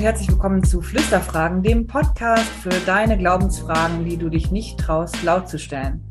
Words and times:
Und 0.00 0.06
herzlich 0.06 0.30
willkommen 0.30 0.64
zu 0.64 0.80
Flüsterfragen, 0.80 1.62
dem 1.62 1.86
Podcast 1.86 2.48
für 2.48 2.70
deine 2.86 3.18
Glaubensfragen, 3.18 4.06
die 4.06 4.16
du 4.16 4.30
dich 4.30 4.50
nicht 4.50 4.80
traust, 4.80 5.22
laut 5.24 5.46
zu 5.46 5.58
stellen. 5.58 6.02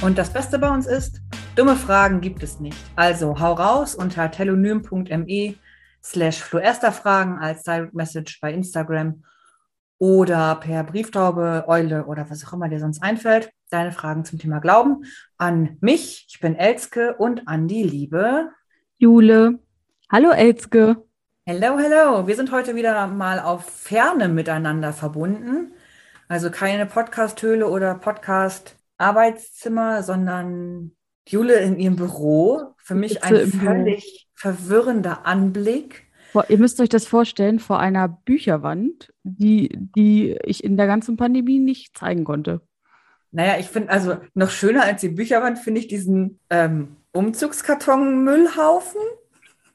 Und 0.00 0.16
das 0.16 0.32
Beste 0.32 0.60
bei 0.60 0.72
uns 0.72 0.86
ist, 0.86 1.20
dumme 1.56 1.74
Fragen 1.74 2.20
gibt 2.20 2.44
es 2.44 2.60
nicht. 2.60 2.78
Also 2.94 3.40
hau 3.40 3.54
raus 3.54 3.96
unter 3.96 4.30
telonym.me 4.30 5.56
slash 6.04 6.40
fluesterfragen 6.40 7.38
als 7.38 7.64
Direct 7.64 7.94
Message 7.94 8.38
bei 8.40 8.54
Instagram 8.54 9.24
oder 9.98 10.54
per 10.54 10.84
Brieftaube, 10.84 11.64
Eule 11.66 12.04
oder 12.06 12.30
was 12.30 12.46
auch 12.46 12.52
immer 12.52 12.68
dir 12.68 12.78
sonst 12.78 13.02
einfällt. 13.02 13.50
Deine 13.70 13.90
Fragen 13.90 14.24
zum 14.24 14.38
Thema 14.38 14.60
Glauben 14.60 15.02
an 15.36 15.78
mich. 15.80 16.26
Ich 16.28 16.38
bin 16.38 16.54
Elske 16.54 17.16
und 17.16 17.48
an 17.48 17.66
die 17.66 17.82
liebe 17.82 18.50
Jule. 18.98 19.58
Hallo 20.08 20.30
Elske. 20.30 21.02
Hello, 21.44 21.76
hello. 21.76 22.28
Wir 22.28 22.36
sind 22.36 22.52
heute 22.52 22.76
wieder 22.76 23.08
mal 23.08 23.40
auf 23.40 23.64
Ferne 23.64 24.28
miteinander 24.28 24.92
verbunden. 24.92 25.72
Also 26.28 26.52
keine 26.52 26.86
Podcast-Höhle 26.86 27.66
oder 27.66 27.96
Podcast-Arbeitszimmer, 27.96 30.04
sondern 30.04 30.92
Jule 31.26 31.56
in 31.56 31.80
ihrem 31.80 31.96
Büro. 31.96 32.74
Für 32.76 32.94
mich 32.94 33.24
ein 33.24 33.48
völlig 33.48 34.28
verwirrender 34.34 35.26
Anblick. 35.26 36.04
Ihr 36.48 36.58
müsst 36.58 36.80
euch 36.80 36.90
das 36.90 37.06
vorstellen 37.06 37.58
vor 37.58 37.80
einer 37.80 38.06
Bücherwand, 38.06 39.12
die, 39.24 39.76
die 39.96 40.38
ich 40.44 40.62
in 40.62 40.76
der 40.76 40.86
ganzen 40.86 41.16
Pandemie 41.16 41.58
nicht 41.58 41.98
zeigen 41.98 42.22
konnte. 42.22 42.60
Naja, 43.32 43.56
ich 43.58 43.66
finde, 43.66 43.90
also 43.90 44.18
noch 44.34 44.50
schöner 44.50 44.84
als 44.84 45.00
die 45.00 45.08
Bücherwand 45.08 45.58
finde 45.58 45.80
ich 45.80 45.88
diesen 45.88 46.38
ähm, 46.50 46.98
Umzugskarton-Müllhaufen 47.10 49.00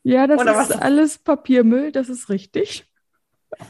ja, 0.08 0.26
das 0.26 0.40
Oder 0.40 0.52
ist 0.52 0.70
was? 0.70 0.82
alles 0.82 1.18
Papiermüll, 1.18 1.92
das 1.92 2.08
ist 2.08 2.30
richtig. 2.30 2.86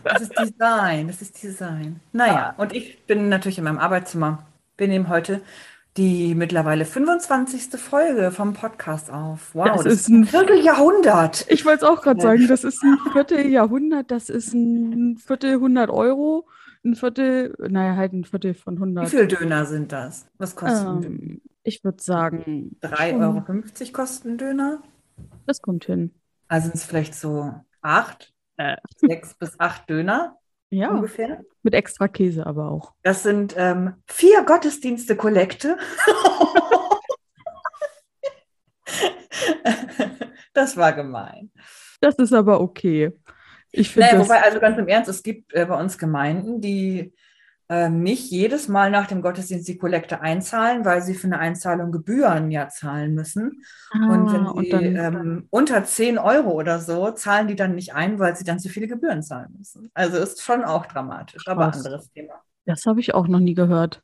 Das 0.04 0.22
ist 0.22 0.38
Design, 0.38 1.08
das 1.08 1.22
ist 1.22 1.42
Design. 1.42 2.00
Naja, 2.12 2.54
und 2.58 2.74
ich 2.74 3.06
bin 3.06 3.30
natürlich 3.30 3.58
in 3.58 3.64
meinem 3.64 3.80
Arbeitszimmer. 3.80 4.46
Wir 4.78 4.88
nehmen 4.88 5.10
heute 5.10 5.42
die 5.98 6.36
mittlerweile 6.36 6.86
25. 6.86 7.80
Folge 7.80 8.30
vom 8.30 8.54
Podcast 8.54 9.12
auf. 9.12 9.56
Wow, 9.56 9.68
das, 9.68 9.84
das 9.84 9.94
ist 9.94 10.10
ein 10.10 10.26
Vierteljahrhundert. 10.26 11.48
Ich 11.50 11.66
wollte 11.66 11.86
es 11.86 11.92
auch 11.92 12.04
gerade 12.04 12.22
sagen, 12.22 12.48
das 12.48 12.64
ist 12.64 12.84
ein 12.84 13.00
Vierteljahrhundert, 13.12 14.12
das 14.12 14.30
ist 14.30 14.54
ein 14.54 15.18
Viertel 15.18 15.54
100 15.54 15.90
Euro, 15.90 16.48
ein 16.86 16.94
Viertel, 16.94 17.56
naja, 17.58 17.96
halt 17.96 18.14
ein 18.14 18.26
Viertel 18.26 18.54
von 18.54 18.76
100. 18.76 19.06
Wie 19.06 19.18
viel 19.18 19.28
Döner 19.28 19.66
sind 19.66 19.92
das? 19.92 20.28
Was 20.38 20.56
kosten 20.56 21.04
ähm, 21.04 21.42
Ich 21.64 21.84
würde 21.84 22.04
sagen. 22.04 22.78
3,50 22.84 23.20
Euro 23.20 23.92
kosten 23.92 24.38
Döner? 24.38 24.84
Das 25.48 25.62
kommt 25.64 25.86
hin. 25.86 26.12
Also 26.48 26.68
sind 26.68 26.76
es 26.76 26.86
vielleicht 26.86 27.16
so 27.16 27.52
acht, 27.82 28.32
äh. 28.58 28.78
sechs 28.98 29.34
bis 29.34 29.60
acht 29.60 29.90
Döner. 29.90 30.38
Ja, 30.70 30.92
ungefähr. 30.92 31.44
Mit 31.64 31.74
extra 31.74 32.08
Käse 32.10 32.46
aber 32.46 32.70
auch. 32.70 32.94
Das 33.02 33.24
sind 33.24 33.56
ähm, 33.58 33.96
vier 34.06 34.44
Gottesdienste 34.44 35.16
Kollekte. 35.16 35.78
das 40.54 40.76
war 40.76 40.92
gemein. 40.92 41.54
Das 42.02 42.16
ist 42.16 42.34
aber 42.34 42.60
okay. 42.60 43.14
Ich 43.72 43.92
finde. 43.92 44.10
Naja, 44.10 44.20
wobei, 44.20 44.42
also 44.42 44.60
ganz 44.60 44.78
im 44.78 44.90
Ernst, 44.90 45.10
es 45.10 45.24
gibt 45.24 45.54
äh, 45.54 45.66
bei 45.66 45.80
uns 45.80 45.98
Gemeinden, 45.98 46.60
die 46.60 47.14
nicht 47.90 48.32
jedes 48.32 48.68
Mal 48.70 48.90
nach 48.92 49.08
dem 49.08 49.22
Gottesdienst 49.22 49.68
die 49.68 49.78
Kollekte 49.78 50.22
einzahlen, 50.22 50.86
weil 50.86 51.02
sie 51.02 51.16
für 51.16 51.28
eine 51.28 51.40
Einzahlung 51.40 51.92
Gebühren 51.92 52.50
ja 52.50 52.70
zahlen 52.70 53.14
müssen. 53.14 53.64
Ah, 53.92 54.10
und 54.10 54.32
wenn 54.32 54.46
sie 54.46 54.52
und 54.52 54.70
dann, 54.72 54.96
ähm, 54.96 55.48
unter 55.50 55.84
10 55.84 56.18
Euro 56.18 56.52
oder 56.52 56.80
so 56.80 57.12
zahlen 57.12 57.48
die 57.48 57.56
dann 57.56 57.76
nicht 57.76 57.94
ein, 57.94 58.20
weil 58.20 58.36
sie 58.38 58.46
dann 58.46 58.60
zu 58.60 58.70
viele 58.70 58.88
Gebühren 58.88 59.22
zahlen 59.22 59.54
müssen. 59.58 59.92
Also 59.94 60.18
ist 60.18 60.42
schon 60.42 60.64
auch 60.64 60.86
dramatisch, 60.86 61.44
Krass. 61.44 61.58
aber 61.58 61.74
anderes 61.74 62.10
Thema. 62.12 62.36
Das 62.66 62.86
habe 62.86 63.00
ich 63.00 63.14
auch 63.14 63.28
noch 63.28 63.40
nie 63.40 63.54
gehört. 63.54 64.02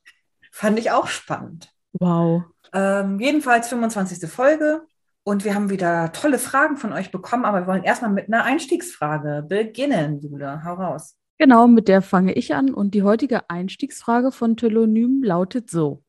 Fand 0.51 0.77
ich 0.77 0.91
auch 0.91 1.07
spannend. 1.07 1.69
Wow. 1.93 2.43
Ähm, 2.73 3.19
jedenfalls 3.19 3.69
25. 3.69 4.29
Folge. 4.29 4.81
Und 5.25 5.45
wir 5.45 5.55
haben 5.55 5.69
wieder 5.69 6.11
tolle 6.11 6.37
Fragen 6.37 6.75
von 6.75 6.91
euch 6.91 7.09
bekommen, 7.11 7.45
aber 7.45 7.61
wir 7.61 7.67
wollen 7.67 7.83
erstmal 7.83 8.11
mit 8.11 8.27
einer 8.27 8.43
Einstiegsfrage 8.43 9.45
beginnen, 9.47 10.19
Jule. 10.19 10.65
Hau 10.65 10.73
raus. 10.73 11.15
Genau, 11.37 11.67
mit 11.67 11.87
der 11.87 12.01
fange 12.01 12.33
ich 12.33 12.53
an 12.53 12.73
und 12.73 12.93
die 12.93 13.03
heutige 13.03 13.49
Einstiegsfrage 13.49 14.31
von 14.31 14.55
Telonym 14.55 15.23
lautet 15.23 15.69
so. 15.69 16.03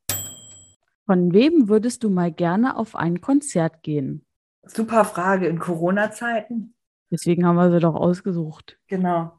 Von 1.06 1.32
wem 1.32 1.68
würdest 1.68 2.04
du 2.04 2.10
mal 2.10 2.32
gerne 2.32 2.76
auf 2.76 2.96
ein 2.96 3.20
Konzert 3.20 3.82
gehen? 3.82 4.24
Super 4.64 5.04
Frage 5.04 5.46
in 5.46 5.58
Corona-Zeiten. 5.58 6.74
Deswegen 7.10 7.46
haben 7.46 7.56
wir 7.56 7.70
sie 7.70 7.80
doch 7.80 7.94
ausgesucht. 7.94 8.78
Genau. 8.86 9.38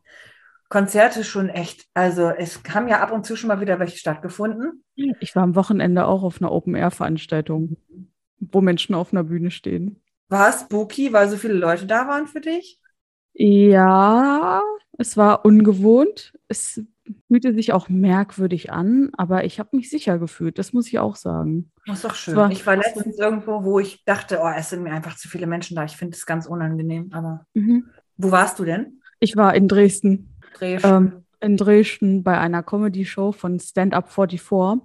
Konzerte 0.69 1.23
schon 1.23 1.49
echt. 1.49 1.85
Also 1.93 2.29
es 2.29 2.61
haben 2.73 2.87
ja 2.87 3.01
ab 3.01 3.11
und 3.11 3.25
zu 3.25 3.35
schon 3.35 3.47
mal 3.47 3.61
wieder 3.61 3.79
welche 3.79 3.97
stattgefunden. 3.97 4.83
Ich 5.19 5.35
war 5.35 5.43
am 5.43 5.55
Wochenende 5.55 6.05
auch 6.05 6.23
auf 6.23 6.41
einer 6.41 6.51
Open-Air-Veranstaltung, 6.51 7.77
wo 8.39 8.61
Menschen 8.61 8.95
auf 8.95 9.11
einer 9.11 9.23
Bühne 9.23 9.51
stehen. 9.51 10.01
War 10.29 10.49
es 10.49 10.61
spooky, 10.61 11.13
weil 11.13 11.29
so 11.29 11.37
viele 11.37 11.53
Leute 11.53 11.85
da 11.85 12.07
waren 12.07 12.27
für 12.27 12.41
dich? 12.41 12.79
Ja, 13.35 14.61
es 14.97 15.17
war 15.17 15.45
ungewohnt. 15.45 16.33
Es 16.47 16.81
fühlte 17.27 17.53
sich 17.53 17.73
auch 17.73 17.89
merkwürdig 17.89 18.71
an, 18.71 19.11
aber 19.17 19.43
ich 19.43 19.59
habe 19.59 19.75
mich 19.75 19.89
sicher 19.89 20.17
gefühlt, 20.17 20.57
das 20.57 20.73
muss 20.73 20.87
ich 20.87 20.99
auch 20.99 21.15
sagen. 21.15 21.71
Das 21.85 21.97
ist 21.97 22.05
doch 22.05 22.15
schön. 22.15 22.35
War, 22.35 22.49
ich 22.49 22.65
war 22.65 22.77
letztens 22.77 23.19
irgendwo, 23.19 23.63
wo 23.63 23.79
ich 23.79 24.03
dachte, 24.05 24.39
oh, 24.41 24.49
es 24.55 24.69
sind 24.69 24.83
mir 24.83 24.93
einfach 24.93 25.17
zu 25.17 25.27
viele 25.27 25.47
Menschen 25.47 25.75
da. 25.75 25.83
Ich 25.83 25.97
finde 25.97 26.15
es 26.15 26.25
ganz 26.25 26.47
unangenehm. 26.47 27.11
Aber 27.13 27.45
mhm. 27.53 27.89
wo 28.17 28.31
warst 28.31 28.57
du 28.57 28.65
denn? 28.65 29.01
Ich 29.19 29.35
war 29.35 29.53
in 29.53 29.67
Dresden. 29.67 30.35
Dresden. 30.57 30.87
Ähm, 30.87 31.24
in 31.39 31.57
Dresden 31.57 32.23
bei 32.23 32.37
einer 32.37 32.63
Comedy-Show 32.63 33.31
von 33.31 33.59
Stand 33.59 33.93
Up 33.93 34.11
44. 34.11 34.41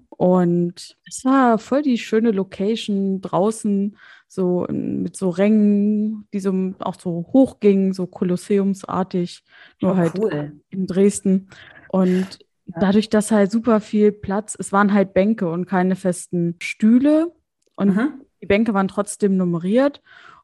Und 0.09 0.97
es 1.07 1.25
war 1.25 1.59
voll 1.59 1.83
die 1.83 1.99
schöne 1.99 2.31
Location 2.31 3.21
draußen 3.21 3.97
so 4.29 4.67
mit 4.71 5.17
so 5.17 5.29
Rängen, 5.31 6.29
die 6.33 6.39
so 6.41 6.73
auch 6.79 6.95
so 7.01 7.27
hochgingen, 7.33 7.93
so 7.93 8.07
kolosseumsartig, 8.07 9.43
nur 9.81 9.93
oh, 9.93 9.97
halt 9.97 10.19
cool. 10.19 10.53
in 10.71 10.87
Dresden. 10.87 11.49
Und 11.89 12.39
ja. 12.67 12.81
dadurch, 12.81 13.09
dass 13.09 13.33
halt 13.33 13.51
super 13.51 13.81
viel 13.81 14.13
Platz, 14.13 14.57
es 14.59 14.73
waren 14.73 14.93
halt 14.93 15.15
Bänke 15.15 15.51
und 15.51 15.67
keine 15.67 15.97
festen 15.97 16.55
Stühle. 16.61 17.33
Und 17.75 17.97
mhm. 17.97 18.21
die 18.41 18.47
Bänke 18.47 18.73
waren 18.73 18.87
trotzdem 18.87 19.37
nummeriert. 19.37 20.01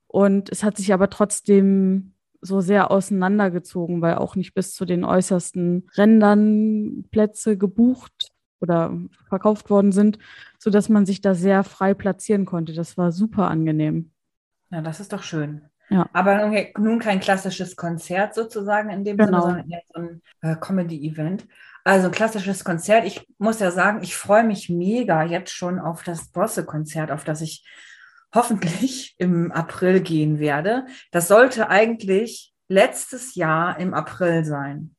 Und 0.08 0.50
es 0.50 0.64
hat 0.64 0.76
sich 0.76 0.92
aber 0.92 1.08
trotzdem 1.08 2.12
so 2.40 2.60
sehr 2.60 2.90
auseinandergezogen, 2.90 4.02
weil 4.02 4.16
auch 4.16 4.36
nicht 4.36 4.54
bis 4.54 4.74
zu 4.74 4.84
den 4.84 5.04
äußersten 5.04 5.88
Rändern 5.96 7.04
Plätze 7.10 7.56
gebucht 7.56 8.32
oder 8.60 8.98
verkauft 9.28 9.70
worden 9.70 9.92
sind, 9.92 10.18
sodass 10.58 10.88
man 10.88 11.06
sich 11.06 11.20
da 11.20 11.34
sehr 11.34 11.64
frei 11.64 11.94
platzieren 11.94 12.46
konnte. 12.46 12.72
Das 12.72 12.96
war 12.96 13.12
super 13.12 13.48
angenehm. 13.50 14.12
Ja, 14.70 14.80
das 14.80 15.00
ist 15.00 15.12
doch 15.12 15.22
schön. 15.22 15.62
Ja. 15.88 16.08
Aber 16.12 16.50
nun 16.78 16.98
kein 16.98 17.20
klassisches 17.20 17.76
Konzert 17.76 18.34
sozusagen 18.34 18.90
in 18.90 19.04
dem 19.04 19.16
genau. 19.16 19.42
Sinne, 19.42 19.42
sondern 19.42 19.70
eher 19.70 19.82
so 19.94 20.00
ein 20.00 20.22
äh, 20.40 20.56
Comedy-Event. 20.56 21.46
Also 21.84 22.08
ein 22.08 22.12
klassisches 22.12 22.64
Konzert. 22.64 23.06
Ich 23.06 23.24
muss 23.38 23.60
ja 23.60 23.70
sagen, 23.70 24.00
ich 24.02 24.16
freue 24.16 24.42
mich 24.42 24.68
mega 24.68 25.22
jetzt 25.22 25.52
schon 25.52 25.78
auf 25.78 26.02
das 26.02 26.32
Brosse-Konzert, 26.32 27.12
auf 27.12 27.22
das 27.22 27.40
ich 27.40 27.64
hoffentlich 28.36 29.16
im 29.18 29.50
April 29.50 30.00
gehen 30.00 30.38
werde. 30.38 30.86
Das 31.10 31.26
sollte 31.26 31.68
eigentlich 31.68 32.54
letztes 32.68 33.34
Jahr 33.34 33.80
im 33.80 33.94
April 33.94 34.44
sein. 34.44 34.94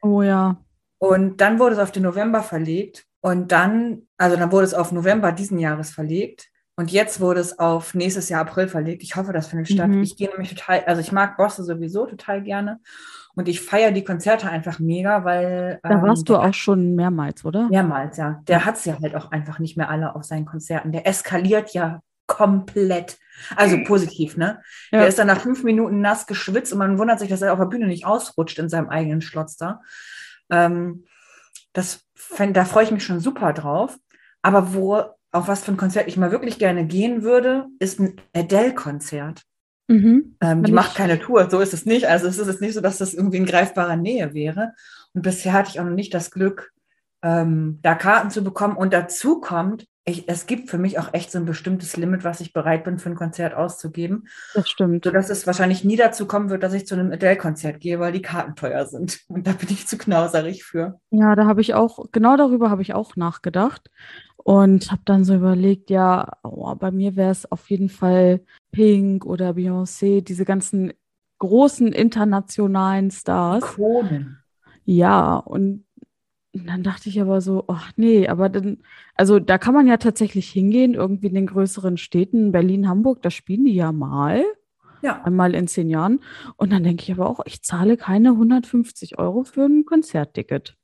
Oh 0.00 0.22
ja. 0.22 0.56
Und 0.98 1.40
dann 1.42 1.58
wurde 1.58 1.74
es 1.74 1.80
auf 1.80 1.92
den 1.92 2.04
November 2.04 2.42
verlegt. 2.42 3.04
Und 3.20 3.52
dann, 3.52 4.02
also 4.16 4.36
dann 4.36 4.52
wurde 4.52 4.66
es 4.66 4.74
auf 4.74 4.92
November 4.92 5.32
diesen 5.32 5.58
Jahres 5.58 5.90
verlegt. 5.90 6.48
Und 6.76 6.92
jetzt 6.92 7.20
wurde 7.20 7.40
es 7.40 7.58
auf 7.58 7.94
nächstes 7.94 8.28
Jahr 8.28 8.42
April 8.42 8.68
verlegt. 8.68 9.02
Ich 9.02 9.16
hoffe, 9.16 9.32
das 9.32 9.48
findet 9.48 9.68
statt. 9.68 9.88
Mhm. 9.88 10.02
Ich 10.02 10.16
gehe 10.16 10.28
nämlich 10.28 10.54
total, 10.54 10.84
also 10.86 11.00
ich 11.00 11.10
mag 11.10 11.36
Bosse 11.36 11.64
sowieso 11.64 12.06
total 12.06 12.42
gerne. 12.42 12.80
Und 13.34 13.48
ich 13.48 13.60
feiere 13.60 13.92
die 13.92 14.04
Konzerte 14.04 14.48
einfach 14.48 14.78
mega, 14.78 15.24
weil. 15.24 15.78
Da 15.82 16.00
warst 16.02 16.22
ähm, 16.22 16.24
du 16.24 16.36
auch 16.36 16.54
schon 16.54 16.94
mehrmals, 16.94 17.44
oder? 17.44 17.68
Mehrmals, 17.68 18.16
ja. 18.16 18.42
Der 18.46 18.64
hat 18.64 18.76
es 18.76 18.84
ja 18.84 18.98
halt 19.02 19.14
auch 19.14 19.30
einfach 19.30 19.58
nicht 19.58 19.76
mehr 19.76 19.90
alle 19.90 20.14
auf 20.14 20.24
seinen 20.24 20.46
Konzerten. 20.46 20.92
Der 20.92 21.06
eskaliert 21.06 21.70
ja 21.74 22.00
komplett. 22.26 23.18
Also 23.54 23.76
positiv, 23.84 24.36
ne? 24.36 24.62
Ja. 24.90 25.00
Der 25.00 25.08
ist 25.08 25.18
dann 25.18 25.26
nach 25.26 25.40
fünf 25.40 25.62
Minuten 25.62 26.00
nass 26.00 26.26
geschwitzt 26.26 26.72
und 26.72 26.78
man 26.78 26.98
wundert 26.98 27.18
sich, 27.18 27.28
dass 27.28 27.42
er 27.42 27.52
auf 27.52 27.58
der 27.58 27.66
Bühne 27.66 27.86
nicht 27.86 28.06
ausrutscht 28.06 28.58
in 28.58 28.68
seinem 28.68 28.88
eigenen 28.88 29.20
Schlotz 29.20 29.56
da. 29.56 29.82
Ähm, 30.50 31.04
das, 31.72 32.06
da 32.38 32.64
freue 32.64 32.84
ich 32.84 32.90
mich 32.90 33.04
schon 33.04 33.20
super 33.20 33.52
drauf. 33.52 33.98
Aber 34.42 34.74
wo, 34.74 35.02
auf 35.32 35.48
was 35.48 35.64
für 35.64 35.72
ein 35.72 35.76
Konzert 35.76 36.08
ich 36.08 36.16
mal 36.16 36.30
wirklich 36.30 36.58
gerne 36.58 36.86
gehen 36.86 37.22
würde, 37.22 37.66
ist 37.78 38.00
ein 38.00 38.20
Adele-Konzert. 38.34 39.42
Mhm. 39.88 40.36
Ähm, 40.40 40.62
die 40.64 40.72
macht 40.72 40.96
keine 40.96 41.18
Tour, 41.18 41.48
so 41.50 41.60
ist 41.60 41.74
es 41.74 41.86
nicht. 41.86 42.06
Also 42.08 42.26
es 42.26 42.38
ist 42.38 42.48
jetzt 42.48 42.60
nicht 42.60 42.74
so, 42.74 42.80
dass 42.80 42.98
das 42.98 43.14
irgendwie 43.14 43.36
in 43.36 43.46
greifbarer 43.46 43.96
Nähe 43.96 44.34
wäre. 44.34 44.72
Und 45.12 45.22
bisher 45.22 45.52
hatte 45.52 45.70
ich 45.70 45.80
auch 45.80 45.84
noch 45.84 45.92
nicht 45.92 46.14
das 46.14 46.30
Glück, 46.30 46.72
ähm, 47.22 47.78
da 47.82 47.94
Karten 47.94 48.30
zu 48.30 48.42
bekommen. 48.42 48.76
Und 48.76 48.92
dazu 48.92 49.40
kommt, 49.40 49.86
ich, 50.08 50.28
es 50.28 50.46
gibt 50.46 50.70
für 50.70 50.78
mich 50.78 51.00
auch 51.00 51.12
echt 51.12 51.32
so 51.32 51.38
ein 51.38 51.46
bestimmtes 51.46 51.96
Limit, 51.96 52.22
was 52.22 52.40
ich 52.40 52.52
bereit 52.52 52.84
bin, 52.84 53.00
für 53.00 53.10
ein 53.10 53.16
Konzert 53.16 53.54
auszugeben. 53.54 54.28
Das 54.54 54.68
stimmt. 54.68 55.04
Sodass 55.04 55.30
es 55.30 55.48
wahrscheinlich 55.48 55.82
nie 55.82 55.96
dazu 55.96 56.26
kommen 56.26 56.48
wird, 56.48 56.62
dass 56.62 56.74
ich 56.74 56.86
zu 56.86 56.94
einem 56.94 57.10
Adele-Konzert 57.10 57.80
gehe, 57.80 57.98
weil 57.98 58.12
die 58.12 58.22
Karten 58.22 58.54
teuer 58.54 58.86
sind. 58.86 59.20
Und 59.28 59.48
da 59.48 59.52
bin 59.52 59.68
ich 59.68 59.88
zu 59.88 59.98
knauserig 59.98 60.62
für. 60.62 61.00
Ja, 61.10 61.34
da 61.34 61.46
habe 61.46 61.60
ich 61.60 61.74
auch, 61.74 62.06
genau 62.12 62.36
darüber 62.36 62.70
habe 62.70 62.82
ich 62.82 62.94
auch 62.94 63.16
nachgedacht. 63.16 63.90
Und 64.36 64.92
habe 64.92 65.02
dann 65.04 65.24
so 65.24 65.34
überlegt, 65.34 65.90
ja, 65.90 66.36
oh, 66.44 66.72
bei 66.76 66.92
mir 66.92 67.16
wäre 67.16 67.32
es 67.32 67.50
auf 67.50 67.68
jeden 67.68 67.88
Fall 67.88 68.42
Pink 68.70 69.26
oder 69.26 69.50
Beyoncé, 69.50 70.22
diese 70.22 70.44
ganzen 70.44 70.92
großen 71.40 71.88
internationalen 71.92 73.10
Stars. 73.10 73.64
Ikonen. 73.64 74.38
Ja, 74.84 75.34
und 75.34 75.85
dann 76.64 76.82
dachte 76.82 77.08
ich 77.08 77.20
aber 77.20 77.40
so, 77.40 77.64
ach 77.68 77.92
nee, 77.96 78.28
aber 78.28 78.48
dann, 78.48 78.78
also 79.14 79.38
da 79.38 79.58
kann 79.58 79.74
man 79.74 79.86
ja 79.86 79.96
tatsächlich 79.96 80.48
hingehen, 80.48 80.94
irgendwie 80.94 81.26
in 81.26 81.34
den 81.34 81.46
größeren 81.46 81.96
Städten, 81.96 82.52
Berlin, 82.52 82.88
Hamburg, 82.88 83.22
da 83.22 83.30
spielen 83.30 83.64
die 83.64 83.74
ja 83.74 83.92
mal. 83.92 84.44
Ja. 85.02 85.22
Einmal 85.22 85.54
in 85.54 85.68
zehn 85.68 85.90
Jahren. 85.90 86.20
Und 86.56 86.72
dann 86.72 86.82
denke 86.82 87.02
ich 87.02 87.12
aber 87.12 87.28
auch, 87.28 87.40
ich 87.44 87.62
zahle 87.62 87.96
keine 87.96 88.30
150 88.30 89.18
Euro 89.18 89.44
für 89.44 89.64
ein 89.64 89.84
Konzertticket. 89.84 90.76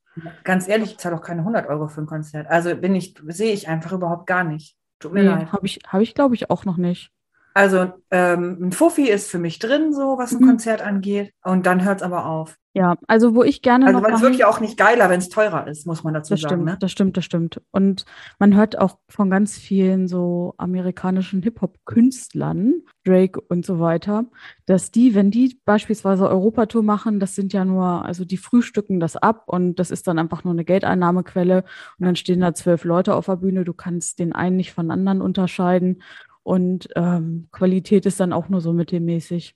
Ganz 0.44 0.68
ehrlich, 0.68 0.92
ich 0.92 0.98
zahle 0.98 1.16
auch 1.16 1.22
keine 1.22 1.40
100 1.40 1.68
Euro 1.68 1.88
für 1.88 2.02
ein 2.02 2.06
Konzert. 2.06 2.46
Also 2.48 2.76
bin 2.76 2.94
ich, 2.94 3.14
sehe 3.28 3.52
ich 3.52 3.68
einfach 3.68 3.92
überhaupt 3.92 4.26
gar 4.26 4.44
nicht. 4.44 4.76
Tut 4.98 5.14
mir 5.14 5.22
nee, 5.22 5.28
leid. 5.28 5.52
Habe 5.52 5.66
ich, 5.66 5.80
hab 5.86 6.00
ich 6.02 6.14
glaube 6.14 6.34
ich, 6.34 6.50
auch 6.50 6.64
noch 6.64 6.76
nicht. 6.76 7.10
Also 7.54 7.92
ähm, 8.10 8.58
ein 8.60 8.72
Fuffi 8.72 9.08
ist 9.08 9.30
für 9.30 9.38
mich 9.38 9.58
drin, 9.58 9.92
so 9.92 10.18
was 10.18 10.32
ein 10.32 10.42
mhm. 10.42 10.48
Konzert 10.48 10.82
angeht. 10.82 11.32
Und 11.42 11.66
dann 11.66 11.84
hört 11.84 11.98
es 11.98 12.02
aber 12.02 12.26
auf. 12.26 12.56
Ja, 12.74 12.96
also 13.06 13.34
wo 13.34 13.42
ich 13.42 13.60
gerne 13.60 13.86
also. 13.86 13.98
Also 13.98 14.28
es 14.28 14.38
ja 14.38 14.48
auch 14.48 14.60
nicht 14.60 14.78
geiler, 14.78 15.10
wenn 15.10 15.18
es 15.18 15.28
teurer 15.28 15.66
ist, 15.66 15.86
muss 15.86 16.04
man 16.04 16.14
dazu 16.14 16.32
das 16.32 16.40
sagen. 16.40 16.54
Stimmt, 16.54 16.64
ne? 16.64 16.76
Das 16.80 16.90
stimmt, 16.90 17.16
das 17.18 17.24
stimmt. 17.26 17.60
Und 17.70 18.06
man 18.38 18.56
hört 18.56 18.78
auch 18.78 18.96
von 19.08 19.28
ganz 19.28 19.58
vielen 19.58 20.08
so 20.08 20.54
amerikanischen 20.56 21.42
Hip-Hop-Künstlern, 21.42 22.80
Drake 23.04 23.38
und 23.42 23.66
so 23.66 23.78
weiter, 23.78 24.24
dass 24.64 24.90
die, 24.90 25.14
wenn 25.14 25.30
die 25.30 25.60
beispielsweise 25.66 26.30
Europatour 26.30 26.82
machen, 26.82 27.20
das 27.20 27.34
sind 27.34 27.52
ja 27.52 27.66
nur, 27.66 28.06
also 28.06 28.24
die 28.24 28.38
frühstücken 28.38 29.00
das 29.00 29.16
ab 29.16 29.44
und 29.46 29.74
das 29.78 29.90
ist 29.90 30.06
dann 30.06 30.18
einfach 30.18 30.42
nur 30.44 30.54
eine 30.54 30.64
Geldeinnahmequelle 30.64 31.64
und 31.98 32.06
dann 32.06 32.16
stehen 32.16 32.40
da 32.40 32.54
zwölf 32.54 32.84
Leute 32.84 33.14
auf 33.14 33.26
der 33.26 33.36
Bühne, 33.36 33.64
du 33.64 33.74
kannst 33.74 34.18
den 34.18 34.32
einen 34.32 34.56
nicht 34.56 34.72
von 34.72 34.90
anderen 34.90 35.20
unterscheiden 35.20 36.02
und 36.42 36.88
ähm, 36.96 37.48
Qualität 37.52 38.06
ist 38.06 38.20
dann 38.20 38.32
auch 38.32 38.48
nur 38.48 38.60
so 38.60 38.72
mittelmäßig. 38.72 39.54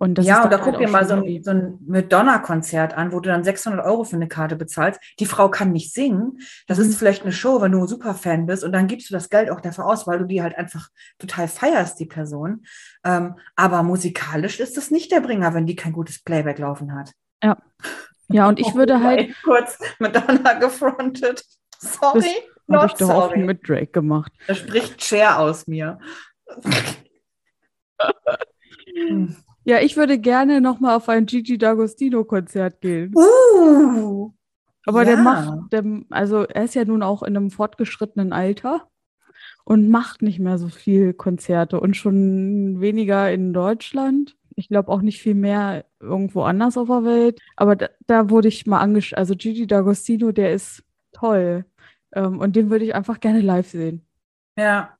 Und 0.00 0.14
das 0.14 0.24
ja, 0.24 0.42
und 0.42 0.50
da 0.50 0.56
halt 0.56 0.64
guck 0.64 0.78
dir 0.78 0.88
mal 0.88 1.06
so 1.06 1.12
ein, 1.12 1.42
so 1.42 1.50
ein 1.50 1.78
Madonna-Konzert 1.86 2.96
an, 2.96 3.12
wo 3.12 3.20
du 3.20 3.28
dann 3.28 3.44
600 3.44 3.84
Euro 3.84 4.04
für 4.04 4.16
eine 4.16 4.28
Karte 4.28 4.56
bezahlst. 4.56 4.98
Die 5.18 5.26
Frau 5.26 5.50
kann 5.50 5.72
nicht 5.72 5.92
singen. 5.92 6.38
Das 6.66 6.78
mhm. 6.78 6.84
ist 6.84 6.96
vielleicht 6.96 7.22
eine 7.22 7.32
Show, 7.32 7.60
wenn 7.60 7.72
du 7.72 7.82
ein 7.82 7.86
Superfan 7.86 8.46
bist 8.46 8.64
und 8.64 8.72
dann 8.72 8.86
gibst 8.86 9.10
du 9.10 9.14
das 9.14 9.28
Geld 9.28 9.50
auch 9.50 9.60
dafür 9.60 9.84
aus, 9.84 10.06
weil 10.06 10.18
du 10.18 10.24
die 10.24 10.42
halt 10.42 10.56
einfach 10.56 10.88
total 11.18 11.48
feierst, 11.48 12.00
die 12.00 12.06
Person. 12.06 12.64
Ähm, 13.04 13.34
aber 13.56 13.82
musikalisch 13.82 14.58
ist 14.58 14.78
das 14.78 14.90
nicht 14.90 15.12
der 15.12 15.20
Bringer, 15.20 15.52
wenn 15.52 15.66
die 15.66 15.76
kein 15.76 15.92
gutes 15.92 16.22
Playback 16.22 16.58
laufen 16.58 16.94
hat. 16.94 17.12
Ja. 17.42 17.58
Ja, 18.28 18.48
und 18.48 18.58
ich 18.58 18.74
würde 18.74 19.02
halt. 19.02 19.34
kurz 19.44 19.78
Madonna 19.98 20.54
gefrontet. 20.54 21.44
Sorry. 21.78 22.20
Das 22.20 22.26
habe 22.78 22.86
ich 22.86 22.92
doch 22.94 23.08
sorry. 23.08 23.42
auch 23.42 23.46
mit 23.46 23.68
Drake 23.68 23.88
gemacht. 23.88 24.32
Da 24.46 24.54
spricht 24.54 25.02
Cher 25.02 25.38
aus 25.38 25.66
mir. 25.66 25.98
Ja, 29.64 29.80
ich 29.80 29.96
würde 29.96 30.18
gerne 30.18 30.60
noch 30.60 30.80
mal 30.80 30.96
auf 30.96 31.08
ein 31.08 31.26
Gigi 31.26 31.56
D'Agostino-Konzert 31.56 32.80
gehen. 32.80 33.12
Uh, 33.14 34.32
Aber 34.86 35.00
ja. 35.00 35.04
der 35.04 35.16
macht, 35.18 35.72
der, 35.72 35.84
also 36.10 36.44
er 36.44 36.64
ist 36.64 36.74
ja 36.74 36.84
nun 36.84 37.02
auch 37.02 37.22
in 37.22 37.36
einem 37.36 37.50
fortgeschrittenen 37.50 38.32
Alter 38.32 38.88
und 39.64 39.88
macht 39.88 40.22
nicht 40.22 40.38
mehr 40.38 40.58
so 40.58 40.68
viel 40.68 41.12
Konzerte 41.12 41.78
und 41.78 41.96
schon 41.96 42.80
weniger 42.80 43.30
in 43.30 43.52
Deutschland. 43.52 44.36
Ich 44.56 44.68
glaube 44.68 44.90
auch 44.90 45.02
nicht 45.02 45.20
viel 45.20 45.34
mehr 45.34 45.84
irgendwo 46.00 46.42
anders 46.42 46.76
auf 46.76 46.88
der 46.88 47.04
Welt. 47.04 47.40
Aber 47.56 47.76
da, 47.76 47.88
da 48.06 48.30
wurde 48.30 48.48
ich 48.48 48.66
mal 48.66 48.80
angeschaut. 48.80 49.18
Also 49.18 49.34
Gigi 49.36 49.64
D'Agostino, 49.64 50.32
der 50.32 50.52
ist 50.52 50.82
toll. 51.12 51.64
Ähm, 52.12 52.38
und 52.38 52.56
den 52.56 52.70
würde 52.70 52.84
ich 52.84 52.94
einfach 52.94 53.20
gerne 53.20 53.40
live 53.40 53.68
sehen. 53.68 54.06
Ja, 54.56 54.98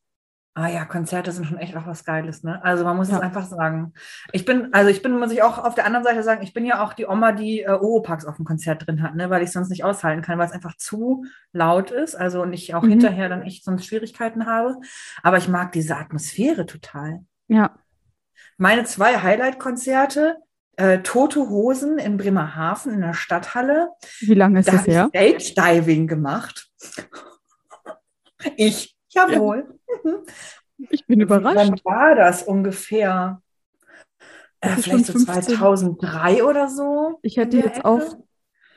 Ah 0.52 0.68
ja, 0.68 0.84
Konzerte 0.84 1.30
sind 1.30 1.46
schon 1.46 1.58
echt 1.58 1.76
auch 1.76 1.86
was 1.86 2.04
Geiles, 2.04 2.42
ne? 2.42 2.62
Also 2.64 2.82
man 2.82 2.96
muss 2.96 3.08
ja. 3.08 3.16
es 3.16 3.22
einfach 3.22 3.46
sagen. 3.46 3.92
Ich 4.32 4.44
bin, 4.44 4.74
also 4.74 4.90
ich 4.90 5.00
bin, 5.00 5.16
muss 5.16 5.30
ich 5.30 5.42
auch 5.42 5.58
auf 5.58 5.76
der 5.76 5.86
anderen 5.86 6.04
Seite 6.04 6.24
sagen, 6.24 6.42
ich 6.42 6.52
bin 6.52 6.66
ja 6.66 6.82
auch 6.82 6.92
die 6.92 7.06
Oma, 7.06 7.30
die 7.30 7.60
äh, 7.60 7.70
Oropax 7.70 8.26
auf 8.26 8.34
dem 8.34 8.44
Konzert 8.44 8.84
drin 8.84 9.00
hat, 9.00 9.14
ne? 9.14 9.30
Weil 9.30 9.44
ich 9.44 9.52
sonst 9.52 9.70
nicht 9.70 9.84
aushalten 9.84 10.22
kann, 10.22 10.38
weil 10.38 10.46
es 10.46 10.52
einfach 10.52 10.76
zu 10.76 11.24
laut 11.52 11.92
ist. 11.92 12.16
Also 12.16 12.42
und 12.42 12.52
ich 12.52 12.74
auch 12.74 12.82
mhm. 12.82 12.90
hinterher 12.90 13.28
dann 13.28 13.42
echt 13.42 13.64
sonst 13.64 13.86
Schwierigkeiten 13.86 14.44
habe. 14.44 14.76
Aber 15.22 15.38
ich 15.38 15.46
mag 15.46 15.70
diese 15.70 15.96
Atmosphäre 15.96 16.66
total. 16.66 17.20
Ja. 17.46 17.78
Meine 18.58 18.84
zwei 18.84 19.18
Highlight-Konzerte, 19.22 20.36
äh, 20.76 21.00
Tote 21.00 21.49
Hosen 21.49 21.99
in 21.99 22.17
Bremerhaven 22.17 22.93
in 22.93 23.00
der 23.00 23.14
Stadthalle. 23.14 23.90
Wie 24.20 24.34
lange 24.34 24.61
ist 24.61 24.69
da 24.69 24.72
das 24.72 24.87
her? 24.87 25.08
Stage 25.08 25.55
Diving 25.56 26.06
gemacht. 26.06 26.70
ich, 28.56 28.96
jawohl. 29.08 29.78
Ja. 30.05 30.12
Ich 30.88 31.06
bin 31.06 31.20
überrascht. 31.20 31.56
Wann 31.56 31.81
war 31.84 32.14
das 32.14 32.43
ungefähr? 32.43 33.43
Äh, 34.61 34.76
vielleicht 34.76 35.06
so 35.06 35.19
2003 35.19 36.43
oder 36.43 36.69
so. 36.69 37.19
Ich 37.20 37.37
hätte 37.37 37.58
jetzt 37.58 37.81
Ecke. 37.81 37.84
auch 37.84 38.16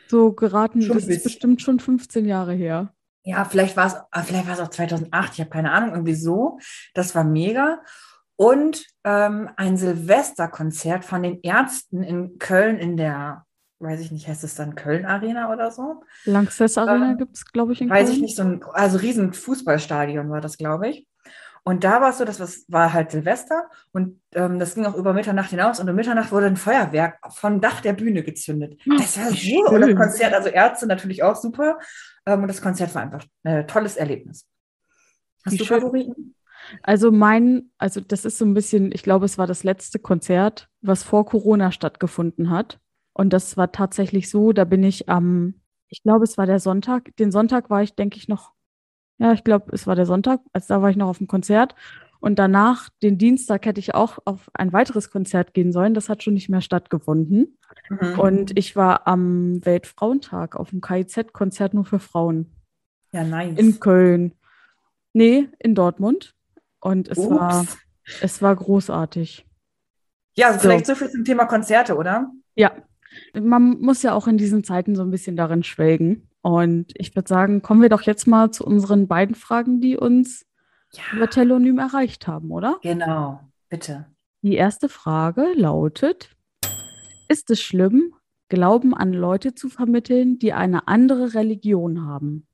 so 0.09 0.33
geraten, 0.33 0.81
schon 0.81 0.97
das 0.97 1.07
ist 1.07 1.23
bestimmt 1.23 1.61
schon 1.61 1.79
15 1.79 2.25
Jahre 2.25 2.53
her. 2.53 2.93
Ja, 3.23 3.45
vielleicht 3.45 3.77
war 3.77 3.87
es, 3.87 3.95
ah, 4.11 4.21
vielleicht 4.23 4.47
war 4.47 4.53
es 4.53 4.59
auch 4.59 4.69
2008, 4.69 5.33
ich 5.33 5.39
habe 5.39 5.49
keine 5.49 5.71
Ahnung, 5.71 5.91
irgendwie 5.91 6.15
so. 6.15 6.59
Das 6.93 7.15
war 7.15 7.23
mega. 7.23 7.81
Und 8.35 8.85
ähm, 9.03 9.49
ein 9.57 9.77
Silvesterkonzert 9.77 11.05
von 11.05 11.23
den 11.23 11.41
Ärzten 11.41 12.03
in 12.03 12.39
Köln 12.39 12.77
in 12.77 12.97
der, 12.97 13.45
weiß 13.79 13.99
ich 13.99 14.11
nicht, 14.11 14.27
heißt 14.27 14.43
es 14.43 14.55
dann 14.55 14.75
Köln 14.75 15.05
Arena 15.05 15.51
oder 15.51 15.71
so? 15.71 16.03
Lanxess 16.25 16.77
Arena 16.77 17.11
ähm, 17.11 17.17
gibt 17.17 17.35
es, 17.35 17.45
glaube 17.45 17.73
ich, 17.73 17.81
in 17.81 17.89
weiß 17.89 17.97
Köln. 17.97 18.07
Weiß 18.07 18.15
ich 18.15 18.21
nicht, 18.21 18.35
so 18.35 18.43
ein, 18.43 18.63
also 18.73 18.97
riesen 18.97 19.33
Fußballstadion 19.33 20.29
war 20.29 20.41
das, 20.41 20.57
glaube 20.57 20.89
ich. 20.89 21.07
Und 21.65 21.85
da 21.85 22.01
war 22.01 22.09
es 22.09 22.17
so, 22.17 22.25
das 22.25 22.65
war 22.67 22.91
halt 22.91 23.11
Silvester 23.11 23.69
und 23.93 24.19
ähm, 24.33 24.59
das 24.59 24.75
ging 24.75 24.85
auch 24.85 24.95
über 24.95 25.13
Mitternacht 25.13 25.49
hinaus 25.49 25.79
und 25.79 25.89
um 25.89 25.95
Mitternacht 25.95 26.33
wurde 26.33 26.47
ein 26.47 26.57
Feuerwerk 26.57 27.19
vom 27.33 27.61
Dach 27.61 27.79
der 27.79 27.93
Bühne 27.93 28.21
gezündet. 28.21 28.81
Das 28.85 29.17
war 29.17 29.31
so. 29.31 29.73
Und 29.73 29.81
das 29.81 29.95
Konzert, 29.95 30.33
also 30.33 30.49
Ärzte 30.49 30.87
natürlich 30.87 31.23
auch 31.23 31.37
super. 31.37 31.79
Ähm, 32.25 32.41
und 32.41 32.49
das 32.49 32.61
Konzert 32.61 32.93
war 32.93 33.03
einfach 33.03 33.23
ein 33.43 33.65
tolles 33.65 33.95
Erlebnis. 33.95 34.45
Hast 35.45 35.53
Wie 35.53 35.57
du 35.57 35.65
schön. 35.65 35.79
Favoriten? 35.79 36.35
Also 36.81 37.11
mein, 37.11 37.71
also 37.77 38.01
das 38.01 38.25
ist 38.25 38.37
so 38.37 38.45
ein 38.45 38.53
bisschen, 38.53 38.91
ich 38.91 39.03
glaube, 39.03 39.25
es 39.25 39.37
war 39.37 39.47
das 39.47 39.63
letzte 39.63 39.99
Konzert, 39.99 40.69
was 40.81 41.03
vor 41.03 41.25
Corona 41.25 41.71
stattgefunden 41.71 42.49
hat. 42.49 42.79
Und 43.13 43.31
das 43.31 43.57
war 43.57 43.71
tatsächlich 43.71 44.29
so, 44.29 44.53
da 44.53 44.63
bin 44.63 44.83
ich 44.83 45.09
am, 45.09 45.55
ich 45.89 46.01
glaube, 46.03 46.23
es 46.23 46.37
war 46.37 46.45
der 46.45 46.59
Sonntag. 46.59 47.15
Den 47.17 47.31
Sonntag 47.31 47.69
war 47.69 47.83
ich, 47.83 47.95
denke 47.95 48.17
ich, 48.17 48.27
noch 48.27 48.53
ja, 49.19 49.31
ich 49.33 49.43
glaube, 49.43 49.71
es 49.71 49.87
war 49.87 49.95
der 49.95 50.05
Sonntag, 50.05 50.41
als 50.51 50.67
da 50.67 50.81
war 50.81 50.89
ich 50.89 50.97
noch 50.97 51.07
auf 51.07 51.17
dem 51.17 51.27
Konzert. 51.27 51.75
Und 52.19 52.39
danach, 52.39 52.89
den 53.01 53.17
Dienstag, 53.17 53.65
hätte 53.65 53.79
ich 53.79 53.95
auch 53.95 54.19
auf 54.25 54.49
ein 54.53 54.71
weiteres 54.71 55.11
Konzert 55.11 55.53
gehen 55.53 55.71
sollen. 55.71 55.93
Das 55.93 56.07
hat 56.07 56.23
schon 56.23 56.33
nicht 56.33 56.49
mehr 56.49 56.61
stattgefunden. 56.61 57.57
Mhm. 57.89 58.19
Und 58.19 58.57
ich 58.57 58.75
war 58.75 59.07
am 59.07 59.63
Weltfrauentag 59.65 60.55
auf 60.55 60.69
dem 60.69 60.79
KIZ-Konzert 60.81 61.73
nur 61.73 61.85
für 61.85 61.99
Frauen. 61.99 62.51
Ja, 63.11 63.23
nice. 63.23 63.57
In 63.57 63.79
Köln. 63.79 64.33
Nee, 65.11 65.49
in 65.59 65.75
Dortmund. 65.75 66.33
Und 66.83 67.07
es 67.07 67.17
war 67.17 67.65
es 68.21 68.41
war 68.41 68.55
großartig. 68.55 69.45
Ja, 70.35 70.47
also 70.47 70.59
so. 70.59 70.63
vielleicht 70.63 70.85
so 70.85 70.95
viel 70.95 71.09
zum 71.09 71.23
Thema 71.23 71.45
Konzerte, 71.45 71.95
oder? 71.95 72.31
Ja. 72.55 72.71
Man 73.33 73.79
muss 73.79 74.01
ja 74.01 74.13
auch 74.13 74.27
in 74.27 74.37
diesen 74.37 74.63
Zeiten 74.63 74.95
so 74.95 75.03
ein 75.03 75.11
bisschen 75.11 75.35
darin 75.35 75.63
schwelgen. 75.63 76.29
Und 76.41 76.91
ich 76.95 77.15
würde 77.15 77.29
sagen, 77.29 77.61
kommen 77.61 77.81
wir 77.81 77.89
doch 77.89 78.01
jetzt 78.01 78.27
mal 78.27 78.51
zu 78.51 78.65
unseren 78.65 79.07
beiden 79.07 79.35
Fragen, 79.35 79.79
die 79.79 79.95
uns 79.95 80.45
ja. 80.91 81.03
über 81.13 81.29
Telonym 81.29 81.77
erreicht 81.77 82.27
haben, 82.27 82.51
oder? 82.51 82.79
Genau, 82.81 83.39
bitte. 83.69 84.07
Die 84.41 84.55
erste 84.55 84.89
Frage 84.89 85.53
lautet: 85.55 86.35
Ist 87.29 87.49
es 87.49 87.61
schlimm, 87.61 88.15
Glauben 88.49 88.93
an 88.93 89.13
Leute 89.13 89.55
zu 89.55 89.69
vermitteln, 89.69 90.37
die 90.37 90.53
eine 90.53 90.87
andere 90.87 91.33
Religion 91.33 92.05
haben? 92.05 92.47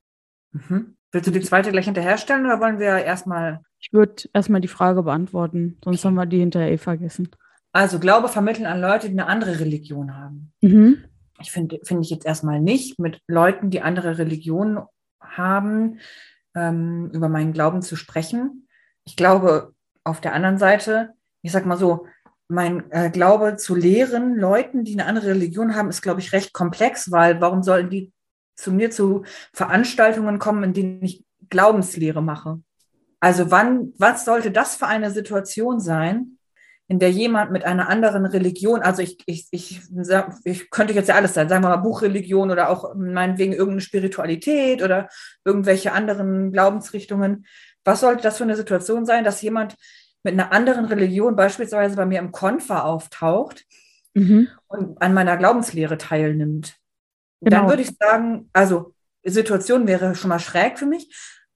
Mhm. 0.51 0.97
Willst 1.11 1.27
du 1.27 1.31
die 1.31 1.41
zweite 1.41 1.71
gleich 1.71 1.85
hinterherstellen 1.85 2.45
oder 2.45 2.59
wollen 2.59 2.79
wir 2.79 3.03
erstmal. 3.03 3.61
Ich 3.79 3.91
würde 3.93 4.29
erstmal 4.33 4.61
die 4.61 4.67
Frage 4.67 5.03
beantworten, 5.03 5.77
sonst 5.83 6.05
haben 6.05 6.15
wir 6.15 6.25
die 6.25 6.39
hinterher 6.39 6.71
eh 6.71 6.77
vergessen. 6.77 7.29
Also 7.71 7.99
Glaube 7.99 8.27
vermitteln 8.27 8.65
an 8.65 8.81
Leute, 8.81 9.07
die 9.07 9.13
eine 9.13 9.27
andere 9.27 9.59
Religion 9.59 10.15
haben. 10.15 10.51
Mhm 10.61 11.03
ich 11.41 11.51
finde 11.51 11.79
finde 11.83 12.03
ich 12.03 12.09
jetzt 12.09 12.25
erstmal 12.25 12.59
nicht, 12.59 12.99
mit 12.99 13.21
Leuten, 13.27 13.69
die 13.69 13.81
andere 13.81 14.17
Religionen 14.17 14.79
haben, 15.21 15.99
ähm, 16.55 17.09
über 17.13 17.29
meinen 17.29 17.53
Glauben 17.53 17.81
zu 17.81 17.95
sprechen. 17.95 18.67
Ich 19.05 19.15
glaube 19.15 19.73
auf 20.03 20.21
der 20.21 20.33
anderen 20.33 20.57
Seite, 20.57 21.13
ich 21.41 21.51
sag 21.51 21.65
mal 21.65 21.77
so, 21.77 22.07
mein 22.47 22.91
äh, 22.91 23.09
Glaube 23.11 23.57
zu 23.57 23.75
lehren 23.75 24.35
Leuten, 24.35 24.83
die 24.83 24.93
eine 24.93 25.05
andere 25.05 25.27
Religion 25.27 25.75
haben, 25.75 25.89
ist, 25.89 26.01
glaube 26.01 26.19
ich, 26.19 26.33
recht 26.33 26.51
komplex, 26.51 27.11
weil 27.11 27.39
warum 27.41 27.61
sollen 27.61 27.89
die 27.89 28.11
zu 28.59 28.71
mir 28.71 28.91
zu 28.91 29.23
Veranstaltungen 29.53 30.39
kommen, 30.39 30.63
in 30.63 30.73
denen 30.73 31.03
ich 31.03 31.23
Glaubenslehre 31.49 32.21
mache. 32.21 32.61
Also 33.19 33.51
wann, 33.51 33.93
was 33.97 34.25
sollte 34.25 34.51
das 34.51 34.75
für 34.75 34.87
eine 34.87 35.11
Situation 35.11 35.79
sein, 35.79 36.37
in 36.87 36.99
der 36.99 37.11
jemand 37.11 37.51
mit 37.51 37.65
einer 37.65 37.87
anderen 37.87 38.25
Religion, 38.25 38.81
also 38.81 39.01
ich, 39.03 39.19
ich, 39.27 39.47
ich, 39.51 39.81
ich 40.43 40.69
könnte 40.71 40.93
jetzt 40.93 41.07
ja 41.07 41.15
alles 41.15 41.35
sein, 41.35 41.47
sagen 41.47 41.63
wir 41.63 41.69
mal 41.69 41.77
Buchreligion 41.77 42.49
oder 42.49 42.69
auch 42.69 42.95
meinetwegen 42.95 43.53
irgendeine 43.53 43.81
Spiritualität 43.81 44.81
oder 44.81 45.07
irgendwelche 45.45 45.91
anderen 45.91 46.51
Glaubensrichtungen. 46.51 47.45
Was 47.83 47.99
sollte 47.99 48.23
das 48.23 48.37
für 48.37 48.43
eine 48.43 48.55
Situation 48.55 49.05
sein, 49.05 49.23
dass 49.23 49.41
jemand 49.41 49.75
mit 50.23 50.33
einer 50.33 50.51
anderen 50.51 50.85
Religion 50.85 51.35
beispielsweise 51.35 51.95
bei 51.95 52.07
mir 52.07 52.19
im 52.19 52.31
Konfa 52.31 52.81
auftaucht 52.81 53.65
mhm. 54.15 54.47
und 54.67 54.99
an 54.99 55.13
meiner 55.13 55.37
Glaubenslehre 55.37 55.97
teilnimmt? 55.97 56.78
Genau. 57.41 57.57
Dann 57.57 57.69
würde 57.69 57.81
ich 57.81 57.91
sagen, 57.97 58.49
also 58.53 58.93
Situation 59.23 59.87
wäre 59.87 60.15
schon 60.15 60.29
mal 60.29 60.39
schräg 60.39 60.77
für 60.77 60.85
mich, 60.85 61.13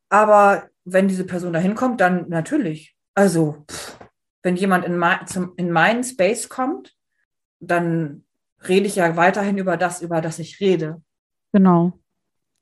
aber 0.09 0.69
wenn 0.85 1.07
diese 1.07 1.25
Person 1.25 1.53
da 1.53 1.59
hinkommt, 1.59 2.01
dann 2.01 2.29
natürlich. 2.29 2.95
Also, 3.15 3.65
pff, 3.69 3.97
wenn 4.43 4.55
jemand 4.55 4.85
in, 4.85 4.97
mein, 4.97 5.25
zum, 5.27 5.53
in 5.55 5.71
meinen 5.71 6.03
Space 6.03 6.49
kommt, 6.49 6.93
dann 7.59 8.25
rede 8.67 8.87
ich 8.87 8.95
ja 8.95 9.15
weiterhin 9.15 9.57
über 9.57 9.77
das, 9.77 10.01
über 10.01 10.21
das 10.21 10.39
ich 10.39 10.59
rede. 10.59 11.01
Genau. 11.51 11.99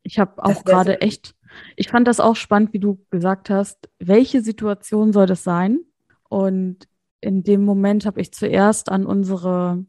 Ich 0.04 0.20
habe 0.20 0.44
auch 0.44 0.64
gerade 0.64 1.02
echt, 1.02 1.36
ich 1.76 1.90
fand 1.90 2.08
das 2.08 2.20
auch 2.20 2.36
spannend, 2.36 2.74
wie 2.74 2.80
du 2.80 3.04
gesagt 3.10 3.50
hast, 3.50 3.90
welche 4.00 4.42
Situation 4.42 5.14
soll 5.14 5.26
das 5.26 5.44
sein? 5.44 5.80
Und 6.30 6.88
in 7.20 7.44
dem 7.44 7.64
Moment 7.64 8.06
habe 8.06 8.22
ich 8.22 8.34
zuerst 8.34 8.90
an 8.90 9.06
unsere 9.06 9.86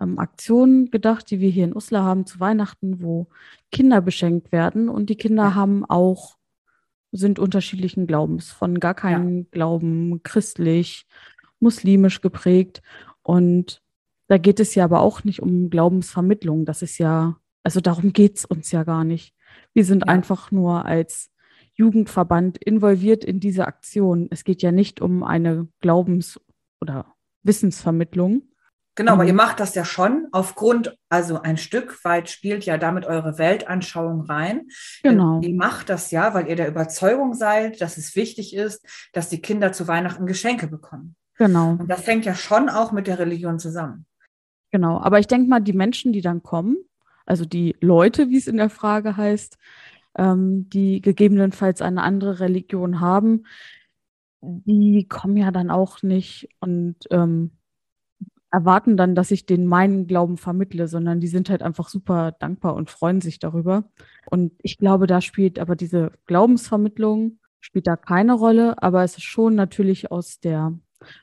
ähm, 0.00 0.18
Aktion 0.18 0.90
gedacht, 0.90 1.30
die 1.30 1.40
wir 1.40 1.50
hier 1.50 1.64
in 1.64 1.76
Uslar 1.76 2.04
haben 2.04 2.26
zu 2.26 2.40
Weihnachten, 2.40 3.02
wo 3.02 3.28
Kinder 3.70 4.00
beschenkt 4.00 4.52
werden. 4.52 4.88
Und 4.88 5.10
die 5.10 5.16
Kinder 5.16 5.44
ja. 5.44 5.54
haben 5.54 5.84
auch 5.84 6.38
sind 7.12 7.38
unterschiedlichen 7.38 8.06
Glaubens, 8.06 8.50
von 8.50 8.80
gar 8.80 8.94
keinem 8.94 9.38
ja. 9.38 9.44
Glauben, 9.50 10.22
christlich, 10.22 11.06
muslimisch 11.60 12.20
geprägt. 12.20 12.82
Und 13.22 13.82
da 14.26 14.38
geht 14.38 14.60
es 14.60 14.74
ja 14.74 14.84
aber 14.84 15.00
auch 15.00 15.24
nicht 15.24 15.40
um 15.40 15.70
Glaubensvermittlung. 15.70 16.66
Das 16.66 16.82
ist 16.82 16.98
ja, 16.98 17.38
also 17.62 17.80
darum 17.80 18.12
geht 18.12 18.36
es 18.36 18.44
uns 18.44 18.70
ja 18.72 18.84
gar 18.84 19.04
nicht. 19.04 19.34
Wir 19.72 19.84
sind 19.84 20.04
ja. 20.06 20.12
einfach 20.12 20.50
nur 20.50 20.84
als 20.84 21.30
Jugendverband 21.74 22.58
involviert 22.58 23.24
in 23.24 23.40
diese 23.40 23.66
Aktion. 23.66 24.28
Es 24.30 24.44
geht 24.44 24.62
ja 24.62 24.72
nicht 24.72 25.00
um 25.00 25.22
eine 25.22 25.68
Glaubens- 25.80 26.40
oder 26.80 27.14
Wissensvermittlung, 27.42 28.42
Genau, 28.98 29.14
mhm. 29.14 29.20
aber 29.20 29.28
ihr 29.28 29.34
macht 29.34 29.60
das 29.60 29.76
ja 29.76 29.84
schon 29.84 30.26
aufgrund, 30.32 30.98
also 31.08 31.40
ein 31.40 31.56
Stück 31.56 32.04
weit 32.04 32.28
spielt 32.28 32.66
ja 32.66 32.78
damit 32.78 33.06
eure 33.06 33.38
Weltanschauung 33.38 34.22
rein. 34.22 34.66
Genau. 35.04 35.40
Ihr 35.40 35.54
macht 35.54 35.88
das 35.88 36.10
ja, 36.10 36.34
weil 36.34 36.48
ihr 36.48 36.56
der 36.56 36.66
Überzeugung 36.66 37.32
seid, 37.34 37.80
dass 37.80 37.96
es 37.96 38.16
wichtig 38.16 38.56
ist, 38.56 38.84
dass 39.12 39.28
die 39.28 39.40
Kinder 39.40 39.70
zu 39.70 39.86
Weihnachten 39.86 40.26
Geschenke 40.26 40.66
bekommen. 40.66 41.14
Genau. 41.36 41.76
Und 41.78 41.88
das 41.88 42.08
hängt 42.08 42.24
ja 42.24 42.34
schon 42.34 42.68
auch 42.68 42.90
mit 42.90 43.06
der 43.06 43.20
Religion 43.20 43.60
zusammen. 43.60 44.04
Genau, 44.72 44.98
aber 44.98 45.20
ich 45.20 45.28
denke 45.28 45.48
mal, 45.48 45.60
die 45.60 45.74
Menschen, 45.74 46.12
die 46.12 46.20
dann 46.20 46.42
kommen, 46.42 46.78
also 47.24 47.44
die 47.44 47.76
Leute, 47.80 48.30
wie 48.30 48.38
es 48.38 48.48
in 48.48 48.56
der 48.56 48.68
Frage 48.68 49.16
heißt, 49.16 49.58
ähm, 50.16 50.68
die 50.70 51.00
gegebenenfalls 51.00 51.82
eine 51.82 52.02
andere 52.02 52.40
Religion 52.40 52.98
haben, 52.98 53.44
die 54.40 55.06
kommen 55.08 55.36
ja 55.36 55.52
dann 55.52 55.70
auch 55.70 56.02
nicht 56.02 56.48
und 56.58 56.96
ähm, 57.12 57.52
erwarten 58.50 58.96
dann, 58.96 59.14
dass 59.14 59.30
ich 59.30 59.46
denen 59.46 59.66
meinen 59.66 60.06
Glauben 60.06 60.36
vermittle, 60.36 60.88
sondern 60.88 61.20
die 61.20 61.28
sind 61.28 61.50
halt 61.50 61.62
einfach 61.62 61.88
super 61.88 62.32
dankbar 62.32 62.74
und 62.74 62.90
freuen 62.90 63.20
sich 63.20 63.38
darüber. 63.38 63.84
Und 64.30 64.52
ich 64.62 64.78
glaube, 64.78 65.06
da 65.06 65.20
spielt 65.20 65.58
aber 65.58 65.76
diese 65.76 66.12
Glaubensvermittlung 66.26 67.38
spielt 67.60 67.86
da 67.86 67.96
keine 67.96 68.34
Rolle, 68.34 68.82
aber 68.82 69.02
es 69.02 69.16
ist 69.16 69.24
schon 69.24 69.54
natürlich 69.54 70.10
aus 70.10 70.40
der 70.40 70.78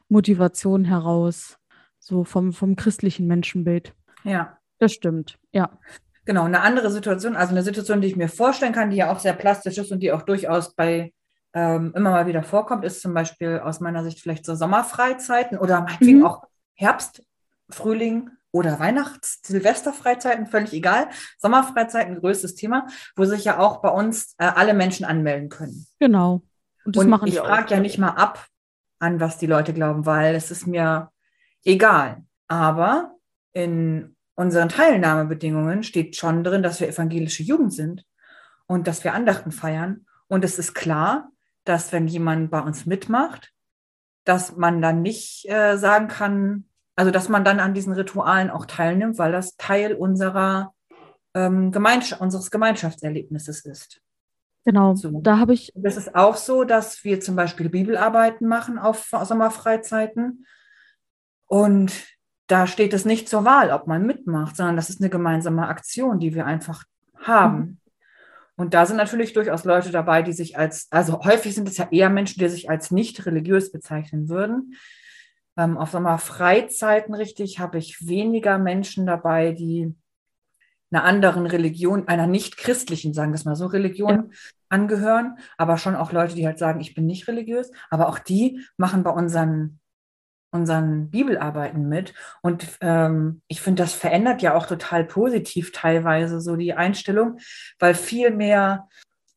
Motivation 0.09 0.85
heraus, 0.85 1.57
so 1.99 2.23
vom, 2.23 2.53
vom 2.53 2.75
christlichen 2.75 3.27
Menschenbild. 3.27 3.93
Ja. 4.23 4.57
Das 4.79 4.91
stimmt, 4.91 5.37
ja. 5.51 5.79
Genau, 6.25 6.43
eine 6.43 6.61
andere 6.61 6.91
Situation, 6.91 7.35
also 7.35 7.51
eine 7.51 7.63
Situation, 7.63 8.01
die 8.01 8.07
ich 8.07 8.15
mir 8.15 8.27
vorstellen 8.27 8.73
kann, 8.73 8.89
die 8.89 8.97
ja 8.97 9.11
auch 9.11 9.19
sehr 9.19 9.33
plastisch 9.33 9.77
ist 9.77 9.91
und 9.91 10.01
die 10.01 10.11
auch 10.11 10.23
durchaus 10.23 10.75
bei 10.75 11.13
ähm, 11.53 11.93
immer 11.95 12.11
mal 12.11 12.27
wieder 12.27 12.43
vorkommt, 12.43 12.83
ist 12.83 13.01
zum 13.01 13.13
Beispiel 13.13 13.59
aus 13.59 13.79
meiner 13.79 14.03
Sicht 14.03 14.19
vielleicht 14.19 14.45
so 14.45 14.55
Sommerfreizeiten 14.55 15.57
oder 15.57 15.81
meinetwegen 15.81 16.19
mhm. 16.19 16.25
auch 16.25 16.43
Herbst, 16.75 17.23
Frühling 17.69 18.29
oder 18.51 18.79
Weihnachts-, 18.79 19.41
Silvesterfreizeiten, 19.43 20.47
völlig 20.47 20.73
egal. 20.73 21.09
Sommerfreizeiten, 21.39 22.19
größtes 22.19 22.55
Thema, 22.55 22.87
wo 23.15 23.25
sich 23.25 23.43
ja 23.43 23.59
auch 23.59 23.81
bei 23.81 23.89
uns 23.89 24.35
äh, 24.37 24.45
alle 24.45 24.73
Menschen 24.73 25.05
anmelden 25.05 25.49
können. 25.49 25.85
Genau. 25.99 26.43
Und, 26.85 26.95
das 26.95 27.03
Und 27.03 27.09
machen 27.09 27.27
ich 27.27 27.37
frage 27.37 27.73
ja 27.73 27.79
nicht 27.79 27.97
mal 27.97 28.11
ab, 28.11 28.45
an 28.99 29.19
was 29.19 29.37
die 29.37 29.47
Leute 29.47 29.73
glauben, 29.73 30.05
weil 30.05 30.35
es 30.35 30.51
ist 30.51 30.67
mir 30.67 31.09
egal. 31.63 32.23
Aber 32.47 33.15
in 33.53 34.15
unseren 34.35 34.69
Teilnahmebedingungen 34.69 35.83
steht 35.83 36.15
schon 36.15 36.43
drin, 36.43 36.63
dass 36.63 36.79
wir 36.79 36.87
evangelische 36.87 37.43
Jugend 37.43 37.73
sind 37.73 38.05
und 38.67 38.87
dass 38.87 39.03
wir 39.03 39.13
Andachten 39.13 39.51
feiern. 39.51 40.05
Und 40.27 40.43
es 40.43 40.59
ist 40.59 40.73
klar, 40.73 41.29
dass 41.63 41.91
wenn 41.91 42.07
jemand 42.07 42.51
bei 42.51 42.59
uns 42.59 42.85
mitmacht, 42.85 43.51
dass 44.25 44.55
man 44.55 44.81
dann 44.81 45.01
nicht 45.01 45.47
äh, 45.49 45.77
sagen 45.77 46.07
kann, 46.07 46.65
also 46.95 47.11
dass 47.11 47.29
man 47.29 47.43
dann 47.43 47.59
an 47.59 47.73
diesen 47.73 47.93
Ritualen 47.93 48.49
auch 48.49 48.65
teilnimmt, 48.65 49.17
weil 49.17 49.31
das 49.31 49.55
Teil 49.57 49.93
unserer 49.93 50.73
ähm, 51.33 51.71
Gemeinschaft, 51.71 52.21
unseres 52.21 52.51
Gemeinschaftserlebnisses 52.51 53.65
ist. 53.65 54.01
Genau, 54.65 54.95
so. 54.95 55.21
da 55.21 55.37
habe 55.37 55.53
ich. 55.53 55.71
Das 55.75 55.95
ist 55.95 56.15
auch 56.15 56.35
so, 56.37 56.63
dass 56.63 57.03
wir 57.03 57.19
zum 57.19 57.35
Beispiel 57.35 57.69
Bibelarbeiten 57.69 58.47
machen 58.47 58.79
auf 58.79 59.11
Sommerfreizeiten. 59.23 60.45
Und 61.45 61.93
da 62.47 62.65
steht 62.65 62.93
es 62.93 63.05
nicht 63.05 63.29
zur 63.29 63.45
Wahl, 63.45 63.71
ob 63.71 63.85
man 63.85 64.05
mitmacht, 64.05 64.55
sondern 64.55 64.75
das 64.75 64.89
ist 64.89 65.01
eine 65.01 65.11
gemeinsame 65.11 65.67
Aktion, 65.67 66.19
die 66.19 66.33
wir 66.33 66.47
einfach 66.47 66.83
haben. 67.19 67.79
Und 68.57 68.73
da 68.73 68.85
sind 68.85 68.97
natürlich 68.97 69.33
durchaus 69.33 69.65
Leute 69.65 69.91
dabei, 69.91 70.21
die 70.21 70.31
sich 70.31 70.57
als, 70.57 70.87
also 70.91 71.23
häufig 71.25 71.53
sind 71.53 71.67
es 71.67 71.77
ja 71.77 71.87
eher 71.91 72.09
Menschen, 72.09 72.39
die 72.39 72.47
sich 72.47 72.69
als 72.69 72.89
nicht 72.91 73.25
religiös 73.25 73.71
bezeichnen 73.71 74.29
würden. 74.29 74.75
Ähm, 75.57 75.77
auf 75.77 75.91
Sommerfreizeiten 75.91 77.13
richtig 77.13 77.59
habe 77.59 77.77
ich 77.77 78.07
weniger 78.07 78.57
Menschen 78.57 79.05
dabei, 79.05 79.51
die 79.51 79.93
einer 80.91 81.03
anderen 81.03 81.45
Religion, 81.45 82.07
einer 82.07 82.27
nicht 82.27 82.57
christlichen, 82.57 83.13
sagen 83.13 83.31
wir 83.31 83.35
es 83.35 83.45
mal 83.45 83.55
so, 83.55 83.65
Religion 83.65 84.15
ja. 84.31 84.37
angehören, 84.69 85.37
aber 85.57 85.77
schon 85.77 85.95
auch 85.95 86.11
Leute, 86.11 86.35
die 86.35 86.45
halt 86.45 86.59
sagen, 86.59 86.79
ich 86.79 86.93
bin 86.93 87.05
nicht 87.05 87.27
religiös, 87.27 87.71
aber 87.89 88.07
auch 88.07 88.19
die 88.19 88.61
machen 88.77 89.03
bei 89.03 89.09
unseren 89.09 89.79
unseren 90.55 91.09
Bibelarbeiten 91.09 91.87
mit. 91.87 92.13
Und 92.41 92.67
ähm, 92.81 93.41
ich 93.47 93.61
finde, 93.61 93.83
das 93.83 93.93
verändert 93.93 94.41
ja 94.41 94.55
auch 94.55 94.65
total 94.65 95.03
positiv 95.03 95.71
teilweise 95.71 96.41
so 96.41 96.55
die 96.55 96.73
Einstellung, 96.73 97.37
weil 97.79 97.93
viel 97.93 98.31
mehr 98.31 98.87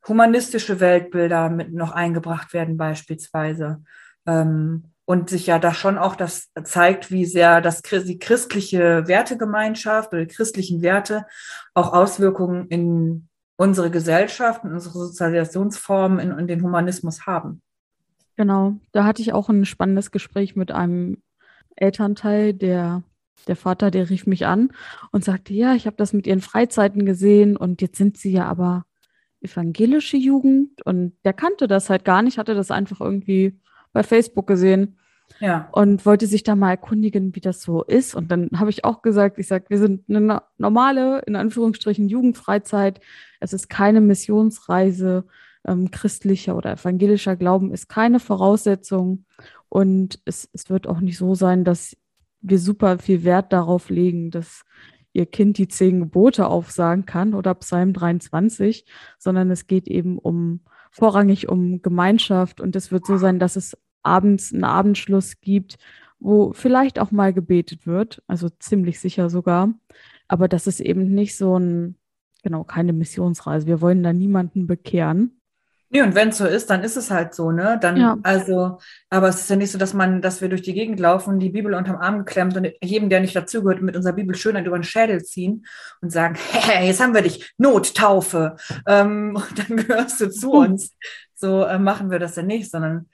humanistische 0.07 0.81
Weltbilder 0.81 1.51
mit 1.51 1.73
noch 1.73 1.93
eingebracht 1.93 2.55
werden 2.55 2.77
beispielsweise. 2.77 3.83
Ähm, 4.27 4.85
und 5.05 5.31
sich 5.31 5.47
ja 5.47 5.59
da 5.59 5.73
schon 5.73 5.97
auch 5.97 6.17
das 6.17 6.51
zeigt, 6.65 7.11
wie 7.11 7.25
sehr 7.25 7.63
das, 7.63 7.81
die 7.81 8.19
christliche 8.19 9.09
Wertegemeinschaft 9.09 10.13
oder 10.13 10.27
die 10.27 10.35
christlichen 10.35 10.83
Werte 10.83 11.25
auch 11.73 11.95
Auswirkungen 11.95 12.69
in 12.69 13.29
unsere 13.57 13.91
Gesellschaft, 13.91 14.65
in 14.65 14.73
unsere 14.73 14.99
Sozialisationsformen, 14.99 16.19
in, 16.19 16.39
in 16.39 16.47
den 16.47 16.63
Humanismus 16.63 17.27
haben. 17.27 17.63
Genau, 18.39 18.77
da 18.93 19.05
hatte 19.05 19.21
ich 19.21 19.33
auch 19.33 19.49
ein 19.49 19.65
spannendes 19.65 20.13
Gespräch 20.13 20.55
mit 20.55 20.71
einem 20.71 21.21
Elternteil, 21.75 22.55
der 22.55 23.03
der 23.49 23.57
Vater, 23.57 23.91
der 23.91 24.11
rief 24.11 24.27
mich 24.27 24.47
an 24.47 24.71
und 25.11 25.25
sagte, 25.25 25.55
ja, 25.55 25.75
ich 25.75 25.87
habe 25.87 25.97
das 25.97 26.13
mit 26.13 26.27
ihren 26.27 26.41
Freizeiten 26.41 27.05
gesehen 27.05 27.57
und 27.57 27.83
jetzt 27.83 27.99
sind 27.99 28.17
sie 28.17 28.31
ja 28.31 28.47
aber 28.47 28.85
evangelische 29.41 30.17
Jugend 30.17 30.85
und 30.87 31.15
der 31.25 31.33
kannte 31.33 31.67
das 31.67 31.91
halt 31.91 32.05
gar 32.05 32.23
nicht, 32.23 32.39
hatte 32.39 32.55
das 32.55 32.71
einfach 32.71 33.01
irgendwie 33.01 33.59
bei 33.93 34.05
Facebook 34.05 34.47
gesehen 34.47 34.99
ja. 35.41 35.69
und 35.73 36.07
wollte 36.07 36.29
sich 36.29 36.45
da 36.45 36.55
mal 36.55 36.71
erkundigen, 36.71 37.35
wie 37.35 37.41
das 37.41 37.61
so 37.61 37.83
ist. 37.83 38.15
Und 38.15 38.31
dann 38.31 38.51
habe 38.57 38.71
ich 38.71 38.85
auch 38.85 39.03
gesagt, 39.03 39.39
ich 39.39 39.49
sage, 39.49 39.67
wir 39.69 39.79
sind 39.79 40.09
eine 40.09 40.43
normale, 40.59 41.23
in 41.27 41.35
Anführungsstrichen, 41.35 42.09
Jugendfreizeit. 42.09 43.01
Es 43.41 43.53
ist 43.53 43.69
keine 43.69 44.01
Missionsreise 44.01 45.25
ähm, 45.69 45.91
christlicher 45.91 46.57
oder 46.57 46.73
evangelischer 46.73 47.37
Glauben 47.37 47.73
ist 47.73 47.89
keine 47.89 48.21
Voraussetzung. 48.21 49.25
Und 49.69 50.21
es, 50.25 50.49
es 50.53 50.71
wird 50.71 50.87
auch 50.87 51.01
nicht 51.01 51.19
so 51.19 51.35
sein, 51.35 51.65
dass 51.65 51.97
wir 52.41 52.59
super 52.59 52.99
viel 52.99 53.25
Wert 53.25 53.53
darauf 53.53 53.91
legen, 53.91 54.31
dass 54.31 54.65
ihr 55.13 55.27
Kind 55.27 55.59
die 55.59 55.69
zehn 55.69 56.01
Gebote 56.01 56.47
aufsagen 56.47 57.07
kann 57.07 57.35
oder 57.35 57.55
Psalm 57.55 57.93
23, 57.93 58.85
sondern 59.19 59.51
es 59.51 59.67
geht 59.67 59.89
eben 59.89 60.19
um 60.19 60.61
vorrangig 60.91 61.49
um 61.49 61.83
Gemeinschaft 61.83 62.61
und 62.61 62.77
es 62.77 62.93
wird 62.93 63.07
so 63.07 63.17
sein, 63.19 63.39
dass 63.39 63.57
es 63.57 63.77
abends 64.03 64.53
einen 64.53 64.65
Abendschluss 64.65 65.41
gibt, 65.41 65.77
wo 66.19 66.53
vielleicht 66.53 66.99
auch 66.99 67.11
mal 67.11 67.33
gebetet 67.33 67.87
wird, 67.87 68.23
also 68.27 68.49
ziemlich 68.49 69.01
sicher 69.01 69.29
sogar, 69.29 69.75
aber 70.29 70.49
das 70.49 70.67
ist 70.67 70.81
eben 70.81 71.15
nicht 71.15 71.37
so 71.37 71.59
ein, 71.59 71.97
genau, 72.43 72.65
keine 72.65 72.93
Missionsreise. 72.93 73.67
Wir 73.67 73.81
wollen 73.81 74.03
da 74.03 74.13
niemanden 74.13 74.67
bekehren, 74.67 75.38
Nee, 75.91 76.03
und 76.03 76.15
wenn 76.15 76.29
es 76.29 76.39
so 76.39 76.47
ist, 76.47 76.69
dann 76.69 76.85
ist 76.85 76.97
es 76.97 77.11
halt 77.11 77.35
so, 77.35 77.51
ne? 77.51 77.79
Dann, 77.81 77.97
ja. 77.97 78.19
also, 78.23 78.79
aber 79.09 79.29
es 79.29 79.41
ist 79.41 79.51
ja 79.51 79.57
nicht 79.57 79.73
so, 79.73 79.79
dass 79.79 79.95
man, 79.95 80.21
dass 80.21 80.43
wir 80.43 80.51
durch 80.51 80.61
die 80.61 80.75
Gegend 80.75 81.01
laufen, 81.01 81.39
die 81.39 81.49
Bibel 81.49 81.73
unterm 81.73 81.97
Arm 81.97 82.19
geklemmt 82.19 82.57
und 82.59 82.69
jedem, 82.83 83.09
der 83.09 83.21
nicht 83.21 83.35
dazugehört, 83.35 83.81
mit 83.81 83.97
unserer 83.97 84.13
Bibel 84.13 84.37
Schönheit 84.37 84.67
über 84.67 84.79
den 84.79 84.85
Schädel 84.85 85.25
ziehen 85.25 85.65
und 86.03 86.11
sagen, 86.11 86.37
hey, 86.53 86.87
jetzt 86.87 87.01
haben 87.01 87.15
wir 87.15 87.23
dich, 87.23 87.55
Nottaufe, 87.57 88.57
ähm, 88.87 89.43
dann 89.57 89.77
gehörst 89.79 90.21
du 90.21 90.31
zu 90.31 90.53
uns. 90.53 90.95
So 91.35 91.65
äh, 91.65 91.79
machen 91.79 92.11
wir 92.11 92.19
das 92.19 92.37
ja 92.37 92.43
nicht, 92.43 92.71
sondern 92.71 93.07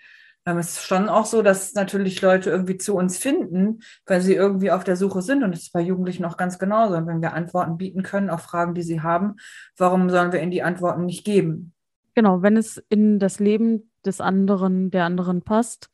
ähm, 0.45 0.59
es 0.59 0.71
ist 0.71 0.87
schon 0.87 1.09
auch 1.09 1.27
so, 1.27 1.43
dass 1.43 1.75
natürlich 1.75 2.21
Leute 2.23 2.51
irgendwie 2.51 2.77
zu 2.77 2.97
uns 2.97 3.19
finden, 3.19 3.81
weil 4.07 4.21
sie 4.21 4.35
irgendwie 4.35 4.73
auf 4.73 4.83
der 4.83 4.97
Suche 4.97 5.23
sind. 5.23 5.45
Und 5.45 5.53
das 5.53 5.63
ist 5.63 5.73
bei 5.73 5.81
Jugendlichen 5.81 6.25
auch 6.25 6.37
ganz 6.37 6.59
genauso. 6.59 6.97
Und 6.97 7.07
wenn 7.07 7.23
wir 7.23 7.35
Antworten 7.35 7.77
bieten 7.77 8.03
können 8.03 8.31
auf 8.31 8.43
Fragen, 8.43 8.75
die 8.75 8.83
sie 8.83 9.01
haben, 9.01 9.37
warum 9.77 10.11
sollen 10.11 10.33
wir 10.33 10.43
ihnen 10.43 10.51
die 10.51 10.63
Antworten 10.65 11.07
nicht 11.07 11.25
geben? 11.25 11.74
Genau, 12.15 12.43
wenn 12.43 12.57
es 12.57 12.83
in 12.89 13.19
das 13.19 13.41
Leben 13.41 13.91
des 14.05 14.21
anderen, 14.21 14.91
der 14.91 15.05
anderen 15.05 15.43
passt 15.43 15.91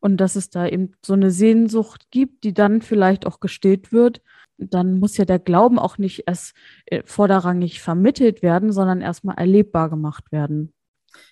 und 0.00 0.18
dass 0.18 0.36
es 0.36 0.50
da 0.50 0.66
eben 0.66 0.92
so 1.04 1.14
eine 1.14 1.30
Sehnsucht 1.30 2.10
gibt, 2.10 2.44
die 2.44 2.54
dann 2.54 2.82
vielleicht 2.82 3.26
auch 3.26 3.40
gestillt 3.40 3.92
wird, 3.92 4.22
dann 4.56 4.98
muss 4.98 5.16
ja 5.16 5.24
der 5.24 5.38
Glauben 5.38 5.78
auch 5.78 5.98
nicht 5.98 6.24
erst 6.26 6.54
äh, 6.86 7.02
vorderrangig 7.04 7.80
vermittelt 7.80 8.42
werden, 8.42 8.72
sondern 8.72 9.00
erstmal 9.00 9.36
erlebbar 9.36 9.88
gemacht 9.88 10.30
werden. 10.32 10.72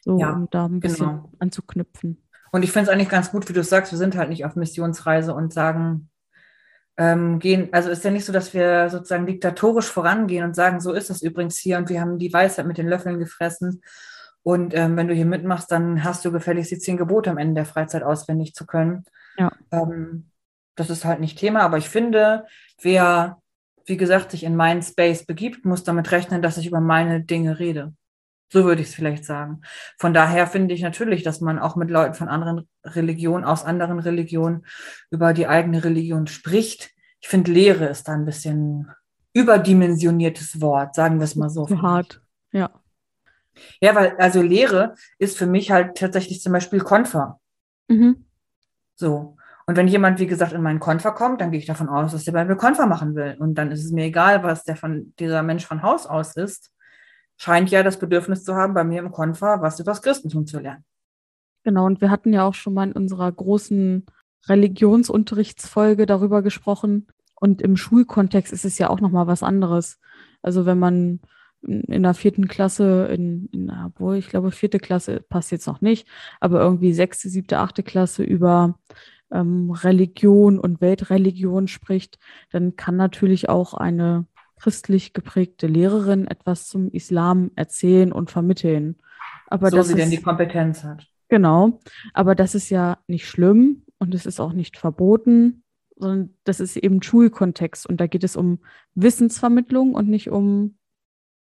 So, 0.01 0.19
ja, 0.19 0.33
um 0.33 0.49
da 0.51 0.67
ein 0.67 0.81
bisschen 0.81 1.07
genau. 1.07 1.33
anzuknüpfen. 1.39 2.23
Und 2.53 2.63
ich 2.63 2.73
finde 2.73 2.89
es 2.89 2.89
eigentlich 2.89 3.09
ganz 3.09 3.31
gut, 3.31 3.49
wie 3.49 3.53
du 3.53 3.63
sagst, 3.63 3.93
wir 3.93 3.99
sind 3.99 4.17
halt 4.17 4.31
nicht 4.31 4.45
auf 4.45 4.57
Missionsreise 4.57 5.35
und 5.35 5.53
sagen, 5.53 6.09
ähm, 6.97 7.39
gehen, 7.41 7.69
also 7.73 7.91
ist 7.91 8.05
ja 8.05 8.11
nicht 8.11 8.25
so, 8.25 8.33
dass 8.33 8.55
wir 8.55 8.89
sozusagen 8.89 9.27
diktatorisch 9.27 9.91
vorangehen 9.91 10.45
und 10.45 10.57
sagen, 10.57 10.81
so 10.81 10.93
ist 10.93 11.11
das 11.11 11.23
übrigens 11.23 11.59
hier 11.59 11.77
und 11.77 11.91
wir 11.91 12.01
haben 12.01 12.19
die 12.19 12.33
Weisheit 12.33 12.67
mit 12.67 12.79
den 12.79 12.89
Löffeln 12.89 13.19
gefressen 13.19 13.83
und 14.47 14.75
ähm, 14.75 14.97
wenn 14.97 15.09
du 15.09 15.15
hier 15.15 15.27
mitmachst, 15.27 15.73
dann 15.73 16.05
hast 16.05 16.25
du 16.25 16.31
gefälligst 16.31 16.71
die 16.71 16.79
zehn 16.79 16.97
Gebote 16.97 17.31
am 17.31 17.37
Ende 17.37 17.57
der 17.57 17.65
Freizeit 17.65 18.05
auswendig 18.05 18.55
zu 18.55 18.65
können. 18.65 19.05
Ja. 19.37 19.51
Ähm, 19.73 20.31
das 20.77 20.89
ist 20.89 21.05
halt 21.05 21.19
nicht 21.19 21.37
Thema, 21.37 21.63
aber 21.63 21.79
ich 21.79 21.89
finde, 21.89 22.47
wer, 22.81 23.43
wie 23.87 23.97
gesagt, 23.97 24.31
sich 24.31 24.45
in 24.45 24.55
meinen 24.55 24.83
Space 24.83 25.27
begibt, 25.27 25.65
muss 25.65 25.83
damit 25.83 26.13
rechnen, 26.13 26.43
dass 26.43 26.59
ich 26.59 26.69
über 26.69 26.79
meine 26.79 27.25
Dinge 27.25 27.59
rede. 27.59 27.93
So 28.49 28.63
würde 28.63 28.83
ich 28.83 28.91
es 28.91 28.95
vielleicht 28.95 29.25
sagen. 29.25 29.63
Von 29.99 30.15
daher 30.15 30.47
finde 30.47 30.77
ich 30.77 30.83
natürlich, 30.83 31.25
dass 31.25 31.41
man 31.41 31.59
auch 31.59 31.75
mit 31.75 31.91
Leuten 31.91 32.15
von 32.15 32.29
anderen 32.29 32.69
Religionen, 32.85 33.43
aus 33.43 33.65
anderen 33.65 33.99
Religionen 33.99 34.65
über 35.11 35.33
die 35.33 35.49
eigene 35.49 35.83
Religion 35.83 36.29
spricht. 36.29 36.93
Ich 37.21 37.27
finde, 37.27 37.51
Lehre 37.51 37.87
ist 37.87 38.07
da 38.07 38.13
ein 38.13 38.25
bisschen 38.25 38.93
überdimensioniertes 39.33 40.61
Wort, 40.61 40.95
sagen 40.95 41.19
wir 41.19 41.25
es 41.25 41.35
mal 41.35 41.51
so. 41.51 41.69
Hart, 41.83 42.23
ja. 42.53 42.71
Ja, 43.81 43.95
weil 43.95 44.17
also 44.19 44.43
Lehre 44.43 44.95
ist 45.19 45.37
für 45.39 45.47
mich 45.47 45.71
halt 45.71 45.97
tatsächlich 45.97 46.41
zum 46.41 46.53
Beispiel 46.53 46.81
Konfer. 46.81 47.41
Mhm. 47.89 48.27
So. 48.95 49.37
Und 49.69 49.77
wenn 49.77 49.89
jemand, 49.89 50.21
wie 50.21 50.29
gesagt, 50.29 50.53
in 50.53 50.63
meinen 50.63 50.79
Konfer 50.79 51.13
kommt, 51.13 51.41
dann 51.41 51.51
gehe 51.51 51.59
ich 51.59 51.67
davon 51.67 51.89
aus, 51.89 52.13
dass 52.13 52.25
der 52.25 52.33
bei 52.33 52.45
mir 52.45 52.57
Konfer 52.57 52.87
machen 52.87 53.17
will. 53.17 53.37
Und 53.39 53.57
dann 53.57 53.73
ist 53.73 53.85
es 53.85 53.91
mir 53.91 54.05
egal, 54.05 54.45
was 54.45 54.63
der 54.63 54.77
von 54.77 55.13
dieser 55.19 55.43
Mensch 55.43 55.67
von 55.67 55.83
Haus 55.83 56.07
aus 56.07 56.37
ist. 56.37 56.73
Scheint 57.37 57.71
ja 57.71 57.83
das 57.83 57.99
Bedürfnis 57.99 58.45
zu 58.45 58.55
haben, 58.55 58.75
bei 58.75 58.85
mir 58.85 59.01
im 59.01 59.11
Konfer 59.11 59.61
was 59.61 59.81
über 59.81 59.91
das 59.91 60.03
Christentum 60.03 60.47
zu 60.47 60.61
lernen. 60.61 60.85
Genau, 61.65 61.85
und 61.85 62.01
wir 62.01 62.11
hatten 62.11 62.33
ja 62.33 62.45
auch 62.47 62.55
schon 62.55 62.75
mal 62.75 62.87
in 62.87 62.93
unserer 62.93 63.31
großen 63.31 64.07
Religionsunterrichtsfolge 64.49 66.07
darüber 66.07 66.43
gesprochen. 66.43 67.09
Und 67.35 67.61
im 67.61 67.77
Schulkontext 67.77 68.53
ist 68.53 68.65
es 68.65 68.79
ja 68.79 68.89
auch 68.89 69.01
nochmal 69.01 69.27
was 69.27 69.43
anderes. 69.43 69.99
Also 70.43 70.65
wenn 70.65 70.79
man 70.79 71.21
in 71.63 72.03
der 72.03 72.15
vierten 72.15 72.49
Klasse, 72.49 73.09
in, 73.13 73.49
in, 73.53 73.71
obwohl 73.71 74.17
ich 74.17 74.29
glaube, 74.29 74.51
vierte 74.51 74.79
Klasse 74.79 75.21
passt 75.29 75.51
jetzt 75.51 75.67
noch 75.67 75.81
nicht, 75.81 76.07
aber 76.41 76.61
irgendwie 76.61 76.93
sechste, 76.93 77.29
siebte, 77.29 77.59
achte 77.59 77.83
Klasse 77.83 78.23
über 78.23 78.79
ähm, 79.31 79.71
Religion 79.71 80.59
und 80.59 80.81
Weltreligion 80.81 81.69
spricht, 81.69 82.19
dann 82.51 82.77
kann 82.77 82.97
natürlich 82.97 83.49
auch 83.49 83.75
eine 83.75 84.27
christlich 84.59 85.13
geprägte 85.13 85.67
Lehrerin 85.67 86.27
etwas 86.27 86.67
zum 86.67 86.91
Islam 86.91 87.51
erzählen 87.57 88.13
und 88.13 88.31
vermitteln. 88.31 88.97
Aber 89.49 89.71
so 89.71 89.83
sie 89.83 89.93
ist, 89.93 89.99
denn 89.99 90.11
die 90.11 90.23
Kompetenz 90.23 90.83
hat. 90.85 91.07
Genau, 91.29 91.81
aber 92.15 92.35
das 92.35 92.55
ist 92.55 92.71
ja 92.71 92.99
nicht 93.07 93.29
schlimm 93.29 93.83
und 93.99 94.15
es 94.15 94.27
ist 94.27 94.41
auch 94.41 94.53
nicht 94.53 94.79
verboten, 94.79 95.65
sondern 95.97 96.35
das 96.45 96.61
ist 96.61 96.77
eben 96.77 97.03
Schulkontext 97.03 97.87
und 97.87 98.01
da 98.01 98.07
geht 98.07 98.25
es 98.25 98.37
um 98.37 98.61
Wissensvermittlung 98.95 99.95
und 99.95 100.09
nicht 100.09 100.31
um 100.31 100.77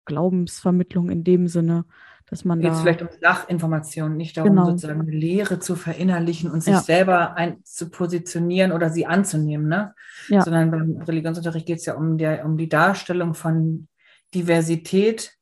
Glaubensvermittlung 0.09 1.11
in 1.11 1.23
dem 1.23 1.47
Sinne, 1.47 1.85
dass 2.31 2.45
man 2.45 2.61
Geht 2.61 2.73
da. 2.73 2.75
vielleicht 2.75 3.03
um 3.03 3.09
Sachinformationen, 3.21 4.17
nicht 4.17 4.37
darum, 4.37 4.51
genau. 4.51 4.67
sozusagen 4.67 5.01
eine 5.01 5.11
Lehre 5.11 5.61
zu 5.61 5.77
verinnerlichen 5.77 6.51
und 6.51 6.63
sich 6.63 6.75
ja. 6.75 6.81
selber 6.81 7.37
ein, 7.37 7.63
zu 7.65 7.91
positionieren 7.91 8.73
oder 8.73 8.91
sie 8.91 9.07
anzunehmen, 9.07 9.69
ne? 9.69 9.95
Ja. 10.29 10.43
Sondern 10.43 10.71
beim 10.71 10.97
Religionsunterricht 11.03 11.67
geht 11.67 11.79
es 11.79 11.87
ja 11.87 11.95
um, 11.95 12.19
der, 12.19 12.45
um 12.45 12.57
die 12.57 12.69
Darstellung 12.69 13.35
von 13.35 13.89
Diversität, 14.35 15.33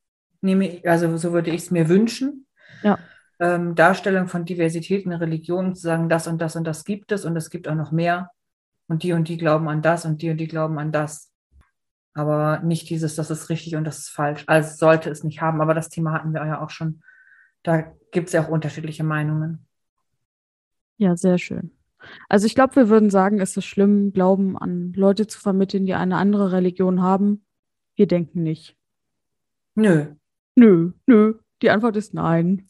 nehme 0.43 0.69
ich, 0.69 0.89
also 0.89 1.17
so 1.17 1.33
würde 1.33 1.51
ich 1.51 1.63
es 1.63 1.71
mir 1.71 1.89
wünschen. 1.89 2.47
Ja. 2.83 2.99
Ähm, 3.41 3.75
Darstellung 3.75 4.29
von 4.29 4.45
Diversität 4.45 5.05
in 5.05 5.11
der 5.11 5.21
Religion, 5.21 5.75
zu 5.75 5.83
sagen, 5.83 6.09
das 6.09 6.27
und 6.27 6.41
das 6.41 6.57
und 6.57 6.65
das 6.65 6.85
gibt 6.85 7.11
es 7.11 7.25
und 7.25 7.37
es 7.37 7.51
gibt 7.51 7.69
auch 7.69 7.75
noch 7.75 7.91
mehr. 7.91 8.31
Und 8.89 9.03
die 9.03 9.13
und 9.13 9.29
die 9.29 9.37
glauben 9.37 9.69
an 9.69 9.83
das 9.83 10.05
und 10.05 10.23
die 10.23 10.31
und 10.31 10.37
die 10.39 10.47
glauben 10.47 10.79
an 10.79 10.93
das. 10.93 11.26
Aber 12.17 12.61
nicht 12.61 12.89
dieses, 12.89 13.15
das 13.15 13.31
ist 13.31 13.51
richtig 13.51 13.77
und 13.77 13.85
das 13.85 13.99
ist 13.99 14.09
falsch. 14.09 14.45
Also 14.47 14.75
sollte 14.75 15.11
es 15.11 15.23
nicht 15.23 15.43
haben. 15.43 15.61
Aber 15.61 15.75
das 15.75 15.91
Thema 15.91 16.13
hatten 16.13 16.33
wir 16.33 16.45
ja 16.47 16.63
auch 16.63 16.71
schon. 16.71 17.03
Da 17.63 17.93
gibt 18.11 18.29
es 18.29 18.33
ja 18.33 18.43
auch 18.43 18.49
unterschiedliche 18.49 19.05
Meinungen. 19.05 19.67
Ja, 20.97 21.15
sehr 21.15 21.37
schön. 21.37 21.73
Also 22.29 22.47
ich 22.47 22.55
glaube, 22.55 22.75
wir 22.77 22.89
würden 22.89 23.11
sagen, 23.11 23.39
es 23.39 23.55
ist 23.57 23.67
schlimm, 23.67 24.13
Glauben 24.13 24.57
an 24.57 24.95
Leute 24.95 25.27
zu 25.27 25.39
vermitteln, 25.39 25.85
die 25.85 25.93
eine 25.93 26.17
andere 26.17 26.53
Religion 26.53 27.03
haben. 27.03 27.45
Wir 27.97 28.07
denken 28.07 28.43
nicht. 28.43 28.77
Nö. 29.75 30.07
Nö, 30.55 30.93
nö. 31.07 31.35
Die 31.61 31.69
Antwort 31.69 31.97
ist 31.97 32.15
nein. 32.15 32.67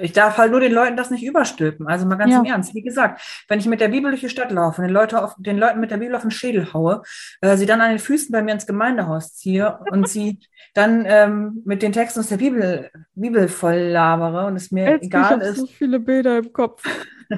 Ich 0.00 0.12
darf 0.12 0.38
halt 0.38 0.52
nur 0.52 0.60
den 0.60 0.72
Leuten 0.72 0.96
das 0.96 1.10
nicht 1.10 1.24
überstülpen. 1.24 1.88
Also 1.88 2.06
mal 2.06 2.16
ganz 2.16 2.32
ja. 2.32 2.38
im 2.38 2.44
Ernst. 2.44 2.74
Wie 2.74 2.82
gesagt, 2.82 3.20
wenn 3.48 3.58
ich 3.58 3.66
mit 3.66 3.80
der 3.80 3.88
Bibel 3.88 4.10
durch 4.10 4.20
die 4.20 4.28
Stadt 4.28 4.52
laufe 4.52 4.80
und 4.80 4.86
den, 4.86 4.94
Leute 4.94 5.22
auf, 5.22 5.34
den 5.38 5.58
Leuten 5.58 5.80
mit 5.80 5.90
der 5.90 5.96
Bibel 5.96 6.14
auf 6.14 6.22
den 6.22 6.30
Schädel 6.30 6.72
haue, 6.72 7.02
äh, 7.40 7.56
sie 7.56 7.66
dann 7.66 7.80
an 7.80 7.90
den 7.90 7.98
Füßen 7.98 8.30
bei 8.30 8.42
mir 8.42 8.52
ins 8.52 8.66
Gemeindehaus 8.66 9.34
ziehe 9.34 9.78
und 9.90 10.08
sie 10.08 10.38
dann 10.74 11.04
ähm, 11.06 11.62
mit 11.64 11.82
den 11.82 11.92
Texten 11.92 12.20
aus 12.20 12.28
der 12.28 12.36
Bibel, 12.36 12.90
Bibel 13.14 13.48
voll 13.48 13.78
labere 13.78 14.46
und 14.46 14.56
es 14.56 14.70
mir 14.70 14.88
Jetzt, 14.88 15.04
egal 15.04 15.40
ich 15.42 15.48
ist. 15.48 15.56
so 15.56 15.66
viele 15.66 15.98
Bilder 15.98 16.38
im 16.38 16.52
Kopf. 16.52 16.84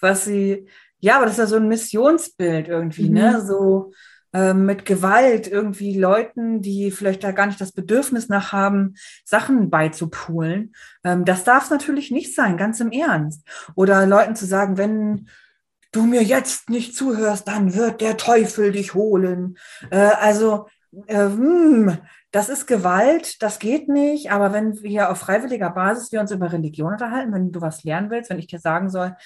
was 0.00 0.24
sie, 0.24 0.68
ja, 1.00 1.16
aber 1.16 1.24
das 1.24 1.34
ist 1.34 1.38
ja 1.38 1.46
so 1.46 1.56
ein 1.56 1.68
Missionsbild 1.68 2.68
irgendwie, 2.68 3.08
ne? 3.08 3.26
mhm. 3.26 3.32
ne? 3.32 3.40
So, 3.44 3.92
mit 4.32 4.84
Gewalt 4.84 5.48
irgendwie 5.48 5.98
Leuten, 5.98 6.62
die 6.62 6.90
vielleicht 6.92 7.24
da 7.24 7.32
gar 7.32 7.46
nicht 7.46 7.60
das 7.60 7.72
Bedürfnis 7.72 8.28
nach 8.28 8.52
haben, 8.52 8.94
Sachen 9.24 9.70
beizupulen. 9.70 10.72
Ähm, 11.02 11.24
das 11.24 11.44
darf 11.44 11.64
es 11.64 11.70
natürlich 11.70 12.10
nicht 12.10 12.34
sein, 12.34 12.56
ganz 12.56 12.80
im 12.80 12.92
Ernst. 12.92 13.42
Oder 13.74 14.06
Leuten 14.06 14.36
zu 14.36 14.46
sagen, 14.46 14.78
wenn 14.78 15.28
du 15.92 16.04
mir 16.04 16.22
jetzt 16.22 16.70
nicht 16.70 16.94
zuhörst, 16.94 17.48
dann 17.48 17.74
wird 17.74 18.00
der 18.00 18.16
Teufel 18.16 18.72
dich 18.72 18.94
holen. 18.94 19.56
Äh, 19.90 19.96
also, 19.98 20.66
äh, 21.06 21.24
hm, 21.24 21.98
das 22.32 22.48
ist 22.48 22.66
Gewalt, 22.66 23.42
das 23.42 23.58
geht 23.58 23.88
nicht, 23.88 24.30
aber 24.30 24.52
wenn 24.52 24.80
wir 24.82 25.10
auf 25.10 25.18
freiwilliger 25.18 25.70
Basis 25.70 26.12
wir 26.12 26.20
uns 26.20 26.30
über 26.30 26.52
Religion 26.52 26.92
unterhalten, 26.92 27.32
wenn 27.32 27.50
du 27.50 27.60
was 27.60 27.82
lernen 27.82 28.10
willst, 28.10 28.30
wenn 28.30 28.38
ich 28.38 28.46
dir 28.46 28.60
sagen 28.60 28.88
soll, 28.88 29.16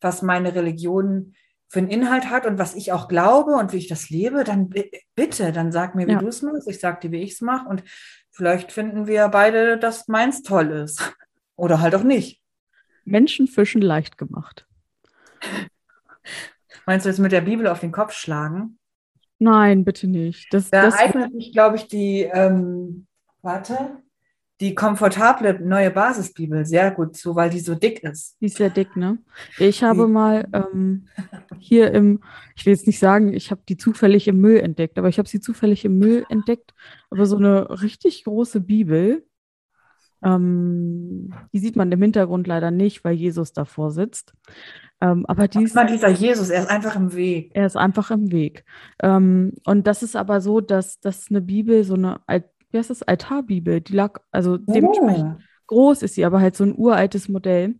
was 0.00 0.22
meine 0.22 0.54
Religion 0.54 1.34
für 1.74 1.80
einen 1.80 1.90
Inhalt 1.90 2.30
hat 2.30 2.46
und 2.46 2.56
was 2.56 2.76
ich 2.76 2.92
auch 2.92 3.08
glaube 3.08 3.56
und 3.56 3.72
wie 3.72 3.78
ich 3.78 3.88
das 3.88 4.08
lebe, 4.08 4.44
dann 4.44 4.70
bitte, 5.16 5.50
dann 5.50 5.72
sag 5.72 5.96
mir, 5.96 6.06
wie 6.06 6.12
ja. 6.12 6.20
du 6.20 6.28
es 6.28 6.40
machst. 6.40 6.68
Ich 6.68 6.78
sag 6.78 7.00
dir, 7.00 7.10
wie 7.10 7.20
ich 7.20 7.32
es 7.32 7.40
mache. 7.40 7.68
Und 7.68 7.82
vielleicht 8.30 8.70
finden 8.70 9.08
wir 9.08 9.26
beide, 9.26 9.76
dass 9.76 10.06
meins 10.06 10.42
toll 10.42 10.70
ist. 10.70 11.16
Oder 11.56 11.80
halt 11.80 11.96
auch 11.96 12.04
nicht. 12.04 12.40
Menschenfischen 13.04 13.82
leicht 13.82 14.18
gemacht. 14.18 14.68
Meinst 16.86 17.06
du 17.06 17.10
jetzt 17.10 17.18
mit 17.18 17.32
der 17.32 17.40
Bibel 17.40 17.66
auf 17.66 17.80
den 17.80 17.90
Kopf 17.90 18.12
schlagen? 18.12 18.78
Nein, 19.40 19.84
bitte 19.84 20.06
nicht. 20.06 20.46
Das, 20.52 20.70
da 20.70 20.82
das 20.82 20.94
eignet 20.94 21.32
sich, 21.32 21.52
glaube 21.52 21.74
ich, 21.74 21.88
die, 21.88 22.20
ähm, 22.22 23.08
warte, 23.42 24.00
die 24.60 24.74
komfortable 24.74 25.60
neue 25.60 25.90
Basisbibel 25.90 26.64
sehr 26.64 26.92
gut 26.92 27.16
zu, 27.16 27.34
weil 27.34 27.50
die 27.50 27.60
so 27.60 27.74
dick 27.74 28.02
ist. 28.04 28.36
Die 28.40 28.46
ist 28.46 28.56
sehr 28.56 28.70
dick, 28.70 28.96
ne? 28.96 29.18
Ich 29.58 29.82
habe 29.82 30.06
die. 30.06 30.12
mal 30.12 30.48
ähm, 30.52 31.08
hier 31.58 31.90
im, 31.92 32.22
ich 32.54 32.64
will 32.64 32.72
jetzt 32.72 32.86
nicht 32.86 33.00
sagen, 33.00 33.32
ich 33.32 33.50
habe 33.50 33.62
die 33.68 33.76
zufällig 33.76 34.28
im 34.28 34.40
Müll 34.40 34.58
entdeckt, 34.58 34.98
aber 34.98 35.08
ich 35.08 35.18
habe 35.18 35.28
sie 35.28 35.40
zufällig 35.40 35.84
im 35.84 35.98
Müll 35.98 36.24
entdeckt. 36.28 36.72
Aber 37.10 37.26
so 37.26 37.36
eine 37.36 37.82
richtig 37.82 38.24
große 38.24 38.60
Bibel, 38.60 39.26
ähm, 40.22 41.34
die 41.52 41.58
sieht 41.58 41.74
man 41.74 41.90
im 41.90 42.00
Hintergrund 42.00 42.46
leider 42.46 42.70
nicht, 42.70 43.02
weil 43.02 43.14
Jesus 43.14 43.52
davor 43.52 43.90
sitzt. 43.90 44.34
Ähm, 45.00 45.26
aber 45.26 45.48
die 45.48 45.64
ist, 45.64 45.76
dieser 45.76 46.10
Jesus, 46.10 46.50
er 46.50 46.62
ist 46.62 46.70
einfach 46.70 46.94
im 46.94 47.12
Weg. 47.14 47.50
Er 47.54 47.66
ist 47.66 47.76
einfach 47.76 48.12
im 48.12 48.30
Weg. 48.30 48.64
Ähm, 49.02 49.52
und 49.66 49.86
das 49.86 50.04
ist 50.04 50.14
aber 50.14 50.40
so, 50.40 50.60
dass, 50.60 51.00
dass 51.00 51.26
eine 51.28 51.42
Bibel 51.42 51.82
so 51.82 51.94
eine 51.94 52.20
wie 52.74 52.78
heißt 52.78 52.90
das, 52.90 53.04
Altarbibel, 53.04 53.80
die 53.80 53.94
lag, 53.94 54.20
also 54.32 54.54
oh. 54.54 54.72
dementsprechend 54.72 55.42
groß 55.68 56.02
ist 56.02 56.16
sie, 56.16 56.24
aber 56.24 56.40
halt 56.40 56.56
so 56.56 56.64
ein 56.64 56.76
uraltes 56.76 57.28
Modell. 57.28 57.76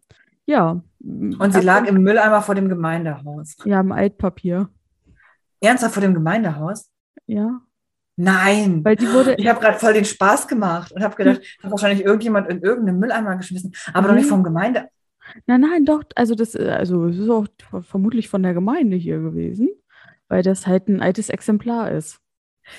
Ja. 0.47 0.83
Und 1.01 1.53
sie 1.53 1.61
lag 1.61 1.87
im 1.87 2.03
Mülleimer 2.03 2.41
vor 2.43 2.55
dem 2.55 2.69
Gemeindehaus. 2.69 3.57
Ja, 3.65 3.81
im 3.81 3.93
Altpapier. 3.93 4.69
Ernsthaft 5.61 5.95
vor 5.95 6.01
dem 6.01 6.15
Gemeindehaus? 6.15 6.91
Ja. 7.27 7.61
Nein. 8.17 8.85
Weil 8.85 8.97
die 8.97 9.13
wurde. 9.13 9.35
Ich 9.35 9.49
habe 9.49 9.61
gerade 9.61 9.79
voll 9.79 9.95
den 9.95 10.05
Spaß 10.05 10.47
gemacht 10.47 10.93
und 10.93 11.03
habe 11.03 11.17
gedacht, 11.17 11.41
hat 11.63 11.71
wahrscheinlich 11.71 12.05
irgendjemand 12.05 12.49
in 12.49 12.61
irgendeinen 12.61 13.01
Mülleimer 13.01 13.37
geschmissen, 13.37 13.75
aber 13.93 14.09
doch 14.09 14.15
nicht 14.15 14.29
vom 14.29 14.45
Gemeinde. 14.45 14.89
Nein, 15.47 15.63
nein, 15.63 15.85
doch. 15.85 16.05
Also 16.15 16.35
das, 16.35 16.55
also 16.55 17.09
das 17.09 17.17
ist 17.17 17.31
auch 17.31 17.47
vermutlich 17.83 18.29
von 18.29 18.43
der 18.43 18.55
Gemeinde 18.55 18.97
hier 18.97 19.19
gewesen, 19.19 19.71
weil 20.29 20.43
das 20.43 20.67
halt 20.67 20.89
ein 20.89 21.03
altes 21.03 21.31
Exemplar 21.31 21.91
ist. 21.91 22.21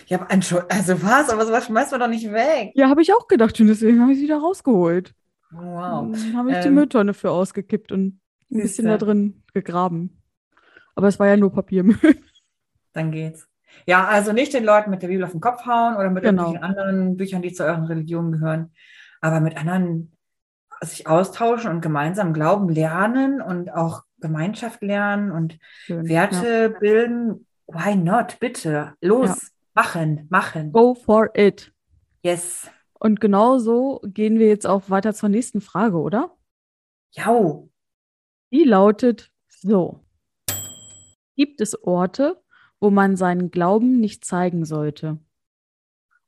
Ja, 0.08 0.26
also 0.28 0.58
was? 1.04 1.30
Aber 1.30 1.45
sowas 1.45 1.65
schmeißt 1.65 1.91
man 1.91 2.00
doch 2.00 2.08
nicht 2.08 2.32
weg. 2.32 2.71
Ja, 2.76 2.89
habe 2.89 3.02
ich 3.02 3.13
auch 3.13 3.28
gedacht 3.28 3.60
und 3.60 3.67
deswegen 3.67 4.02
habe 4.02 4.13
ich 4.13 4.19
sie 4.19 4.28
da 4.28 4.38
rausgeholt. 4.38 5.13
Wow. 5.52 6.12
Dann 6.12 6.38
habe 6.38 6.52
ich 6.52 6.58
ähm, 6.58 6.63
die 6.63 6.69
Mülltonne 6.69 7.13
für 7.13 7.32
ausgekippt 7.32 7.91
und 7.91 8.19
ein 8.52 8.62
bisschen 8.62 8.86
da 8.86 8.98
drin 8.98 9.43
gegraben. 9.54 10.21
Aber 10.95 11.08
es 11.08 11.19
war 11.19 11.28
ja 11.28 11.38
nur 11.38 11.52
Papiermüll. 11.52 11.98
Dann 12.93 13.12
geht's. 13.12 13.48
Ja, 13.86 14.08
also 14.08 14.32
nicht 14.32 14.54
den 14.54 14.63
Leuten 14.63 14.89
mit 14.89 15.02
der 15.02 15.10
Bibel 15.10 15.26
auf 15.26 15.32
den 15.32 15.41
Kopf 15.41 15.65
hauen 15.65 15.95
oder 15.95 16.10
mit 16.10 16.24
genau. 16.24 16.43
irgendwelchen 16.43 16.63
anderen 16.63 17.17
Büchern, 17.17 17.41
die 17.41 17.54
zu 17.54 17.65
euren 17.65 17.84
Religionen 17.84 18.32
gehören, 18.32 18.71
aber 19.21 19.41
mit 19.41 19.58
anderen 19.58 20.13
sich 20.82 21.08
austauschen 21.08 21.71
und 21.71 21.82
gemeinsam 21.82 22.34
Glauben 22.34 22.69
lernen 22.69 23.41
und 23.41 23.74
auch 23.74 24.04
Gemeinschaft 24.19 24.82
lernen 24.82 25.32
und 25.32 25.58
Schön, 25.86 26.08
Werte 26.08 26.71
ja. 26.74 26.80
bilden. 26.80 27.45
Why 27.67 27.95
not? 27.95 28.39
Bitte, 28.39 28.93
los, 29.02 29.30
ja. 29.30 29.36
Machen, 29.76 30.28
machen. 30.30 30.72
Go 30.72 30.96
for 30.96 31.30
it. 31.36 31.72
Yes. 32.24 32.70
Und 32.94 33.22
genau 33.22 33.60
so 33.60 34.02
gehen 34.06 34.40
wir 34.40 34.48
jetzt 34.48 34.66
auch 34.66 34.90
weiter 34.90 35.14
zur 35.14 35.30
nächsten 35.30 35.62
Frage, 35.62 35.98
oder? 35.98 36.36
Ja. 37.12 37.62
Die 38.52 38.64
lautet 38.64 39.32
so. 39.48 40.00
Gibt 41.36 41.62
es 41.62 41.84
Orte, 41.84 42.42
wo 42.80 42.90
man 42.90 43.16
seinen 43.16 43.52
Glauben 43.52 44.00
nicht 44.00 44.26
zeigen 44.26 44.66
sollte? 44.66 45.20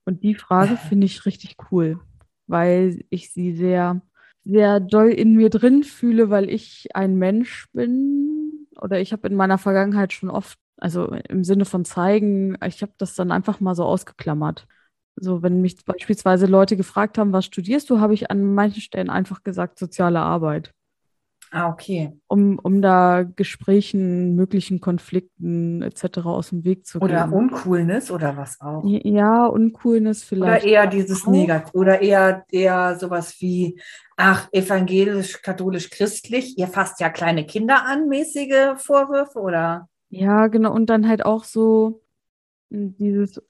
Und 0.06 0.24
die 0.24 0.36
Frage 0.36 0.78
finde 0.90 1.06
ich 1.06 1.26
richtig 1.26 1.56
cool, 1.72 2.00
weil 2.48 3.04
ich 3.10 3.32
sie 3.32 3.54
sehr, 3.56 4.02
sehr 4.44 4.80
doll 4.80 5.10
in 5.10 5.36
mir 5.36 5.50
drin 5.50 5.84
fühle, 5.84 6.30
weil 6.30 6.50
ich 6.50 6.96
ein 6.96 7.16
Mensch 7.16 7.68
bin 7.72 8.68
oder 8.80 9.00
ich 9.00 9.12
habe 9.14 9.28
in 9.28 9.36
meiner 9.36 9.58
Vergangenheit 9.58 10.14
schon 10.14 10.30
oft, 10.30 10.60
also 10.78 11.08
im 11.08 11.44
Sinne 11.44 11.66
von 11.66 11.86
zeigen, 11.86 12.58
ich 12.66 12.82
habe 12.82 12.94
das 12.98 13.16
dann 13.16 13.32
einfach 13.32 13.60
mal 13.60 13.76
so 13.76 13.84
ausgeklammert. 13.84 14.68
So, 15.16 15.42
wenn 15.42 15.62
mich 15.62 15.84
beispielsweise 15.84 16.46
Leute 16.46 16.78
gefragt 16.78 17.18
haben, 17.18 17.34
was 17.34 17.46
studierst 17.46 17.90
du, 17.90 18.00
habe 18.00 18.14
ich 18.14 18.30
an 18.30 18.54
manchen 18.54 18.82
Stellen 18.82 19.10
einfach 19.10 19.44
gesagt, 19.44 19.80
soziale 19.80 20.20
Arbeit. 20.20 20.74
Ah, 21.50 21.70
okay. 21.70 22.12
Um, 22.28 22.60
um 22.60 22.82
da 22.82 23.24
Gesprächen, 23.24 24.36
möglichen 24.36 24.82
Konflikten 24.82 25.82
etc. 25.82 26.20
aus 26.26 26.50
dem 26.50 26.66
Weg 26.66 26.86
zu 26.86 27.00
gehen. 27.00 27.10
Oder 27.10 27.32
Uncoolness 27.32 28.12
oder 28.12 28.36
was 28.36 28.60
auch. 28.60 28.84
Ja, 28.86 29.46
Uncoolness 29.46 30.24
vielleicht. 30.24 30.64
Oder 30.64 30.72
eher 30.72 30.88
dieses 30.88 31.26
Negativ. 31.26 31.74
Oder 31.74 32.02
eher, 32.02 32.44
eher 32.52 32.98
sowas 33.00 33.36
wie, 33.40 33.80
ach, 34.18 34.50
evangelisch, 34.52 35.42
katholisch, 35.42 35.90
christlich, 35.90 36.58
ihr 36.58 36.68
fasst 36.68 37.00
ja 37.00 37.10
kleine 37.10 37.46
Kinder 37.46 37.86
an, 37.86 38.10
mäßige 38.10 38.76
Vorwürfe, 38.78 39.40
oder? 39.40 39.88
Ja, 40.10 40.48
genau. 40.48 40.74
Und 40.74 40.90
dann 40.90 41.08
halt 41.08 41.26
auch 41.26 41.44
so, 41.44 42.02
dieses, 42.70 43.42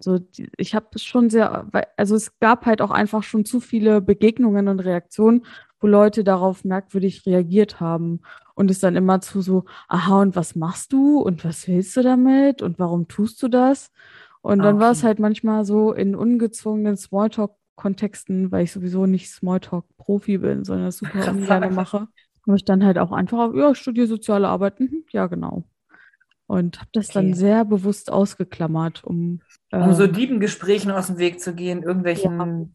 so, 0.00 0.18
ich 0.56 0.74
habe 0.74 0.86
es 0.94 1.04
schon 1.04 1.28
sehr, 1.28 1.68
also 1.96 2.14
es 2.14 2.38
gab 2.38 2.64
halt 2.66 2.80
auch 2.80 2.90
einfach 2.90 3.22
schon 3.22 3.44
zu 3.44 3.60
viele 3.60 4.00
Begegnungen 4.00 4.68
und 4.68 4.80
Reaktionen, 4.80 5.44
wo 5.80 5.86
Leute 5.86 6.24
darauf 6.24 6.64
merkwürdig 6.64 7.26
reagiert 7.26 7.80
haben 7.80 8.20
und 8.54 8.70
es 8.70 8.80
dann 8.80 8.96
immer 8.96 9.20
zu 9.20 9.42
so, 9.42 9.64
aha, 9.88 10.22
und 10.22 10.34
was 10.34 10.54
machst 10.54 10.92
du 10.92 11.20
und 11.20 11.44
was 11.44 11.68
willst 11.68 11.96
du 11.96 12.02
damit 12.02 12.62
und 12.62 12.78
warum 12.78 13.06
tust 13.06 13.42
du 13.42 13.48
das? 13.48 13.92
Und 14.40 14.62
dann 14.62 14.76
okay. 14.76 14.84
war 14.84 14.92
es 14.92 15.04
halt 15.04 15.18
manchmal 15.18 15.64
so 15.64 15.92
in 15.92 16.14
ungezwungenen 16.14 16.96
Smalltalk-Kontexten, 16.96 18.50
weil 18.50 18.64
ich 18.64 18.72
sowieso 18.72 19.04
nicht 19.06 19.30
Smalltalk-Profi 19.30 20.38
bin, 20.38 20.64
sondern 20.64 20.86
das 20.86 20.98
super 20.98 21.30
ungern 21.30 21.74
mache, 21.74 22.08
habe 22.46 22.56
ich 22.56 22.64
dann 22.64 22.84
halt 22.84 22.98
auch 22.98 23.12
einfach, 23.12 23.52
ja, 23.54 23.72
ich 23.72 23.78
studiere 23.78 24.06
soziale 24.06 24.48
Arbeit, 24.48 24.80
mhm, 24.80 25.04
ja, 25.10 25.26
genau 25.26 25.64
und 26.46 26.78
habe 26.78 26.90
das 26.92 27.10
okay. 27.10 27.14
dann 27.14 27.34
sehr 27.34 27.64
bewusst 27.64 28.10
ausgeklammert, 28.12 29.04
um, 29.04 29.40
äh, 29.70 29.78
um 29.78 29.92
so 29.94 30.06
Diebengesprächen 30.06 30.90
aus 30.90 31.08
dem 31.08 31.18
Weg 31.18 31.40
zu 31.40 31.54
gehen, 31.54 31.82
irgendwelchen 31.82 32.38
ja. 32.38 32.66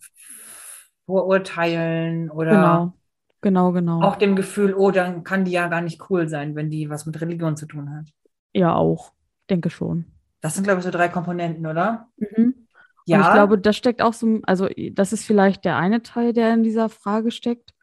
Vorurteilen 1.05 2.29
oder 2.29 2.51
genau. 2.51 2.93
Genau, 3.41 3.71
genau. 3.71 4.01
Auch 4.01 4.17
dem 4.17 4.35
Gefühl, 4.35 4.73
oh, 4.73 4.91
dann 4.91 5.23
kann 5.23 5.45
die 5.45 5.51
ja 5.51 5.67
gar 5.67 5.81
nicht 5.81 6.09
cool 6.09 6.27
sein, 6.27 6.55
wenn 6.55 6.69
die 6.69 6.89
was 6.89 7.05
mit 7.05 7.19
Religion 7.21 7.55
zu 7.55 7.67
tun 7.67 7.89
hat. 7.95 8.05
Ja, 8.53 8.73
auch. 8.75 9.13
Denke 9.49 9.69
schon. 9.69 10.05
Das 10.41 10.55
sind, 10.55 10.63
glaube 10.63 10.79
ich, 10.79 10.85
so 10.85 10.91
drei 10.91 11.07
Komponenten, 11.07 11.65
oder? 11.65 12.07
Mhm. 12.17 12.67
Ja. 13.05 13.17
Und 13.17 13.23
ich 13.23 13.33
glaube, 13.33 13.57
das 13.57 13.77
steckt 13.77 14.01
auch 14.01 14.13
so, 14.13 14.39
also 14.43 14.67
das 14.91 15.13
ist 15.13 15.25
vielleicht 15.25 15.65
der 15.65 15.77
eine 15.77 16.03
Teil, 16.03 16.33
der 16.33 16.53
in 16.53 16.63
dieser 16.63 16.89
Frage 16.89 17.31
steckt. 17.31 17.73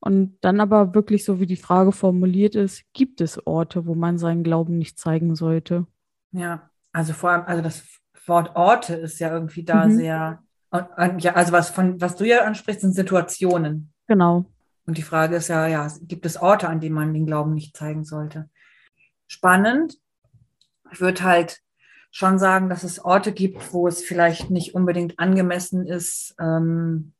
Und 0.00 0.38
dann 0.40 0.60
aber 0.60 0.94
wirklich 0.94 1.24
so, 1.24 1.40
wie 1.40 1.46
die 1.46 1.56
Frage 1.56 1.92
formuliert 1.92 2.54
ist, 2.54 2.84
gibt 2.92 3.20
es 3.20 3.44
Orte, 3.46 3.86
wo 3.86 3.94
man 3.94 4.18
seinen 4.18 4.44
Glauben 4.44 4.78
nicht 4.78 4.98
zeigen 4.98 5.34
sollte? 5.34 5.86
Ja, 6.32 6.70
also 6.92 7.12
vor 7.12 7.30
allem, 7.30 7.44
also 7.46 7.62
das 7.62 7.84
Wort 8.26 8.54
Orte 8.56 8.94
ist 8.94 9.18
ja 9.18 9.32
irgendwie 9.32 9.64
da 9.64 9.86
mhm. 9.86 9.96
sehr, 9.96 10.42
und, 10.70 10.86
und, 10.96 11.18
ja, 11.24 11.34
also 11.34 11.52
was 11.52 11.70
von, 11.70 12.00
was 12.00 12.16
du 12.16 12.24
ja 12.24 12.44
ansprichst, 12.44 12.82
sind 12.82 12.92
Situationen. 12.92 13.92
Genau. 14.06 14.46
Und 14.86 14.98
die 14.98 15.02
Frage 15.02 15.36
ist 15.36 15.48
ja, 15.48 15.66
ja, 15.66 15.90
gibt 16.02 16.26
es 16.26 16.36
Orte, 16.36 16.68
an 16.68 16.80
denen 16.80 16.94
man 16.94 17.12
den 17.12 17.26
Glauben 17.26 17.54
nicht 17.54 17.76
zeigen 17.76 18.04
sollte? 18.04 18.48
Spannend. 19.26 19.98
Ich 20.92 21.00
würde 21.00 21.24
halt 21.24 21.60
schon 22.12 22.38
sagen, 22.38 22.68
dass 22.68 22.84
es 22.84 23.04
Orte 23.04 23.32
gibt, 23.32 23.72
wo 23.72 23.88
es 23.88 24.02
vielleicht 24.02 24.50
nicht 24.50 24.74
unbedingt 24.74 25.18
angemessen 25.18 25.86
ist, 25.86 26.34
ähm, 26.40 27.12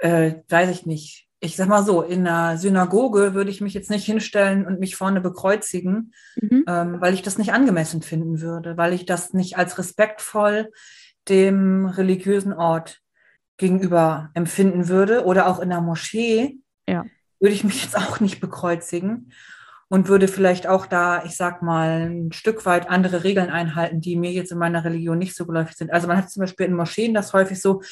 äh, 0.00 0.34
weiß 0.48 0.70
ich 0.70 0.86
nicht, 0.86 1.27
ich 1.40 1.56
sag 1.56 1.68
mal 1.68 1.84
so, 1.84 2.02
in 2.02 2.26
einer 2.26 2.58
Synagoge 2.58 3.34
würde 3.34 3.50
ich 3.50 3.60
mich 3.60 3.74
jetzt 3.74 3.90
nicht 3.90 4.04
hinstellen 4.04 4.66
und 4.66 4.80
mich 4.80 4.96
vorne 4.96 5.20
bekreuzigen, 5.20 6.12
mhm. 6.40 6.64
ähm, 6.66 7.00
weil 7.00 7.14
ich 7.14 7.22
das 7.22 7.38
nicht 7.38 7.52
angemessen 7.52 8.02
finden 8.02 8.40
würde, 8.40 8.76
weil 8.76 8.92
ich 8.92 9.06
das 9.06 9.32
nicht 9.32 9.56
als 9.56 9.78
respektvoll 9.78 10.70
dem 11.28 11.86
religiösen 11.86 12.52
Ort 12.52 13.00
gegenüber 13.56 14.30
empfinden 14.34 14.88
würde. 14.88 15.24
Oder 15.24 15.46
auch 15.46 15.60
in 15.60 15.68
der 15.68 15.80
Moschee 15.80 16.58
ja. 16.88 17.04
würde 17.38 17.54
ich 17.54 17.64
mich 17.64 17.82
jetzt 17.84 17.96
auch 17.96 18.18
nicht 18.18 18.40
bekreuzigen 18.40 19.32
und 19.88 20.08
würde 20.08 20.26
vielleicht 20.26 20.66
auch 20.66 20.86
da, 20.86 21.24
ich 21.24 21.36
sag 21.36 21.62
mal, 21.62 22.08
ein 22.10 22.32
Stück 22.32 22.66
weit 22.66 22.90
andere 22.90 23.22
Regeln 23.22 23.50
einhalten, 23.50 24.00
die 24.00 24.16
mir 24.16 24.32
jetzt 24.32 24.50
in 24.50 24.58
meiner 24.58 24.84
Religion 24.84 25.18
nicht 25.18 25.36
so 25.36 25.46
geläufig 25.46 25.76
sind. 25.76 25.92
Also 25.92 26.08
man 26.08 26.16
hat 26.16 26.30
zum 26.30 26.40
Beispiel 26.40 26.66
in 26.66 26.74
Moscheen 26.74 27.14
das 27.14 27.32
häufig 27.32 27.60
so, 27.60 27.82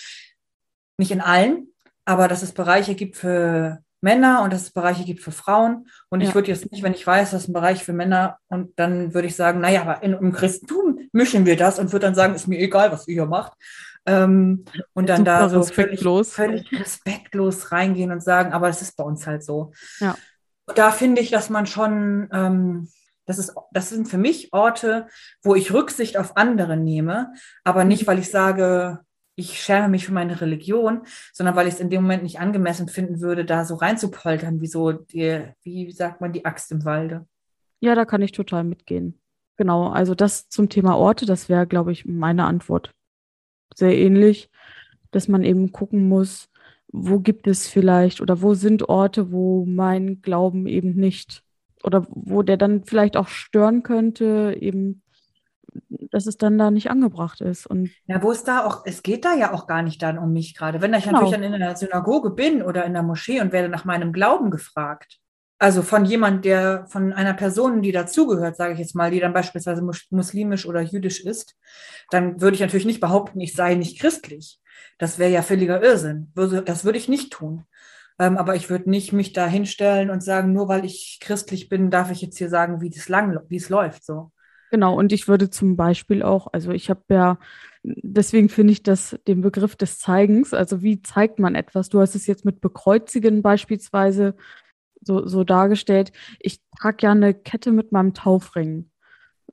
nicht 0.99 1.11
in 1.11 1.21
allen, 1.21 1.69
aber 2.07 2.29
dass 2.29 2.43
es 2.43 2.53
Bereiche 2.53 2.95
gibt 2.95 3.17
für 3.17 3.81
Männer 4.01 4.43
und 4.43 4.53
dass 4.53 4.63
es 4.63 4.71
Bereiche 4.71 5.05
gibt 5.05 5.21
für 5.21 5.33
Frauen. 5.33 5.89
Und 6.09 6.21
ja. 6.21 6.29
ich 6.29 6.35
würde 6.35 6.49
jetzt 6.49 6.71
nicht, 6.71 6.83
wenn 6.83 6.95
ich 6.95 7.07
weiß, 7.07 7.33
dass 7.33 7.49
ein 7.49 7.53
Bereich 7.53 7.83
für 7.85 7.93
Männer 7.93 8.39
und 8.49 8.79
dann 8.79 9.13
würde 9.13 9.29
ich 9.29 9.37
sagen, 9.37 9.61
naja, 9.61 9.83
aber 9.83 10.03
in, 10.03 10.13
im 10.13 10.33
Christentum 10.33 11.01
mischen 11.13 11.45
wir 11.45 11.57
das 11.57 11.79
und 11.79 11.93
würde 11.93 12.07
dann 12.07 12.15
sagen, 12.15 12.35
ist 12.35 12.47
mir 12.47 12.61
egal, 12.61 12.93
was 12.93 13.09
ihr 13.09 13.15
hier 13.15 13.27
macht. 13.27 13.53
Ähm, 14.07 14.65
und 14.95 15.09
dann 15.09 15.19
Super 15.19 15.31
da 15.31 15.49
so 15.49 15.59
respektlos. 15.59 16.33
Völlig, 16.33 16.69
völlig, 16.69 16.81
respektlos 16.81 17.73
reingehen 17.73 18.13
und 18.13 18.23
sagen, 18.23 18.53
aber 18.53 18.69
es 18.69 18.81
ist 18.81 18.97
bei 18.97 19.03
uns 19.03 19.27
halt 19.27 19.43
so. 19.43 19.73
Ja. 19.99 20.17
Und 20.67 20.79
da 20.79 20.93
finde 20.93 21.21
ich, 21.21 21.31
dass 21.31 21.51
man 21.51 21.67
schon, 21.67 22.29
ähm, 22.33 22.89
das, 23.25 23.39
ist, 23.39 23.55
das 23.73 23.89
sind 23.89 24.09
für 24.09 24.19
mich 24.19 24.53
Orte, 24.53 25.09
wo 25.43 25.57
ich 25.57 25.73
Rücksicht 25.73 26.17
auf 26.17 26.37
andere 26.37 26.77
nehme, 26.77 27.33
aber 27.65 27.85
nicht, 27.85 28.07
weil 28.07 28.21
ich 28.21 28.31
sage, 28.31 29.01
ich 29.37 29.61
schäme 29.61 29.89
mich 29.89 30.07
für 30.07 30.13
meine 30.13 30.41
Religion, 30.41 31.03
sondern 31.33 31.55
weil 31.55 31.69
ich 31.69 31.75
es 31.75 31.81
in 31.81 31.91
dem 31.91 32.03
Moment 32.03 32.23
nicht 32.23 32.41
angemessen 32.41 32.89
finden 32.89 33.21
würde, 33.21 33.45
da 33.45 33.65
so 33.65 33.75
reinzupoltern, 33.75 34.61
wie 34.61 34.67
so 34.67 34.93
die, 34.93 35.43
wie 35.63 35.93
sagt 35.93 36.21
man, 36.21 36.33
die 36.33 36.45
Axt 36.45 36.73
im 36.73 36.85
Walde. 36.85 37.27
Ja, 37.81 37.95
da 37.95 38.07
kann 38.07 38.23
ich 38.23 38.33
total 38.33 38.65
mitgehen. 38.65 39.21
Genau, 39.57 39.89
also 39.89 40.15
das 40.15 40.49
zum 40.49 40.69
Thema 40.69 40.97
Orte, 40.97 41.27
das 41.27 41.49
wäre, 41.49 41.67
glaube 41.67 41.93
ich, 41.93 42.07
meine 42.07 42.45
Antwort. 42.45 42.93
Sehr 43.75 43.97
ähnlich, 43.97 44.51
dass 45.11 45.29
man 45.29 45.45
eben 45.45 45.71
gucken 45.71 46.09
muss, 46.09 46.49
wo 46.89 47.21
gibt 47.21 47.47
es 47.47 47.69
vielleicht 47.69 48.21
oder 48.21 48.41
wo 48.41 48.55
sind 48.55 48.89
Orte, 48.89 49.33
wo 49.33 49.67
mein 49.67 50.23
Glauben 50.23 50.67
eben 50.67 50.95
nicht 50.95 51.43
oder 51.83 52.07
wo 52.09 52.43
der 52.43 52.57
dann 52.57 52.85
vielleicht 52.85 53.17
auch 53.17 53.29
stören 53.29 53.83
könnte, 53.83 54.57
eben 54.59 55.03
dass 55.89 56.27
es 56.27 56.37
dann 56.37 56.59
da 56.59 56.71
nicht 56.71 56.91
angebracht 56.91 57.41
ist. 57.41 57.67
Und 57.67 57.91
ja, 58.07 58.23
wo 58.23 58.33
es 58.33 58.45
da 58.45 58.65
auch, 58.65 58.83
es 58.87 59.03
geht 59.03 59.25
da 59.25 59.35
ja 59.35 59.53
auch 59.53 59.67
gar 59.67 59.83
nicht 59.83 60.03
dann 60.03 60.19
um 60.19 60.33
mich 60.33 60.55
gerade. 60.55 60.81
Wenn 60.81 60.95
ich 60.95 61.05
genau. 61.05 61.21
natürlich 61.21 61.35
dann 61.35 61.43
in 61.43 61.55
einer 61.55 61.77
Synagoge 61.77 62.31
bin 62.31 62.63
oder 62.63 62.85
in 62.85 62.93
der 62.93 63.03
Moschee 63.03 63.41
und 63.41 63.53
werde 63.53 63.69
nach 63.69 63.85
meinem 63.85 64.13
Glauben 64.13 64.51
gefragt, 64.51 65.19
Also 65.59 65.83
von 65.83 66.05
jemand, 66.05 66.45
der, 66.45 66.87
von 66.89 67.15
einer 67.15 67.33
Person, 67.33 67.81
die 67.81 67.93
dazugehört, 67.93 68.57
sage 68.57 68.75
ich 68.75 68.79
jetzt 68.79 68.95
mal, 68.95 69.11
die 69.11 69.21
dann 69.21 69.33
beispielsweise 69.33 69.83
muslimisch 70.11 70.67
oder 70.67 70.83
jüdisch 70.83 71.25
ist, 71.25 71.57
dann 72.11 72.41
würde 72.43 72.57
ich 72.57 72.61
natürlich 72.61 72.87
nicht 72.87 73.01
behaupten, 73.01 73.41
ich 73.41 73.55
sei 73.55 73.75
nicht 73.75 73.99
christlich. 73.99 74.61
Das 74.99 75.19
wäre 75.19 75.31
ja 75.31 75.43
völliger 75.43 75.83
Irrsinn. 75.83 76.31
Das 76.35 76.85
würde 76.85 76.99
ich 76.99 77.09
nicht 77.09 77.33
tun. 77.33 77.65
Ähm, 78.19 78.37
aber 78.37 78.55
ich 78.55 78.69
würde 78.71 78.91
nicht 78.91 79.13
mich 79.13 79.33
da 79.33 79.47
hinstellen 79.47 80.11
und 80.11 80.23
sagen, 80.23 80.53
nur 80.53 80.69
weil 80.69 80.85
ich 80.85 81.19
christlich 81.21 81.69
bin, 81.69 81.91
darf 81.91 82.11
ich 82.11 82.21
jetzt 82.21 82.39
hier 82.39 82.49
sagen, 82.49 82.81
wie 82.81 82.89
es 82.89 83.09
lang, 83.09 83.41
wie 83.49 83.57
es 83.57 83.69
läuft. 83.69 84.05
So. 84.05 84.33
Genau, 84.77 84.95
und 84.95 85.11
ich 85.15 85.27
würde 85.27 85.49
zum 85.49 85.75
Beispiel 85.75 86.23
auch, 86.23 86.49
also 86.53 86.71
ich 86.71 86.91
habe 86.91 87.01
ja, 87.09 87.39
deswegen 87.83 88.51
finde 88.51 88.75
ich 88.75 88.83
das 88.83 89.19
den 89.27 89.41
Begriff 89.41 89.75
des 89.75 89.99
Zeigens, 89.99 90.53
also 90.53 90.83
wie 90.83 91.01
zeigt 91.01 91.39
man 91.39 91.55
etwas? 91.55 91.89
Du 91.89 91.99
hast 91.99 92.15
es 92.15 92.27
jetzt 92.27 92.45
mit 92.45 92.61
Bekreuzigen 92.61 93.41
beispielsweise 93.41 94.35
so, 95.01 95.27
so 95.27 95.45
dargestellt. 95.45 96.13
Ich 96.41 96.61
trage 96.79 97.07
ja 97.07 97.13
eine 97.13 97.33
Kette 97.33 97.73
mit 97.73 97.91
meinem 97.91 98.13
Taufring. 98.13 98.91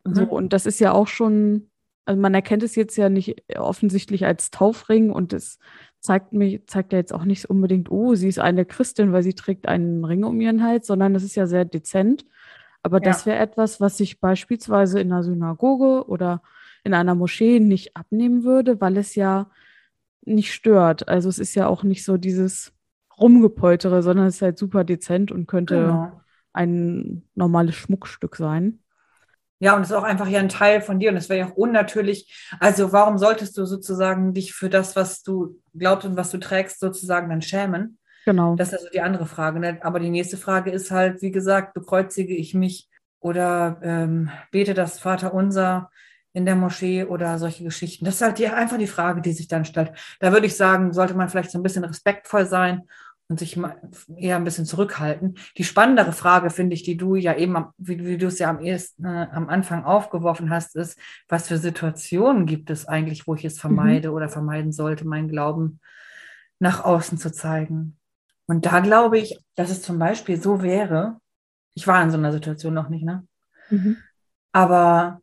Mhm. 0.03 0.13
So, 0.13 0.23
und 0.25 0.51
das 0.51 0.65
ist 0.65 0.81
ja 0.81 0.91
auch 0.91 1.07
schon, 1.07 1.69
also 2.03 2.19
man 2.19 2.33
erkennt 2.33 2.63
es 2.63 2.75
jetzt 2.75 2.97
ja 2.97 3.07
nicht 3.07 3.45
offensichtlich 3.55 4.25
als 4.25 4.51
Taufring 4.51 5.09
und 5.09 5.31
es 5.31 5.57
zeigt 6.01 6.33
mir, 6.33 6.67
zeigt 6.67 6.91
ja 6.91 6.99
jetzt 6.99 7.13
auch 7.13 7.23
nicht 7.23 7.49
unbedingt, 7.49 7.89
oh, 7.89 8.15
sie 8.15 8.27
ist 8.27 8.39
eine 8.39 8.65
Christin, 8.65 9.13
weil 9.13 9.23
sie 9.23 9.35
trägt 9.35 9.69
einen 9.69 10.03
Ring 10.03 10.25
um 10.25 10.41
ihren 10.41 10.61
Hals, 10.61 10.85
sondern 10.85 11.13
das 11.13 11.23
ist 11.23 11.35
ja 11.35 11.47
sehr 11.47 11.63
dezent. 11.63 12.25
Aber 12.83 12.97
ja. 12.97 13.05
das 13.05 13.25
wäre 13.25 13.39
etwas, 13.39 13.81
was 13.81 13.99
ich 13.99 14.19
beispielsweise 14.19 14.99
in 14.99 15.11
einer 15.11 15.23
Synagoge 15.23 16.07
oder 16.07 16.41
in 16.83 16.93
einer 16.93 17.15
Moschee 17.15 17.59
nicht 17.59 17.95
abnehmen 17.95 18.43
würde, 18.43 18.79
weil 18.81 18.97
es 18.97 19.15
ja 19.15 19.49
nicht 20.25 20.53
stört. 20.53 21.07
Also 21.07 21.29
es 21.29 21.39
ist 21.39 21.55
ja 21.55 21.67
auch 21.67 21.83
nicht 21.83 22.03
so 22.03 22.17
dieses 22.17 22.73
Rumgepoltere, 23.19 24.03
sondern 24.03 24.27
es 24.27 24.35
ist 24.35 24.41
halt 24.41 24.57
super 24.57 24.83
dezent 24.83 25.31
und 25.31 25.47
könnte 25.47 25.75
genau. 25.75 26.21
ein 26.51 27.23
normales 27.35 27.75
Schmuckstück 27.75 28.35
sein. 28.35 28.79
Ja, 29.59 29.77
und 29.77 29.83
es 29.83 29.91
ist 29.91 29.95
auch 29.95 30.03
einfach 30.03 30.27
ja 30.27 30.39
ein 30.39 30.49
Teil 30.49 30.81
von 30.81 30.99
dir 30.99 31.09
und 31.09 31.15
es 31.15 31.29
wäre 31.29 31.39
ja 31.39 31.45
auch 31.49 31.55
unnatürlich. 31.55 32.51
Also 32.59 32.91
warum 32.91 33.17
solltest 33.17 33.57
du 33.57 33.65
sozusagen 33.65 34.33
dich 34.33 34.53
für 34.53 34.69
das, 34.69 34.97
was 34.97 35.23
du 35.23 35.61
glaubst 35.73 36.05
und 36.05 36.17
was 36.17 36.31
du 36.31 36.37
trägst, 36.37 36.81
sozusagen 36.81 37.29
dann 37.29 37.41
schämen? 37.41 37.97
Genau. 38.25 38.55
Das 38.55 38.69
ist 38.69 38.75
also 38.75 38.89
die 38.93 39.01
andere 39.01 39.25
Frage. 39.25 39.59
Ne? 39.59 39.79
Aber 39.81 39.99
die 39.99 40.09
nächste 40.09 40.37
Frage 40.37 40.71
ist 40.71 40.91
halt, 40.91 41.21
wie 41.21 41.31
gesagt, 41.31 41.73
bekreuzige 41.73 42.35
ich 42.35 42.53
mich 42.53 42.89
oder 43.19 43.79
ähm, 43.81 44.29
bete 44.51 44.73
das 44.73 44.99
Vaterunser 44.99 45.89
in 46.33 46.45
der 46.45 46.55
Moschee 46.55 47.03
oder 47.03 47.37
solche 47.37 47.63
Geschichten. 47.63 48.05
Das 48.05 48.15
ist 48.15 48.21
halt 48.21 48.39
die, 48.39 48.47
einfach 48.47 48.77
die 48.77 48.87
Frage, 48.87 49.21
die 49.21 49.33
sich 49.33 49.47
dann 49.47 49.65
stellt. 49.65 49.91
Da 50.19 50.31
würde 50.31 50.47
ich 50.47 50.55
sagen, 50.55 50.91
sollte 50.91 51.13
man 51.13 51.29
vielleicht 51.29 51.51
so 51.51 51.59
ein 51.59 51.63
bisschen 51.63 51.83
respektvoll 51.83 52.45
sein 52.45 52.83
und 53.29 53.39
sich 53.39 53.57
eher 54.15 54.35
ein 54.35 54.43
bisschen 54.43 54.65
zurückhalten. 54.65 55.37
Die 55.57 55.63
spannendere 55.63 56.11
Frage, 56.11 56.49
finde 56.49 56.73
ich, 56.73 56.83
die 56.83 56.97
du 56.97 57.15
ja 57.15 57.35
eben, 57.35 57.65
wie, 57.77 58.03
wie 58.05 58.17
du 58.17 58.27
es 58.27 58.39
ja 58.39 58.49
am 58.49 58.59
ehesten 58.59 59.05
äh, 59.05 59.27
am 59.31 59.47
Anfang 59.47 59.85
aufgeworfen 59.85 60.49
hast, 60.49 60.75
ist, 60.75 60.99
was 61.29 61.47
für 61.47 61.57
Situationen 61.57 62.45
gibt 62.45 62.69
es 62.69 62.87
eigentlich, 62.87 63.27
wo 63.27 63.35
ich 63.35 63.45
es 63.45 63.59
vermeide 63.59 64.09
mhm. 64.09 64.15
oder 64.15 64.29
vermeiden 64.29 64.71
sollte, 64.71 65.07
meinen 65.07 65.29
Glauben 65.29 65.79
nach 66.59 66.83
außen 66.83 67.17
zu 67.17 67.31
zeigen. 67.31 67.97
Und 68.47 68.65
da 68.65 68.79
glaube 68.79 69.17
ich, 69.19 69.39
dass 69.55 69.69
es 69.69 69.81
zum 69.81 69.99
Beispiel 69.99 70.41
so 70.41 70.61
wäre, 70.61 71.17
ich 71.75 71.87
war 71.87 72.01
in 72.03 72.11
so 72.11 72.17
einer 72.17 72.31
Situation 72.31 72.73
noch 72.73 72.89
nicht, 72.89 73.03
ne? 73.03 73.25
Mhm. 73.69 73.97
Aber 74.51 75.21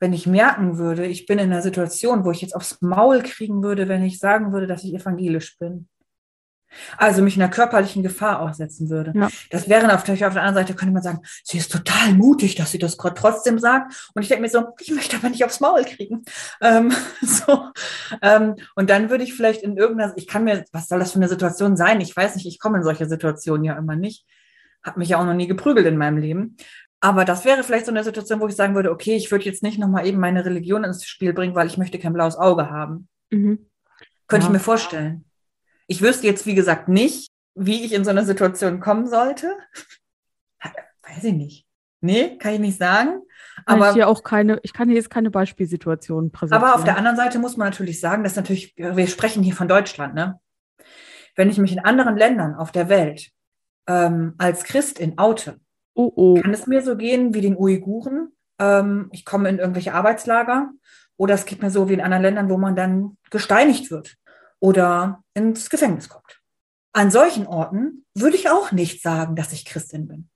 wenn 0.00 0.12
ich 0.12 0.26
merken 0.26 0.78
würde, 0.78 1.06
ich 1.06 1.26
bin 1.26 1.38
in 1.38 1.52
einer 1.52 1.62
Situation, 1.62 2.24
wo 2.24 2.30
ich 2.30 2.42
jetzt 2.42 2.54
aufs 2.54 2.80
Maul 2.82 3.22
kriegen 3.22 3.62
würde, 3.62 3.88
wenn 3.88 4.02
ich 4.02 4.18
sagen 4.18 4.52
würde, 4.52 4.66
dass 4.66 4.84
ich 4.84 4.94
evangelisch 4.94 5.58
bin, 5.58 5.88
also 6.96 7.22
mich 7.22 7.36
einer 7.36 7.48
körperlichen 7.48 8.02
Gefahr 8.02 8.40
aussetzen 8.40 8.90
würde. 8.90 9.12
Ja. 9.14 9.28
Das 9.50 9.68
wäre 9.68 9.86
natürlich 9.86 10.24
auf 10.24 10.32
der 10.32 10.42
anderen 10.42 10.66
Seite, 10.66 10.76
könnte 10.76 10.92
man 10.92 11.02
sagen, 11.02 11.20
sie 11.44 11.58
ist 11.58 11.72
total 11.72 12.14
mutig, 12.14 12.54
dass 12.54 12.70
sie 12.70 12.78
das 12.78 12.96
trotzdem 12.96 13.58
sagt. 13.58 14.10
Und 14.14 14.22
ich 14.22 14.28
denke 14.28 14.42
mir 14.42 14.48
so, 14.48 14.68
ich 14.80 14.90
möchte 14.90 15.16
aber 15.16 15.28
nicht 15.28 15.44
aufs 15.44 15.60
Maul 15.60 15.84
kriegen. 15.84 16.24
Ähm, 16.60 16.92
so. 17.22 17.70
Ähm, 18.22 18.56
und 18.74 18.90
dann 18.90 19.10
würde 19.10 19.24
ich 19.24 19.34
vielleicht 19.34 19.62
in 19.62 19.76
irgendeiner, 19.76 20.12
ich 20.16 20.26
kann 20.26 20.44
mir, 20.44 20.64
was 20.72 20.88
soll 20.88 20.98
das 20.98 21.12
für 21.12 21.18
eine 21.18 21.28
Situation 21.28 21.76
sein? 21.76 22.00
Ich 22.00 22.16
weiß 22.16 22.36
nicht, 22.36 22.46
ich 22.46 22.58
komme 22.58 22.78
in 22.78 22.84
solche 22.84 23.06
Situationen 23.06 23.64
ja 23.64 23.76
immer 23.76 23.96
nicht. 23.96 24.26
Habe 24.82 25.00
mich 25.00 25.08
ja 25.08 25.18
auch 25.18 25.24
noch 25.24 25.34
nie 25.34 25.48
geprügelt 25.48 25.86
in 25.86 25.96
meinem 25.96 26.18
Leben. 26.18 26.56
Aber 27.00 27.24
das 27.24 27.44
wäre 27.44 27.62
vielleicht 27.62 27.86
so 27.86 27.92
eine 27.92 28.04
Situation, 28.04 28.40
wo 28.40 28.48
ich 28.48 28.56
sagen 28.56 28.74
würde, 28.74 28.90
okay, 28.90 29.16
ich 29.16 29.30
würde 29.30 29.44
jetzt 29.44 29.62
nicht 29.62 29.78
nochmal 29.78 30.06
eben 30.06 30.18
meine 30.18 30.44
Religion 30.44 30.84
ins 30.84 31.04
Spiel 31.04 31.32
bringen, 31.32 31.54
weil 31.54 31.66
ich 31.66 31.78
möchte 31.78 31.98
kein 31.98 32.12
blaues 32.12 32.36
Auge 32.36 32.70
haben. 32.70 33.08
Mhm. 33.30 33.66
Könnte 34.26 34.46
ja. 34.46 34.50
ich 34.50 34.52
mir 34.52 34.60
vorstellen. 34.60 35.25
Ich 35.86 36.02
wüsste 36.02 36.26
jetzt, 36.26 36.46
wie 36.46 36.54
gesagt, 36.54 36.88
nicht, 36.88 37.30
wie 37.54 37.84
ich 37.84 37.92
in 37.92 38.04
so 38.04 38.10
eine 38.10 38.24
Situation 38.24 38.80
kommen 38.80 39.06
sollte. 39.06 39.56
Weiß 41.02 41.24
ich 41.24 41.34
nicht. 41.34 41.66
Nee, 42.00 42.36
kann 42.38 42.54
ich 42.54 42.60
nicht 42.60 42.78
sagen. 42.78 43.22
Aber 43.64 43.88
ich, 43.88 43.94
hier 43.94 44.08
auch 44.08 44.22
keine, 44.22 44.60
ich 44.62 44.72
kann 44.72 44.88
hier 44.88 44.96
jetzt 44.96 45.10
keine 45.10 45.30
Beispielsituation 45.30 46.30
präsentieren. 46.30 46.62
Aber 46.62 46.76
auf 46.76 46.84
der 46.84 46.98
anderen 46.98 47.16
Seite 47.16 47.38
muss 47.38 47.56
man 47.56 47.68
natürlich 47.68 48.00
sagen, 48.00 48.22
dass 48.22 48.36
natürlich, 48.36 48.74
wir 48.76 49.06
sprechen 49.06 49.42
hier 49.42 49.54
von 49.54 49.68
Deutschland, 49.68 50.14
ne? 50.14 50.38
Wenn 51.34 51.50
ich 51.50 51.58
mich 51.58 51.72
in 51.72 51.80
anderen 51.80 52.16
Ländern 52.16 52.54
auf 52.54 52.72
der 52.72 52.88
Welt 52.88 53.30
ähm, 53.86 54.34
als 54.38 54.64
Christin 54.64 55.18
oute, 55.18 55.58
oh, 55.94 56.12
oh. 56.14 56.40
kann 56.40 56.52
es 56.52 56.66
mir 56.66 56.82
so 56.82 56.96
gehen 56.96 57.34
wie 57.34 57.40
den 57.40 57.56
Uiguren. 57.56 58.32
Ähm, 58.58 59.08
ich 59.12 59.24
komme 59.24 59.48
in 59.48 59.58
irgendwelche 59.58 59.94
Arbeitslager 59.94 60.70
oder 61.16 61.34
es 61.34 61.44
geht 61.44 61.62
mir 61.62 61.70
so 61.70 61.88
wie 61.88 61.94
in 61.94 62.00
anderen 62.00 62.22
Ländern, 62.22 62.50
wo 62.50 62.56
man 62.56 62.76
dann 62.76 63.16
gesteinigt 63.30 63.90
wird 63.90 64.16
oder 64.60 65.22
ins 65.34 65.70
Gefängnis 65.70 66.08
kommt. 66.08 66.40
An 66.92 67.10
solchen 67.10 67.46
Orten 67.46 68.06
würde 68.14 68.36
ich 68.36 68.48
auch 68.48 68.72
nicht 68.72 69.02
sagen, 69.02 69.36
dass 69.36 69.52
ich 69.52 69.64
Christin 69.64 70.08
bin. 70.08 70.28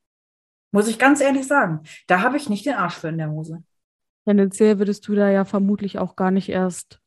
Muss 0.73 0.89
ich 0.89 0.99
ganz 0.99 1.21
ehrlich 1.21 1.47
sagen. 1.47 1.83
Da 2.07 2.21
habe 2.21 2.37
ich 2.37 2.49
nicht 2.49 2.67
den 2.67 2.75
Arsch 2.75 2.95
für 2.95 3.09
in 3.09 3.19
der 3.19 3.31
Hose. 3.31 3.63
Tendenziell 4.27 4.79
würdest 4.79 5.09
du 5.09 5.15
da 5.15 5.31
ja 5.31 5.45
vermutlich 5.45 5.99
auch 5.99 6.17
gar 6.17 6.31
nicht 6.31 6.49
erst. 6.49 7.01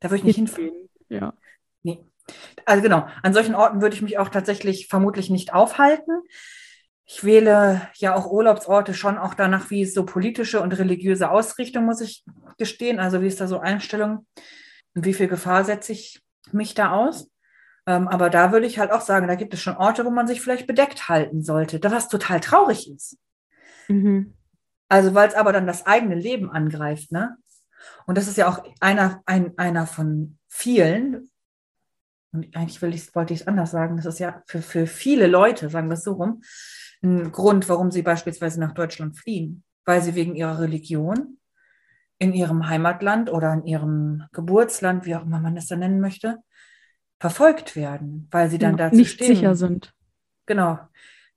Da 0.00 0.10
würde 0.10 0.18
ich 0.18 0.24
nicht 0.24 0.36
hinfahren. 0.36 0.88
Ja. 1.08 1.34
Nee. 1.82 2.04
Also 2.64 2.82
genau, 2.82 3.06
an 3.22 3.34
solchen 3.34 3.54
Orten 3.54 3.82
würde 3.82 3.94
ich 3.94 4.02
mich 4.02 4.18
auch 4.18 4.28
tatsächlich 4.28 4.86
vermutlich 4.86 5.28
nicht 5.28 5.52
aufhalten. 5.52 6.22
Ich 7.04 7.24
wähle 7.24 7.88
ja 7.96 8.14
auch 8.14 8.30
Urlaubsorte 8.30 8.94
schon 8.94 9.18
auch 9.18 9.34
danach, 9.34 9.70
wie 9.70 9.82
es 9.82 9.92
so 9.92 10.06
politische 10.06 10.60
und 10.60 10.72
religiöse 10.72 11.30
Ausrichtung, 11.30 11.84
muss 11.84 12.00
ich 12.00 12.24
gestehen. 12.56 13.00
Also 13.00 13.20
wie 13.20 13.26
ist 13.26 13.40
da 13.40 13.48
so 13.48 13.58
Einstellung 13.58 14.26
und 14.94 15.04
wie 15.04 15.14
viel 15.14 15.28
Gefahr 15.28 15.64
setze 15.64 15.92
ich 15.92 16.22
mich 16.50 16.74
da 16.74 16.92
aus. 16.92 17.30
Ähm, 17.86 18.08
aber 18.08 18.30
da 18.30 18.52
würde 18.52 18.66
ich 18.66 18.78
halt 18.78 18.92
auch 18.92 19.00
sagen, 19.00 19.28
da 19.28 19.34
gibt 19.34 19.54
es 19.54 19.60
schon 19.60 19.76
Orte, 19.76 20.04
wo 20.04 20.10
man 20.10 20.26
sich 20.26 20.40
vielleicht 20.40 20.66
bedeckt 20.66 21.08
halten 21.08 21.42
sollte, 21.42 21.80
was 21.90 22.08
total 22.08 22.40
traurig 22.40 22.90
ist. 22.90 23.18
Mhm. 23.88 24.34
Also 24.88 25.14
weil 25.14 25.28
es 25.28 25.34
aber 25.34 25.52
dann 25.52 25.66
das 25.66 25.86
eigene 25.86 26.14
Leben 26.14 26.50
angreift, 26.50 27.12
ne? 27.12 27.36
Und 28.06 28.18
das 28.18 28.28
ist 28.28 28.36
ja 28.36 28.48
auch 28.48 28.62
einer, 28.80 29.22
ein, 29.26 29.56
einer 29.58 29.86
von 29.86 30.38
vielen, 30.48 31.30
und 32.32 32.54
eigentlich 32.56 32.80
will 32.80 32.94
ich, 32.94 33.14
wollte 33.14 33.34
ich 33.34 33.40
es 33.40 33.46
anders 33.46 33.70
sagen, 33.70 33.96
das 33.96 34.06
ist 34.06 34.18
ja 34.18 34.42
für, 34.46 34.62
für 34.62 34.86
viele 34.86 35.26
Leute, 35.26 35.68
sagen 35.68 35.88
wir 35.88 35.94
es 35.94 36.04
so 36.04 36.12
rum, 36.12 36.42
ein 37.02 37.32
Grund, 37.32 37.68
warum 37.68 37.90
sie 37.90 38.02
beispielsweise 38.02 38.60
nach 38.60 38.72
Deutschland 38.72 39.18
fliehen, 39.18 39.64
weil 39.84 40.02
sie 40.02 40.14
wegen 40.14 40.36
ihrer 40.36 40.60
Religion 40.60 41.38
in 42.22 42.32
ihrem 42.34 42.68
Heimatland 42.68 43.30
oder 43.30 43.52
in 43.52 43.64
ihrem 43.64 44.24
Geburtsland, 44.32 45.04
wie 45.04 45.16
auch 45.16 45.24
immer 45.24 45.40
man 45.40 45.56
das 45.56 45.66
dann 45.66 45.80
nennen 45.80 46.00
möchte, 46.00 46.38
verfolgt 47.18 47.74
werden, 47.74 48.28
weil 48.30 48.48
sie 48.48 48.58
dann 48.58 48.78
ja, 48.78 48.84
dazu 48.84 48.96
nicht 48.96 49.14
stehen. 49.14 49.34
sicher 49.34 49.56
sind. 49.56 49.92
Genau, 50.46 50.78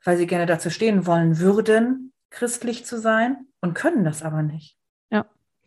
weil 0.03 0.17
sie 0.17 0.27
gerne 0.27 0.45
dazu 0.45 0.69
stehen 0.69 1.07
wollen 1.07 1.39
würden, 1.39 2.13
christlich 2.29 2.85
zu 2.85 2.99
sein 2.99 3.47
und 3.61 3.73
können 3.73 4.03
das 4.03 4.21
aber 4.21 4.43
nicht. 4.43 4.77
Ja, 5.09 5.25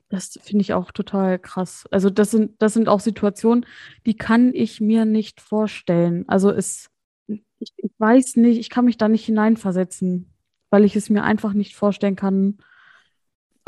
das 0.09 0.39
finde 0.41 0.63
ich 0.63 0.73
auch 0.73 0.93
total 0.93 1.41
krass. 1.41 1.89
Also 1.91 2.11
das 2.11 2.31
sind, 2.31 2.63
das 2.63 2.75
sind 2.75 2.89
auch 2.89 3.01
Situationen, 3.01 3.67
die 4.07 4.17
kann 4.17 4.55
ich 4.55 4.81
mir 4.81 5.05
nicht 5.05 5.41
vorstellen. 5.41 6.29
Also 6.29 6.53
es, 6.53 6.91
ich, 7.27 7.73
ich 7.77 7.93
weiß 7.99 8.37
nicht, 8.37 8.59
ich 8.59 8.71
kann 8.71 8.85
mich 8.85 8.99
da 8.99 9.09
nicht 9.09 9.25
hineinversetzen, 9.25 10.33
weil 10.71 10.85
ich 10.85 10.95
es 10.95 11.11
mir 11.11 11.25
einfach 11.25 11.55
nicht 11.55 11.75
vorstellen 11.75 12.15
kann, 12.15 12.59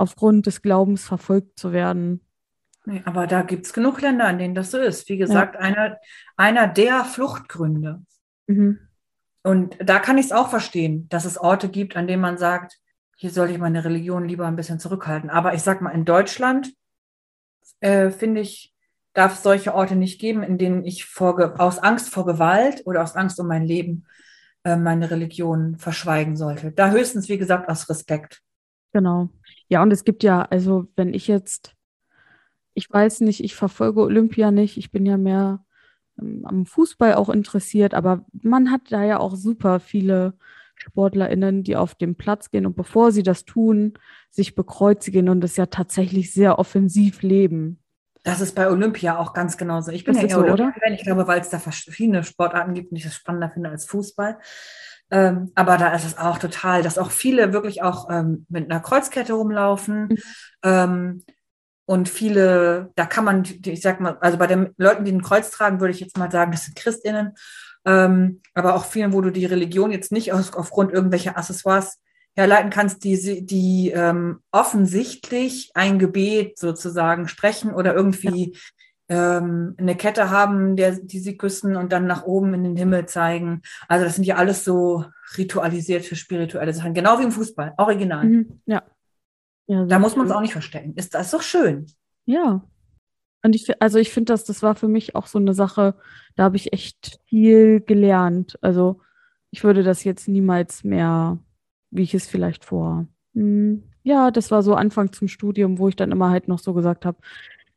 aufgrund 0.00 0.46
des 0.46 0.62
Glaubens 0.62 1.06
verfolgt 1.06 1.58
zu 1.58 1.72
werden. 1.72 2.20
Nee, 2.86 3.02
aber 3.04 3.26
da 3.26 3.42
gibt 3.42 3.66
es 3.66 3.72
genug 3.72 4.00
Länder, 4.00 4.28
in 4.30 4.38
denen 4.38 4.54
das 4.54 4.70
so 4.70 4.78
ist. 4.78 5.08
Wie 5.08 5.18
gesagt, 5.18 5.54
ja. 5.54 5.60
einer, 5.60 5.98
einer 6.36 6.66
der 6.66 7.04
Fluchtgründe. 7.04 8.02
Mhm. 8.46 8.78
Und 9.42 9.76
da 9.82 9.98
kann 9.98 10.18
ich 10.18 10.26
es 10.26 10.32
auch 10.32 10.48
verstehen, 10.48 11.08
dass 11.08 11.24
es 11.24 11.38
Orte 11.38 11.68
gibt, 11.68 11.96
an 11.96 12.06
denen 12.06 12.22
man 12.22 12.38
sagt, 12.38 12.78
hier 13.16 13.30
soll 13.30 13.50
ich 13.50 13.58
meine 13.58 13.84
Religion 13.84 14.26
lieber 14.26 14.46
ein 14.46 14.56
bisschen 14.56 14.80
zurückhalten. 14.80 15.30
Aber 15.30 15.54
ich 15.54 15.62
sag 15.62 15.82
mal, 15.82 15.90
in 15.90 16.04
Deutschland 16.04 16.72
äh, 17.80 18.10
finde 18.10 18.40
ich, 18.40 18.74
darf 19.12 19.34
es 19.34 19.42
solche 19.42 19.74
Orte 19.74 19.96
nicht 19.96 20.20
geben, 20.20 20.42
in 20.42 20.56
denen 20.56 20.84
ich 20.84 21.04
vor, 21.04 21.60
aus 21.60 21.78
Angst 21.78 22.08
vor 22.08 22.24
Gewalt 22.24 22.82
oder 22.86 23.02
aus 23.02 23.16
Angst 23.16 23.38
um 23.40 23.46
mein 23.46 23.64
Leben 23.64 24.06
äh, 24.64 24.76
meine 24.76 25.10
Religion 25.10 25.76
verschweigen 25.76 26.36
sollte. 26.36 26.72
Da 26.72 26.90
höchstens, 26.90 27.28
wie 27.28 27.38
gesagt, 27.38 27.68
aus 27.68 27.88
Respekt. 27.88 28.42
Genau. 28.92 29.28
Ja, 29.68 29.82
und 29.82 29.92
es 29.92 30.04
gibt 30.04 30.22
ja, 30.22 30.42
also 30.42 30.86
wenn 30.96 31.14
ich 31.14 31.28
jetzt, 31.28 31.74
ich 32.74 32.90
weiß 32.90 33.20
nicht, 33.20 33.42
ich 33.42 33.54
verfolge 33.54 34.00
Olympia 34.00 34.50
nicht, 34.50 34.76
ich 34.76 34.90
bin 34.90 35.06
ja 35.06 35.16
mehr 35.16 35.64
ähm, 36.20 36.44
am 36.44 36.66
Fußball 36.66 37.14
auch 37.14 37.28
interessiert, 37.28 37.94
aber 37.94 38.24
man 38.32 38.70
hat 38.70 38.82
da 38.90 39.04
ja 39.04 39.18
auch 39.18 39.36
super 39.36 39.80
viele 39.80 40.34
SportlerInnen, 40.74 41.62
die 41.62 41.76
auf 41.76 41.94
den 41.94 42.16
Platz 42.16 42.50
gehen 42.50 42.66
und 42.66 42.74
bevor 42.74 43.12
sie 43.12 43.22
das 43.22 43.44
tun, 43.44 43.94
sich 44.30 44.54
bekreuzigen 44.54 45.28
und 45.28 45.44
es 45.44 45.56
ja 45.56 45.66
tatsächlich 45.66 46.32
sehr 46.32 46.58
offensiv 46.58 47.22
leben. 47.22 47.80
Das 48.22 48.40
ist 48.40 48.54
bei 48.54 48.68
Olympia 48.68 49.18
auch 49.18 49.32
ganz 49.32 49.56
genauso. 49.56 49.92
Ich 49.92 50.04
bin 50.04 50.14
das 50.14 50.22
ja 50.22 50.28
eher 50.28 50.46
so, 50.46 50.52
oder? 50.52 50.74
Ich 50.90 51.02
glaube, 51.02 51.26
weil 51.26 51.40
es 51.40 51.48
da 51.48 51.58
verschiedene 51.58 52.22
Sportarten 52.22 52.74
gibt 52.74 52.90
und 52.90 52.98
ich 52.98 53.04
das 53.04 53.14
spannender 53.14 53.50
finde 53.50 53.70
als 53.70 53.86
Fußball. 53.86 54.38
Ähm, 55.10 55.50
aber 55.54 55.76
da 55.76 55.92
ist 55.94 56.04
es 56.04 56.18
auch 56.18 56.38
total, 56.38 56.82
dass 56.82 56.98
auch 56.98 57.10
viele 57.10 57.52
wirklich 57.52 57.82
auch 57.82 58.08
ähm, 58.10 58.46
mit 58.48 58.70
einer 58.70 58.80
Kreuzkette 58.80 59.32
rumlaufen. 59.32 60.08
Mhm. 60.08 60.18
Ähm, 60.62 61.24
und 61.86 62.08
viele, 62.08 62.92
da 62.94 63.04
kann 63.04 63.24
man, 63.24 63.42
ich 63.42 63.80
sag 63.80 64.00
mal, 64.00 64.16
also 64.20 64.38
bei 64.38 64.46
den 64.46 64.72
Leuten, 64.76 65.04
die 65.04 65.12
ein 65.12 65.22
Kreuz 65.22 65.50
tragen, 65.50 65.80
würde 65.80 65.92
ich 65.92 65.98
jetzt 65.98 66.16
mal 66.16 66.30
sagen, 66.30 66.52
das 66.52 66.66
sind 66.66 66.76
Christinnen. 66.76 67.34
Ähm, 67.84 68.42
aber 68.54 68.74
auch 68.76 68.84
vielen, 68.84 69.12
wo 69.12 69.20
du 69.20 69.30
die 69.30 69.46
Religion 69.46 69.90
jetzt 69.90 70.12
nicht 70.12 70.32
aus, 70.32 70.54
aufgrund 70.54 70.92
irgendwelcher 70.92 71.36
Accessoires 71.36 71.98
herleiten 72.36 72.70
kannst, 72.70 73.02
die, 73.02 73.44
die 73.44 73.90
ähm, 73.90 74.40
offensichtlich 74.52 75.72
ein 75.74 75.98
Gebet 75.98 76.58
sozusagen 76.58 77.26
sprechen 77.26 77.74
oder 77.74 77.94
irgendwie 77.94 78.52
ja. 78.52 78.60
Ähm, 79.10 79.74
eine 79.76 79.94
Kette 79.96 80.30
haben, 80.30 80.76
der, 80.76 80.92
die 80.92 81.18
sie 81.18 81.36
küssen 81.36 81.76
und 81.76 81.92
dann 81.92 82.06
nach 82.06 82.24
oben 82.24 82.54
in 82.54 82.64
den 82.64 82.76
Himmel 82.76 83.06
zeigen. 83.06 83.60
Also 83.88 84.06
das 84.06 84.14
sind 84.14 84.24
ja 84.24 84.36
alles 84.36 84.64
so 84.64 85.04
ritualisierte, 85.36 86.16
spirituelle 86.16 86.72
Sachen, 86.72 86.94
genau 86.94 87.18
wie 87.18 87.24
im 87.24 87.32
Fußball, 87.32 87.74
original. 87.76 88.24
Mhm. 88.24 88.60
Ja. 88.66 88.82
ja 89.66 89.84
da 89.84 89.98
muss 89.98 90.16
man 90.16 90.26
es 90.26 90.32
auch 90.32 90.40
nicht 90.40 90.52
verstecken. 90.52 90.94
Ist 90.94 91.14
das 91.14 91.30
doch 91.30 91.42
schön? 91.42 91.86
Ja. 92.24 92.64
Und 93.42 93.54
ich, 93.54 93.82
also 93.82 93.98
ich 93.98 94.10
finde, 94.10 94.32
dass 94.32 94.44
das 94.44 94.62
war 94.62 94.74
für 94.74 94.88
mich 94.88 95.14
auch 95.14 95.26
so 95.26 95.38
eine 95.38 95.54
Sache, 95.54 95.94
da 96.36 96.44
habe 96.44 96.56
ich 96.56 96.72
echt 96.72 97.20
viel 97.26 97.80
gelernt. 97.80 98.58
Also 98.62 99.00
ich 99.50 99.64
würde 99.64 99.82
das 99.82 100.04
jetzt 100.04 100.28
niemals 100.28 100.84
mehr 100.84 101.38
wie 101.90 102.02
ich 102.02 102.14
es 102.14 102.26
vielleicht 102.26 102.64
vor. 102.64 103.06
Hm, 103.34 103.82
ja, 104.02 104.30
das 104.30 104.50
war 104.50 104.62
so 104.62 104.74
Anfang 104.74 105.12
zum 105.12 105.28
Studium, 105.28 105.78
wo 105.78 105.88
ich 105.88 105.96
dann 105.96 106.12
immer 106.12 106.30
halt 106.30 106.48
noch 106.48 106.58
so 106.58 106.72
gesagt 106.72 107.04
habe, 107.04 107.18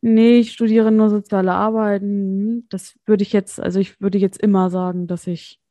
nee, 0.04 0.40
ich 0.40 0.52
studiere 0.52 0.92
nur 0.92 1.10
soziale 1.10 1.54
Arbeiten. 1.54 2.68
Das 2.70 3.00
würde 3.06 3.24
ich 3.24 3.32
jetzt, 3.32 3.60
also 3.60 3.80
ich 3.80 4.02
würde 4.02 4.18
jetzt 4.18 4.40
immer 4.40 4.70
sagen, 4.70 5.08
dass 5.08 5.28
ich 5.28 5.62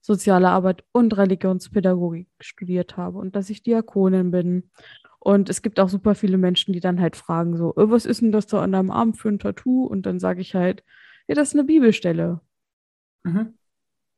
soziale 0.00 0.48
Arbeit 0.48 0.84
und 0.92 1.16
Religionspädagogik 1.16 2.28
studiert 2.40 2.96
habe 2.96 3.18
und 3.18 3.36
dass 3.36 3.50
ich 3.50 3.62
Diakonin 3.62 4.30
bin. 4.30 4.70
Und 5.18 5.50
es 5.50 5.60
gibt 5.60 5.78
auch 5.80 5.90
super 5.90 6.14
viele 6.14 6.38
Menschen, 6.38 6.72
die 6.72 6.80
dann 6.80 7.00
halt 7.00 7.14
fragen 7.14 7.56
so, 7.56 7.74
äh, 7.76 7.90
was 7.90 8.06
ist 8.06 8.22
denn 8.22 8.32
das 8.32 8.46
da 8.46 8.62
an 8.62 8.72
deinem 8.72 8.90
Arm 8.90 9.12
für 9.12 9.28
ein 9.28 9.38
Tattoo? 9.38 9.84
Und 9.84 10.06
dann 10.06 10.18
sage 10.18 10.40
ich 10.40 10.54
halt, 10.54 10.82
ja, 11.28 11.34
das 11.34 11.48
ist 11.48 11.54
eine 11.54 11.64
Bibelstelle. 11.64 12.40
Mhm. 13.22 13.54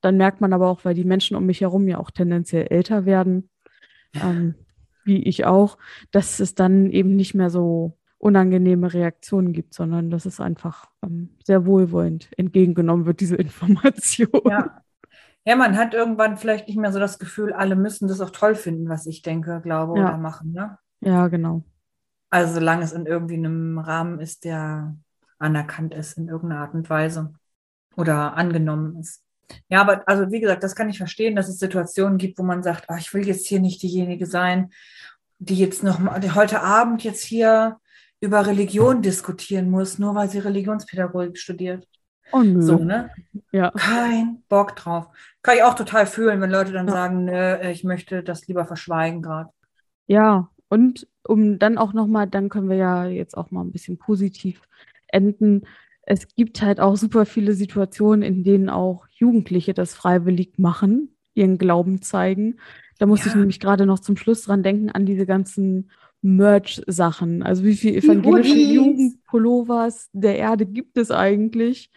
Dann 0.00 0.16
merkt 0.16 0.40
man 0.40 0.52
aber 0.52 0.68
auch, 0.68 0.84
weil 0.84 0.94
die 0.94 1.04
Menschen 1.04 1.36
um 1.36 1.44
mich 1.44 1.60
herum 1.60 1.88
ja 1.88 1.98
auch 1.98 2.12
tendenziell 2.12 2.68
älter 2.70 3.04
werden, 3.04 3.50
ähm, 4.14 4.54
wie 5.04 5.24
ich 5.24 5.44
auch, 5.44 5.76
dass 6.12 6.38
es 6.38 6.54
dann 6.54 6.90
eben 6.90 7.16
nicht 7.16 7.34
mehr 7.34 7.50
so 7.50 7.96
unangenehme 8.26 8.92
Reaktionen 8.92 9.52
gibt, 9.52 9.72
sondern 9.72 10.10
dass 10.10 10.26
es 10.26 10.40
einfach 10.40 10.90
ähm, 11.04 11.30
sehr 11.44 11.64
wohlwollend 11.64 12.28
entgegengenommen 12.36 13.06
wird, 13.06 13.20
diese 13.20 13.36
Information. 13.36 14.42
Ja. 14.44 14.82
ja, 15.44 15.54
man 15.54 15.76
hat 15.76 15.94
irgendwann 15.94 16.36
vielleicht 16.36 16.66
nicht 16.66 16.76
mehr 16.76 16.92
so 16.92 16.98
das 16.98 17.20
Gefühl, 17.20 17.52
alle 17.52 17.76
müssen 17.76 18.08
das 18.08 18.20
auch 18.20 18.30
toll 18.30 18.56
finden, 18.56 18.88
was 18.88 19.06
ich 19.06 19.22
denke, 19.22 19.60
glaube 19.62 19.96
ja. 19.96 20.08
oder 20.08 20.18
machen. 20.18 20.52
Ne? 20.52 20.76
Ja, 21.00 21.28
genau. 21.28 21.62
Also 22.28 22.54
solange 22.54 22.82
es 22.82 22.92
in 22.92 23.06
irgendwie 23.06 23.36
einem 23.36 23.78
Rahmen 23.78 24.18
ist, 24.18 24.44
der 24.44 24.96
anerkannt 25.38 25.94
ist 25.94 26.18
in 26.18 26.26
irgendeiner 26.26 26.62
Art 26.62 26.74
und 26.74 26.90
Weise 26.90 27.32
oder 27.96 28.36
angenommen 28.36 28.98
ist. 28.98 29.22
Ja, 29.68 29.82
aber 29.82 30.02
also 30.08 30.32
wie 30.32 30.40
gesagt, 30.40 30.64
das 30.64 30.74
kann 30.74 30.90
ich 30.90 30.98
verstehen, 30.98 31.36
dass 31.36 31.48
es 31.48 31.60
Situationen 31.60 32.18
gibt, 32.18 32.40
wo 32.40 32.42
man 32.42 32.64
sagt, 32.64 32.86
oh, 32.88 32.96
ich 32.98 33.14
will 33.14 33.24
jetzt 33.24 33.46
hier 33.46 33.60
nicht 33.60 33.80
diejenige 33.80 34.26
sein, 34.26 34.72
die 35.38 35.58
jetzt 35.58 35.84
noch 35.84 36.00
mal, 36.00 36.18
die 36.18 36.32
heute 36.32 36.62
Abend 36.62 37.04
jetzt 37.04 37.22
hier 37.22 37.78
über 38.20 38.46
Religion 38.46 39.02
diskutieren 39.02 39.70
muss, 39.70 39.98
nur 39.98 40.14
weil 40.14 40.30
sie 40.30 40.38
Religionspädagogik 40.38 41.38
studiert. 41.38 41.86
Oh 42.32 42.40
nö. 42.40 42.62
So, 42.62 42.78
ne? 42.78 43.10
Ja. 43.52 43.70
Kein 43.70 44.42
Bock 44.48 44.74
drauf. 44.74 45.06
Kann 45.42 45.56
ich 45.56 45.62
auch 45.62 45.74
total 45.74 46.06
fühlen, 46.06 46.40
wenn 46.40 46.50
Leute 46.50 46.72
dann 46.72 46.88
ja. 46.88 46.92
sagen, 46.92 47.24
nö, 47.24 47.70
ich 47.70 47.84
möchte 47.84 48.22
das 48.22 48.46
lieber 48.48 48.64
verschweigen 48.64 49.22
gerade. 49.22 49.50
Ja, 50.06 50.50
und 50.68 51.06
um 51.24 51.58
dann 51.58 51.78
auch 51.78 51.92
nochmal, 51.92 52.26
dann 52.26 52.48
können 52.48 52.68
wir 52.68 52.76
ja 52.76 53.06
jetzt 53.06 53.36
auch 53.36 53.50
mal 53.50 53.62
ein 53.62 53.72
bisschen 53.72 53.98
positiv 53.98 54.62
enden 55.08 55.62
es 56.06 56.28
gibt 56.34 56.62
halt 56.62 56.80
auch 56.80 56.96
super 56.96 57.26
viele 57.26 57.52
Situationen, 57.52 58.22
in 58.22 58.44
denen 58.44 58.70
auch 58.70 59.06
Jugendliche 59.10 59.74
das 59.74 59.92
freiwillig 59.92 60.56
machen, 60.56 61.16
ihren 61.34 61.58
Glauben 61.58 62.00
zeigen. 62.00 62.60
Da 62.98 63.06
muss 63.06 63.24
ja. 63.24 63.26
ich 63.26 63.34
nämlich 63.34 63.58
gerade 63.58 63.86
noch 63.86 63.98
zum 63.98 64.16
Schluss 64.16 64.42
dran 64.44 64.62
denken 64.62 64.90
an 64.90 65.04
diese 65.04 65.26
ganzen 65.26 65.90
Merch-Sachen. 66.22 67.42
Also 67.42 67.64
wie 67.64 67.76
viele 67.76 67.96
evangelische 67.96 68.56
Jugendpullovers 68.56 70.08
der 70.12 70.36
Erde 70.36 70.66
gibt 70.66 70.96
es 70.96 71.10
eigentlich? 71.10 71.90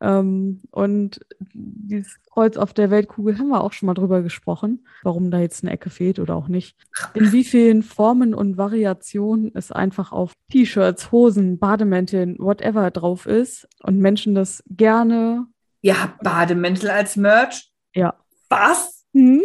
Ähm, 0.00 0.60
und 0.72 1.20
dieses 1.54 2.20
Kreuz 2.30 2.58
auf 2.58 2.74
der 2.74 2.90
Weltkugel 2.90 3.38
haben 3.38 3.48
wir 3.48 3.62
auch 3.62 3.72
schon 3.72 3.86
mal 3.86 3.94
drüber 3.94 4.20
gesprochen, 4.22 4.86
warum 5.02 5.30
da 5.30 5.38
jetzt 5.38 5.64
eine 5.64 5.72
Ecke 5.72 5.88
fehlt 5.88 6.18
oder 6.18 6.34
auch 6.36 6.48
nicht. 6.48 6.76
In 7.14 7.32
wie 7.32 7.44
vielen 7.44 7.82
Formen 7.82 8.34
und 8.34 8.58
Variationen 8.58 9.52
es 9.54 9.72
einfach 9.72 10.12
auf 10.12 10.32
T-Shirts, 10.52 11.12
Hosen, 11.12 11.58
Bademänteln, 11.58 12.36
whatever 12.38 12.90
drauf 12.90 13.24
ist 13.26 13.68
und 13.82 13.98
Menschen 13.98 14.34
das 14.34 14.62
gerne. 14.68 15.46
Ja, 15.80 16.14
Bademäntel 16.22 16.90
als 16.90 17.16
Merch? 17.16 17.72
Ja. 17.94 18.18
Was? 18.50 19.06
Hm? 19.14 19.42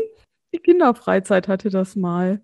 Die 0.54 0.60
Kinderfreizeit 0.60 1.48
hatte 1.48 1.70
das 1.70 1.96
mal. 1.96 2.42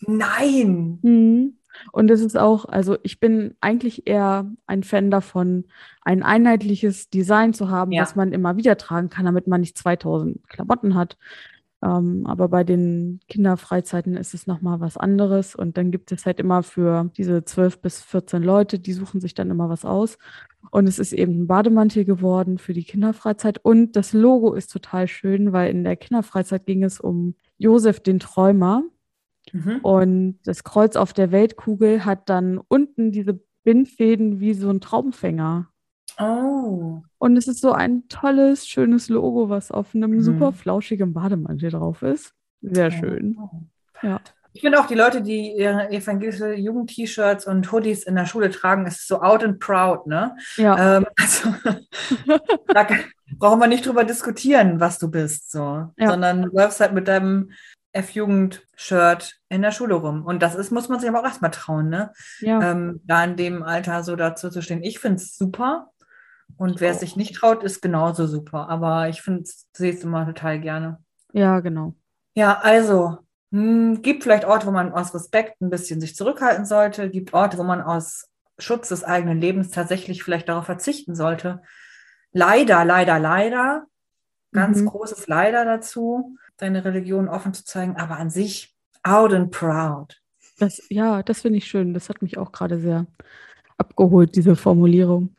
Nein. 0.00 0.98
Hm. 1.02 1.54
Und 1.92 2.10
es 2.10 2.20
ist 2.20 2.36
auch, 2.36 2.64
also 2.64 2.96
ich 3.02 3.20
bin 3.20 3.54
eigentlich 3.60 4.06
eher 4.06 4.50
ein 4.66 4.82
Fan 4.82 5.10
davon, 5.10 5.64
ein 6.02 6.22
einheitliches 6.22 7.10
Design 7.10 7.54
zu 7.54 7.70
haben, 7.70 7.92
ja. 7.92 8.02
was 8.02 8.16
man 8.16 8.32
immer 8.32 8.56
wieder 8.56 8.76
tragen 8.76 9.10
kann, 9.10 9.26
damit 9.26 9.46
man 9.46 9.60
nicht 9.60 9.78
2000 9.78 10.48
Klamotten 10.48 10.94
hat. 10.94 11.16
Ähm, 11.80 12.26
aber 12.26 12.48
bei 12.48 12.64
den 12.64 13.20
Kinderfreizeiten 13.28 14.16
ist 14.16 14.34
es 14.34 14.46
nochmal 14.46 14.80
was 14.80 14.96
anderes. 14.96 15.54
Und 15.54 15.76
dann 15.76 15.90
gibt 15.90 16.10
es 16.10 16.26
halt 16.26 16.40
immer 16.40 16.62
für 16.62 17.10
diese 17.16 17.44
12 17.44 17.80
bis 17.80 18.00
14 18.00 18.42
Leute, 18.42 18.78
die 18.78 18.92
suchen 18.92 19.20
sich 19.20 19.34
dann 19.34 19.50
immer 19.50 19.68
was 19.68 19.84
aus. 19.84 20.18
Und 20.70 20.88
es 20.88 20.98
ist 20.98 21.12
eben 21.12 21.42
ein 21.42 21.46
Bademantel 21.46 22.04
geworden 22.04 22.58
für 22.58 22.72
die 22.72 22.84
Kinderfreizeit. 22.84 23.58
Und 23.64 23.94
das 23.94 24.12
Logo 24.12 24.54
ist 24.54 24.72
total 24.72 25.06
schön, 25.06 25.52
weil 25.52 25.70
in 25.70 25.84
der 25.84 25.96
Kinderfreizeit 25.96 26.66
ging 26.66 26.82
es 26.82 26.98
um 27.00 27.34
Josef 27.58 28.00
den 28.00 28.18
Träumer. 28.18 28.82
Mhm. 29.52 29.78
Und 29.82 30.38
das 30.44 30.64
Kreuz 30.64 30.96
auf 30.96 31.12
der 31.12 31.32
Weltkugel 31.32 32.04
hat 32.04 32.28
dann 32.28 32.58
unten 32.68 33.12
diese 33.12 33.40
Bindfäden 33.64 34.40
wie 34.40 34.54
so 34.54 34.70
ein 34.70 34.80
Traumfänger. 34.80 35.68
Oh. 36.18 37.02
Und 37.18 37.36
es 37.36 37.46
ist 37.48 37.60
so 37.60 37.72
ein 37.72 38.08
tolles, 38.08 38.66
schönes 38.66 39.08
Logo, 39.08 39.48
was 39.48 39.70
auf 39.70 39.94
einem 39.94 40.12
mhm. 40.12 40.22
super 40.22 40.52
flauschigen 40.52 41.12
Bademantel 41.12 41.70
drauf 41.70 42.02
ist. 42.02 42.32
Sehr 42.60 42.90
schön. 42.90 43.36
Oh. 43.38 43.62
Ja. 44.02 44.20
Ich 44.52 44.62
finde 44.62 44.80
auch 44.80 44.86
die 44.86 44.94
Leute, 44.94 45.22
die 45.22 45.52
ihre 45.52 45.90
evangelische 45.90 46.54
Jugend-T-Shirts 46.54 47.46
und 47.46 47.70
Hoodies 47.70 48.02
in 48.04 48.16
der 48.16 48.26
Schule 48.26 48.50
tragen, 48.50 48.86
ist 48.86 49.06
so 49.06 49.20
out 49.20 49.44
and 49.44 49.60
proud, 49.60 50.06
ne? 50.06 50.36
Ja. 50.56 50.96
Ähm, 50.96 51.06
also, 51.16 51.54
da 52.66 52.86
brauchen 53.38 53.60
wir 53.60 53.68
nicht 53.68 53.86
drüber 53.86 54.04
diskutieren, 54.04 54.80
was 54.80 54.98
du 54.98 55.10
bist, 55.10 55.52
so. 55.52 55.88
Ja. 55.96 56.10
Sondern 56.10 56.42
du 56.42 56.48
läufst 56.48 56.80
halt 56.80 56.92
mit 56.92 57.06
deinem 57.06 57.52
F-Jugend-Shirt 57.92 59.36
in 59.48 59.62
der 59.62 59.72
Schule 59.72 59.94
rum. 59.94 60.24
Und 60.24 60.42
das 60.42 60.54
ist, 60.54 60.70
muss 60.70 60.88
man 60.88 61.00
sich 61.00 61.08
aber 61.08 61.20
auch 61.20 61.24
erstmal 61.24 61.50
trauen, 61.50 61.88
ne? 61.88 62.12
Ja. 62.40 62.70
Ähm, 62.70 63.00
da 63.04 63.24
in 63.24 63.36
dem 63.36 63.62
Alter 63.62 64.02
so 64.02 64.16
dazu 64.16 64.50
zu 64.50 64.62
stehen. 64.62 64.82
Ich 64.82 64.98
finde 64.98 65.16
es 65.16 65.36
super. 65.36 65.90
Und 66.56 66.80
wer 66.80 66.92
es 66.92 67.00
sich 67.00 67.16
nicht 67.16 67.34
traut, 67.34 67.62
ist 67.62 67.82
genauso 67.82 68.26
super. 68.26 68.68
Aber 68.68 69.08
ich 69.08 69.22
finde, 69.22 69.48
sehe 69.72 69.92
es 69.92 70.02
immer 70.02 70.26
total 70.26 70.60
gerne. 70.60 70.98
Ja, 71.32 71.60
genau. 71.60 71.94
Ja, 72.34 72.58
also, 72.60 73.18
mh, 73.50 73.60
hm, 73.60 74.02
gibt 74.02 74.22
vielleicht 74.22 74.44
Orte, 74.44 74.66
wo 74.66 74.70
man 74.70 74.92
aus 74.92 75.14
Respekt 75.14 75.60
ein 75.60 75.70
bisschen 75.70 76.00
sich 76.00 76.14
zurückhalten 76.14 76.64
sollte. 76.64 77.10
Gibt 77.10 77.34
Orte, 77.34 77.58
wo 77.58 77.64
man 77.64 77.80
aus 77.80 78.28
Schutz 78.58 78.88
des 78.88 79.04
eigenen 79.04 79.40
Lebens 79.40 79.70
tatsächlich 79.70 80.22
vielleicht 80.22 80.48
darauf 80.48 80.66
verzichten 80.66 81.14
sollte. 81.14 81.62
Leider, 82.32 82.84
leider, 82.84 83.18
leider. 83.18 83.86
Ganz 84.52 84.80
mhm. 84.80 84.86
großes 84.86 85.26
Leider 85.26 85.64
dazu 85.64 86.36
deine 86.58 86.84
Religion 86.84 87.28
offen 87.28 87.54
zu 87.54 87.64
zeigen, 87.64 87.96
aber 87.96 88.18
an 88.18 88.28
sich 88.30 88.76
out 89.02 89.32
and 89.32 89.50
proud. 89.50 90.20
Das, 90.58 90.82
ja, 90.90 91.22
das 91.22 91.40
finde 91.42 91.58
ich 91.58 91.66
schön. 91.66 91.94
Das 91.94 92.08
hat 92.08 92.20
mich 92.20 92.36
auch 92.36 92.50
gerade 92.52 92.80
sehr 92.80 93.06
abgeholt, 93.76 94.34
diese 94.34 94.56
Formulierung. 94.56 95.36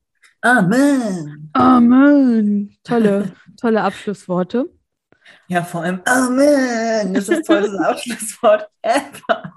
Amen. 0.43 1.51
Amen. 1.53 2.77
Tolle, 2.83 3.33
tolle 3.61 3.83
Abschlussworte. 3.83 4.71
Ja, 5.49 5.63
vor 5.63 5.83
allem 5.83 6.01
Amen. 6.05 7.15
Das 7.15 7.29
ist 7.29 7.39
das 7.39 7.47
tollste 7.47 7.81
Abschlusswort 7.87 8.69
ever. 8.83 9.53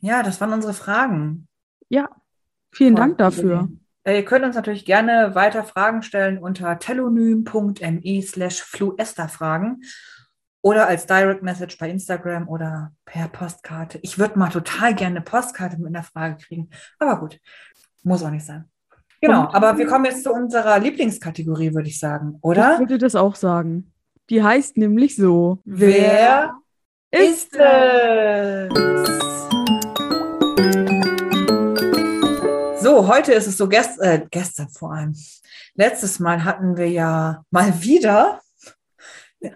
ja, 0.00 0.22
das 0.22 0.40
waren 0.40 0.52
unsere 0.52 0.74
Fragen. 0.74 1.48
Ja, 1.88 2.08
vielen 2.72 2.96
Dank 2.96 3.18
dafür. 3.18 3.68
Äh, 4.04 4.18
ihr 4.18 4.24
könnt 4.24 4.44
uns 4.44 4.54
natürlich 4.54 4.84
gerne 4.84 5.34
weiter 5.34 5.64
Fragen 5.64 6.02
stellen 6.02 6.38
unter 6.38 6.78
telonym.me 6.78 8.22
slash 8.22 8.62
fluesterfragen 8.62 9.82
oder 10.60 10.86
als 10.88 11.06
Direct 11.06 11.42
Message 11.42 11.78
bei 11.78 11.90
Instagram 11.90 12.48
oder 12.48 12.92
per 13.04 13.28
Postkarte. 13.28 13.98
Ich 14.02 14.18
würde 14.18 14.38
mal 14.38 14.50
total 14.50 14.94
gerne 14.94 15.16
eine 15.16 15.24
Postkarte 15.24 15.78
mit 15.78 15.88
einer 15.88 16.04
Frage 16.04 16.36
kriegen. 16.36 16.70
Aber 16.98 17.18
gut, 17.18 17.40
muss 18.02 18.22
auch 18.22 18.30
nicht 18.30 18.44
sein. 18.46 18.70
Genau, 19.26 19.48
aber 19.54 19.78
wir 19.78 19.86
kommen 19.86 20.04
jetzt 20.04 20.22
zu 20.22 20.30
unserer 20.30 20.78
Lieblingskategorie, 20.78 21.72
würde 21.72 21.88
ich 21.88 21.98
sagen, 21.98 22.36
oder? 22.42 22.74
Ich 22.74 22.80
würde 22.80 22.98
das 22.98 23.14
auch 23.14 23.36
sagen. 23.36 23.90
Die 24.28 24.42
heißt 24.42 24.76
nämlich 24.76 25.16
so. 25.16 25.60
Wer, 25.64 26.52
ist 27.10 27.54
es? 27.54 28.68
So, 32.82 33.08
heute 33.08 33.32
ist 33.32 33.46
es 33.46 33.56
so, 33.56 33.66
gest 33.66 33.98
äh, 34.02 34.26
gestern 34.30 34.68
vor 34.68 34.92
allem. 34.92 35.16
Letztes 35.74 36.20
Mal 36.20 36.44
hatten 36.44 36.76
wir 36.76 36.90
ja 36.90 37.42
mal 37.50 37.72
wieder 37.80 38.42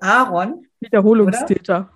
Aaron. 0.00 0.66
Wiederholungstäter. 0.80 1.90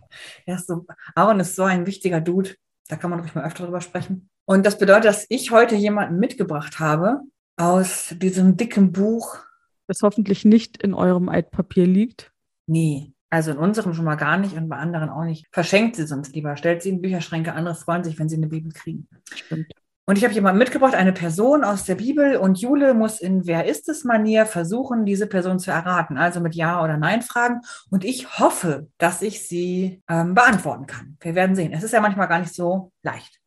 Ja, 0.44 0.58
so, 0.58 0.84
Aaron 1.14 1.40
ist 1.40 1.56
so 1.56 1.62
ein 1.62 1.86
wichtiger 1.86 2.20
Dude. 2.20 2.50
Da 2.88 2.96
kann 2.96 3.08
man 3.08 3.20
ruhig 3.20 3.34
mal 3.34 3.46
öfter 3.46 3.64
drüber 3.64 3.80
sprechen. 3.80 4.28
Und 4.44 4.66
das 4.66 4.76
bedeutet, 4.76 5.06
dass 5.06 5.24
ich 5.30 5.52
heute 5.52 5.74
jemanden 5.74 6.18
mitgebracht 6.18 6.78
habe 6.78 7.22
aus 7.56 8.14
diesem 8.18 8.56
dicken 8.56 8.92
Buch. 8.92 9.38
Das 9.86 10.00
hoffentlich 10.02 10.44
nicht 10.44 10.82
in 10.82 10.94
eurem 10.94 11.28
Altpapier 11.28 11.86
liegt. 11.86 12.32
Nee, 12.66 13.12
also 13.30 13.50
in 13.50 13.58
unserem 13.58 13.94
schon 13.94 14.04
mal 14.04 14.16
gar 14.16 14.36
nicht 14.36 14.56
und 14.56 14.68
bei 14.68 14.76
anderen 14.76 15.08
auch 15.08 15.24
nicht. 15.24 15.46
Verschenkt 15.52 15.96
sie 15.96 16.06
sonst 16.06 16.34
lieber, 16.34 16.56
stellt 16.56 16.82
sie 16.82 16.90
in 16.90 17.02
Bücherschränke. 17.02 17.54
Andere 17.54 17.74
freuen 17.74 18.04
sich, 18.04 18.18
wenn 18.18 18.28
sie 18.28 18.36
eine 18.36 18.46
Bibel 18.46 18.72
kriegen. 18.72 19.08
Stimmt. 19.34 19.72
Und 20.04 20.18
ich 20.18 20.24
habe 20.24 20.34
jemanden 20.34 20.58
mitgebracht, 20.58 20.94
eine 20.94 21.12
Person 21.12 21.62
aus 21.62 21.84
der 21.84 21.94
Bibel, 21.94 22.36
und 22.36 22.60
Jule 22.60 22.92
muss 22.92 23.20
in 23.20 23.46
Wer 23.46 23.66
ist 23.66 23.88
es 23.88 24.02
Manier 24.02 24.46
versuchen, 24.46 25.06
diese 25.06 25.28
Person 25.28 25.60
zu 25.60 25.70
erraten, 25.70 26.18
also 26.18 26.40
mit 26.40 26.56
Ja 26.56 26.82
oder 26.82 26.96
Nein 26.96 27.22
fragen. 27.22 27.60
Und 27.88 28.04
ich 28.04 28.38
hoffe, 28.38 28.88
dass 28.98 29.22
ich 29.22 29.46
sie 29.46 30.02
ähm, 30.08 30.34
beantworten 30.34 30.86
kann. 30.86 31.16
Wir 31.20 31.36
werden 31.36 31.54
sehen. 31.54 31.72
Es 31.72 31.84
ist 31.84 31.92
ja 31.92 32.00
manchmal 32.00 32.26
gar 32.26 32.40
nicht 32.40 32.52
so 32.52 32.90
leicht. 33.02 33.38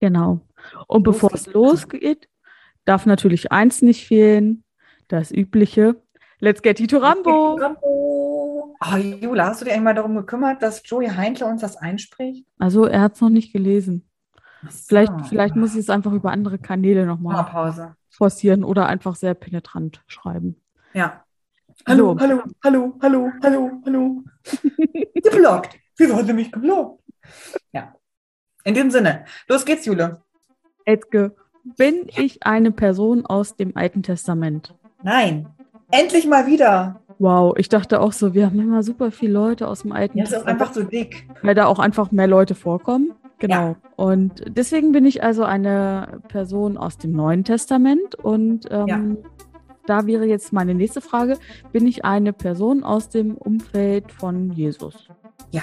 Genau. 0.00 0.40
Und 0.86 1.02
bevor 1.02 1.34
es 1.34 1.46
losgeht, 1.46 2.28
darf 2.84 3.06
natürlich 3.06 3.52
eins 3.52 3.82
nicht 3.82 4.06
fehlen: 4.06 4.64
das 5.08 5.30
übliche. 5.30 5.96
Let's 6.38 6.62
get 6.62 6.78
Tito 6.78 6.98
Rambo. 6.98 7.56
Rambo. 7.56 8.76
Oh, 8.82 8.96
Jula, 8.96 9.48
hast 9.48 9.60
du 9.60 9.66
dich 9.66 9.74
einmal 9.74 9.94
darum 9.94 10.16
gekümmert, 10.16 10.62
dass 10.62 10.82
Joey 10.84 11.08
Heintle 11.08 11.46
uns 11.46 11.60
das 11.60 11.76
einspricht? 11.76 12.46
Also, 12.58 12.86
er 12.86 13.02
hat 13.02 13.14
es 13.14 13.20
noch 13.20 13.28
nicht 13.28 13.52
gelesen. 13.52 14.08
So. 14.62 14.68
Vielleicht, 14.88 15.12
vielleicht 15.28 15.56
muss 15.56 15.74
ich 15.74 15.80
es 15.80 15.90
einfach 15.90 16.12
über 16.12 16.32
andere 16.32 16.58
Kanäle 16.58 17.04
nochmal 17.04 17.44
Pause. 17.44 17.94
forcieren 18.08 18.64
oder 18.64 18.86
einfach 18.86 19.16
sehr 19.16 19.34
penetrant 19.34 20.02
schreiben. 20.06 20.60
Ja. 20.94 21.24
Hallo, 21.86 22.14
so. 22.14 22.20
hallo, 22.20 22.42
hallo, 22.62 22.94
hallo, 23.02 23.32
hallo, 23.42 23.70
hallo. 23.84 24.24
geblockt. 25.14 25.78
Wieso 25.96 26.16
hat 26.16 26.26
sie 26.26 26.32
mich 26.32 26.50
geblockt? 26.50 27.02
Ja. 27.72 27.94
In 28.64 28.74
dem 28.74 28.90
Sinne, 28.90 29.24
los 29.48 29.64
geht's, 29.64 29.86
Jule. 29.86 30.22
Edge, 30.84 31.34
bin 31.76 32.06
ich 32.16 32.44
eine 32.46 32.72
Person 32.72 33.26
aus 33.26 33.56
dem 33.56 33.76
Alten 33.76 34.02
Testament? 34.02 34.74
Nein. 35.02 35.46
Endlich 35.90 36.26
mal 36.26 36.46
wieder. 36.46 37.00
Wow, 37.18 37.54
ich 37.58 37.68
dachte 37.68 38.00
auch 38.00 38.12
so, 38.12 38.32
wir 38.32 38.46
haben 38.46 38.58
immer 38.60 38.82
super 38.82 39.10
viele 39.10 39.32
Leute 39.32 39.68
aus 39.68 39.82
dem 39.82 39.92
Alten 39.92 40.18
ja, 40.18 40.24
Testament. 40.24 40.46
Das 40.46 40.54
ist 40.54 40.60
einfach 40.60 40.74
so 40.74 40.88
dick. 40.88 41.26
Weil 41.42 41.54
da 41.54 41.66
auch 41.66 41.78
einfach 41.78 42.12
mehr 42.12 42.26
Leute 42.26 42.54
vorkommen. 42.54 43.12
Genau. 43.38 43.54
Ja. 43.54 43.76
Und 43.96 44.42
deswegen 44.48 44.92
bin 44.92 45.04
ich 45.04 45.22
also 45.22 45.44
eine 45.44 46.20
Person 46.28 46.76
aus 46.76 46.98
dem 46.98 47.12
Neuen 47.12 47.44
Testament. 47.44 48.14
Und 48.14 48.66
ähm, 48.70 48.86
ja. 48.86 49.00
da 49.86 50.06
wäre 50.06 50.26
jetzt 50.26 50.52
meine 50.52 50.74
nächste 50.74 51.00
Frage: 51.00 51.36
Bin 51.72 51.86
ich 51.86 52.04
eine 52.04 52.32
Person 52.32 52.84
aus 52.84 53.08
dem 53.08 53.36
Umfeld 53.36 54.12
von 54.12 54.52
Jesus? 54.52 55.08
Ja. 55.50 55.62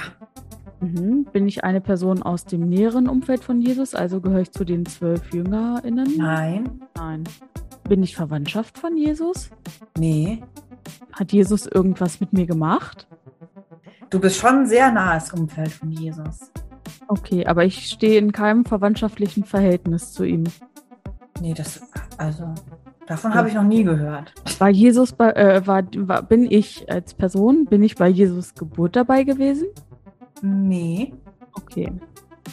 Mhm. 0.79 1.25
Bin 1.31 1.47
ich 1.47 1.63
eine 1.63 1.81
Person 1.81 2.21
aus 2.21 2.45
dem 2.45 2.69
näheren 2.69 3.07
Umfeld 3.07 3.43
von 3.43 3.61
Jesus? 3.61 3.95
Also 3.95 4.21
gehöre 4.21 4.41
ich 4.41 4.51
zu 4.51 4.63
den 4.63 4.85
zwölf 4.85 5.33
JüngerInnen? 5.33 6.15
Nein. 6.17 6.81
Nein. 6.95 7.23
Bin 7.87 8.03
ich 8.03 8.15
Verwandtschaft 8.15 8.77
von 8.77 8.97
Jesus? 8.97 9.49
Nee. 9.97 10.43
Hat 11.13 11.31
Jesus 11.31 11.65
irgendwas 11.65 12.19
mit 12.19 12.33
mir 12.33 12.45
gemacht? 12.45 13.07
Du 14.09 14.19
bist 14.19 14.37
schon 14.37 14.65
sehr 14.65 14.91
nahes 14.91 15.33
Umfeld 15.33 15.71
von 15.71 15.91
Jesus. 15.91 16.51
Okay, 17.07 17.45
aber 17.45 17.65
ich 17.65 17.87
stehe 17.87 18.19
in 18.19 18.31
keinem 18.31 18.65
verwandtschaftlichen 18.65 19.43
Verhältnis 19.43 20.13
zu 20.13 20.23
ihm. 20.23 20.43
Nee, 21.41 21.53
das, 21.53 21.81
also, 22.17 22.53
davon 23.05 23.33
habe 23.33 23.49
ich 23.49 23.53
noch 23.53 23.63
nie 23.63 23.83
gehört. 23.83 24.33
War 24.59 24.69
Jesus 24.69 25.13
bei, 25.13 25.31
äh, 25.31 25.65
war, 25.65 25.83
war, 25.95 26.23
bin 26.23 26.49
ich 26.49 26.89
als 26.91 27.13
Person, 27.13 27.65
bin 27.65 27.83
ich 27.83 27.95
bei 27.95 28.07
Jesus 28.07 28.55
Geburt 28.55 28.95
dabei 28.95 29.23
gewesen? 29.23 29.67
Nee. 30.41 31.13
Okay. 31.53 31.91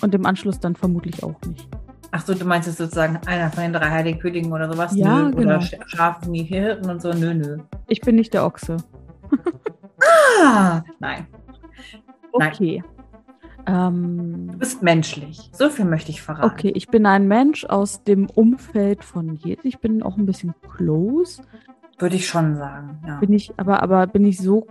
Und 0.01 0.15
im 0.15 0.27
Anschluss 0.27 0.59
dann 0.59 0.75
vermutlich 0.75 1.23
auch 1.23 1.41
nicht. 1.47 1.69
Ach 2.11 2.25
so, 2.25 2.35
du 2.35 2.45
meinst 2.45 2.69
jetzt 2.69 2.79
sozusagen 2.79 3.19
einer 3.27 3.51
von 3.51 3.65
den 3.65 3.73
drei 3.73 3.91
Heiligen 3.91 4.19
Königen 4.21 4.53
oder 4.53 4.71
sowas? 4.71 4.95
Ja, 4.95 5.23
nö. 5.23 5.31
genau. 5.33 5.57
Oder 5.57 5.61
Schafen, 5.87 6.33
die 6.33 6.45
Hirten 6.45 6.89
und 6.89 7.03
so? 7.03 7.13
Nö, 7.13 7.35
nö. 7.35 7.59
Ich 7.89 8.01
bin 8.01 8.15
nicht 8.15 8.33
der 8.35 8.45
Ochse. 8.45 8.77
ah, 10.45 10.83
nein. 11.01 11.27
Okay. 12.33 12.83
Nein. 12.85 12.95
Ähm, 13.67 14.49
du 14.53 14.59
bist 14.59 14.83
menschlich. 14.83 15.51
So 15.53 15.71
viel 15.71 15.87
möchte 15.87 16.11
ich 16.11 16.23
verraten. 16.23 16.51
Okay, 16.53 16.73
ich 16.75 16.89
bin 16.89 17.07
ein 17.07 17.27
Mensch 17.27 17.65
aus 17.65 18.05
dem 18.05 18.29
Umfeld 18.31 19.05
von 19.05 19.37
Jesus. 19.37 19.65
Ich 19.65 19.79
bin 19.79 20.03
auch 20.03 20.17
ein 20.17 20.27
bisschen 20.27 20.55
close. 20.77 21.43
Würde 21.99 22.17
ich 22.17 22.27
schon 22.27 22.57
sagen, 22.57 23.01
ja. 23.07 23.19
Bin 23.21 23.33
ich, 23.33 23.53
aber, 23.57 23.83
aber 23.83 24.07
bin 24.07 24.25
ich 24.25 24.39
so, 24.39 24.67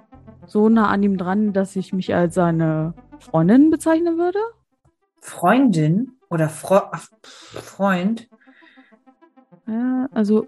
so 0.45 0.69
nah 0.69 0.87
an 0.87 1.03
ihm 1.03 1.17
dran, 1.17 1.53
dass 1.53 1.75
ich 1.75 1.93
mich 1.93 2.13
als 2.13 2.35
seine 2.35 2.93
Freundin 3.19 3.69
bezeichnen 3.69 4.17
würde? 4.17 4.39
Freundin 5.19 6.13
oder 6.29 6.49
Fro 6.49 6.81
Freund? 7.21 8.27
Ja, 9.67 10.07
also. 10.11 10.47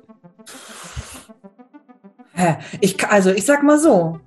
Hä? 2.33 2.57
Ich, 2.81 3.07
also, 3.07 3.31
ich 3.31 3.45
sag 3.45 3.63
mal 3.63 3.79
so. 3.79 4.19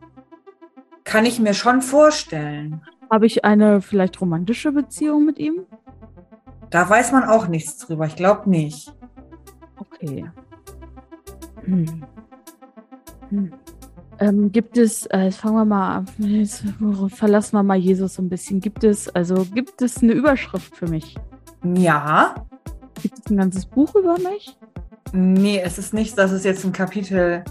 Kann 1.05 1.27
ich 1.27 1.39
mir 1.39 1.55
schon 1.55 1.83
vorstellen. 1.83 2.83
Habe 3.11 3.27
ich 3.27 3.45
eine 3.45 3.81
vielleicht 3.81 4.21
romantische 4.21 4.73
Beziehung 4.73 5.25
mit 5.25 5.39
ihm? 5.39 5.67
Da 6.71 6.89
weiß 6.89 7.13
man 7.13 7.25
auch 7.25 7.49
nichts 7.49 7.79
drüber. 7.79 8.07
Ich 8.07 8.17
glaube 8.17 8.49
nicht. 8.51 8.93
Okay. 9.79 10.31
Hm. 11.65 12.05
Hm. 13.31 13.53
Ähm, 14.21 14.51
gibt 14.51 14.77
es, 14.77 15.07
äh, 15.07 15.25
jetzt 15.25 15.39
fangen 15.39 15.57
wir 15.57 15.65
mal 15.65 15.99
an, 15.99 17.09
verlassen 17.11 17.57
wir 17.57 17.63
mal 17.63 17.77
Jesus 17.77 18.15
so 18.15 18.23
ein 18.23 18.29
bisschen. 18.29 18.61
Gibt 18.61 18.85
es, 18.85 19.09
also 19.09 19.45
gibt 19.55 19.81
es 19.81 20.03
eine 20.03 20.13
Überschrift 20.13 20.75
für 20.77 20.89
mich? 20.89 21.15
Ja. 21.63 22.35
Gibt 23.01 23.19
es 23.19 23.31
ein 23.31 23.37
ganzes 23.37 23.67
Buch 23.67 23.95
über 23.95 24.19
mich? 24.19 24.57
Nee, 25.13 25.61
es 25.65 25.79
ist 25.79 25.95
nicht, 25.95 26.19
dass 26.19 26.33
es 26.33 26.45
jetzt 26.45 26.65
ein 26.65 26.73
Kapitel 26.73 27.45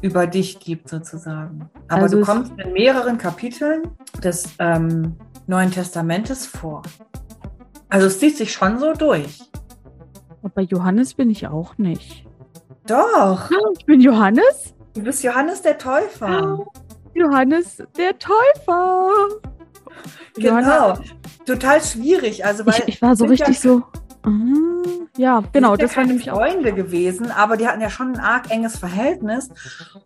über 0.00 0.26
dich 0.26 0.60
gibt, 0.60 0.88
sozusagen. 0.88 1.68
Aber 1.88 2.02
also 2.02 2.20
du 2.20 2.24
kommst 2.24 2.52
in 2.58 2.72
mehreren 2.72 3.18
Kapiteln 3.18 3.82
des 4.22 4.54
ähm, 4.58 5.16
Neuen 5.46 5.70
Testamentes 5.70 6.46
vor. 6.46 6.82
Also 7.88 8.06
es 8.06 8.18
zieht 8.18 8.36
sich 8.36 8.52
schon 8.52 8.78
so 8.78 8.92
durch. 8.92 9.40
Aber 10.42 10.62
Johannes 10.62 11.14
bin 11.14 11.30
ich 11.30 11.48
auch 11.48 11.76
nicht. 11.78 12.26
Doch. 12.86 13.50
Ich 13.76 13.84
bin 13.84 14.00
Johannes? 14.00 14.75
Du 14.96 15.02
bist 15.02 15.22
Johannes 15.22 15.60
der 15.60 15.76
Täufer. 15.76 16.66
Johannes 17.12 17.82
der 17.98 18.18
Täufer. 18.18 19.10
Genau. 20.34 20.58
Johannes. 20.58 21.00
Total 21.44 21.82
schwierig. 21.82 22.46
Also, 22.46 22.64
weil 22.64 22.76
ich, 22.78 22.88
ich 22.88 23.02
war 23.02 23.14
so 23.14 23.26
richtig 23.26 23.62
ja, 23.62 23.70
so. 23.70 23.82
Uh, 24.26 25.06
ja, 25.18 25.42
genau. 25.52 25.76
Das 25.76 25.94
waren 25.98 26.06
nämlich 26.06 26.30
Freunde 26.30 26.72
auch. 26.72 26.76
gewesen, 26.76 27.30
aber 27.30 27.58
die 27.58 27.68
hatten 27.68 27.82
ja 27.82 27.90
schon 27.90 28.14
ein 28.14 28.20
arg 28.20 28.50
enges 28.50 28.78
Verhältnis. 28.78 29.50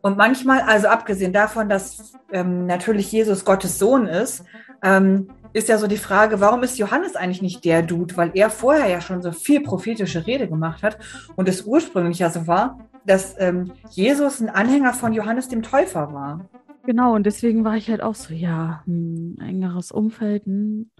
Und 0.03 0.17
manchmal, 0.17 0.63
also 0.63 0.89
abgesehen 0.89 1.33
davon, 1.33 1.69
dass 1.69 2.15
ähm, 2.33 2.67
natürlich 2.67 3.13
Jesus 3.13 3.45
Gottes 3.45 3.79
Sohn 3.79 4.09
ist, 4.09 4.43
ähm, 4.83 5.29
ist 5.53 5.69
ja 5.69 5.79
so 5.79 5.87
die 5.87 5.99
Frage, 5.99 6.41
warum 6.41 6.65
ist 6.65 6.79
Johannes 6.79 7.15
eigentlich 7.15 7.43
nicht 7.43 7.65
der 7.65 7.83
Dude? 7.83 8.17
Weil 8.17 8.33
er 8.35 8.51
vorher 8.51 8.89
ja 8.89 9.01
schon 9.01 9.23
so 9.23 9.31
viel 9.31 9.61
prophetische 9.61 10.27
Rede 10.27 10.49
gemacht 10.49 10.83
hat 10.83 10.99
und 11.37 11.49
es 11.49 11.63
ursprünglich 11.63 12.19
ja 12.19 12.29
so 12.29 12.49
war, 12.49 12.90
dass 13.05 13.35
ähm, 13.39 13.73
Jesus 13.91 14.41
ein 14.41 14.49
Anhänger 14.49 14.93
von 14.93 15.13
Johannes 15.13 15.49
dem 15.49 15.63
Täufer 15.63 16.13
war. 16.13 16.49
Genau, 16.85 17.15
und 17.15 17.25
deswegen 17.25 17.65
war 17.65 17.77
ich 17.77 17.91
halt 17.91 18.03
auch 18.03 18.15
so, 18.15 18.33
ja, 18.35 18.83
ein 18.87 19.37
hm, 19.39 19.47
engeres 19.47 19.93
Umfeld, 19.93 20.47
hm, 20.47 20.91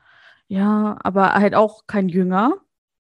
ja, 0.49 0.97
aber 1.03 1.35
halt 1.35 1.55
auch 1.55 1.87
kein 1.87 2.09
Jünger. 2.09 2.55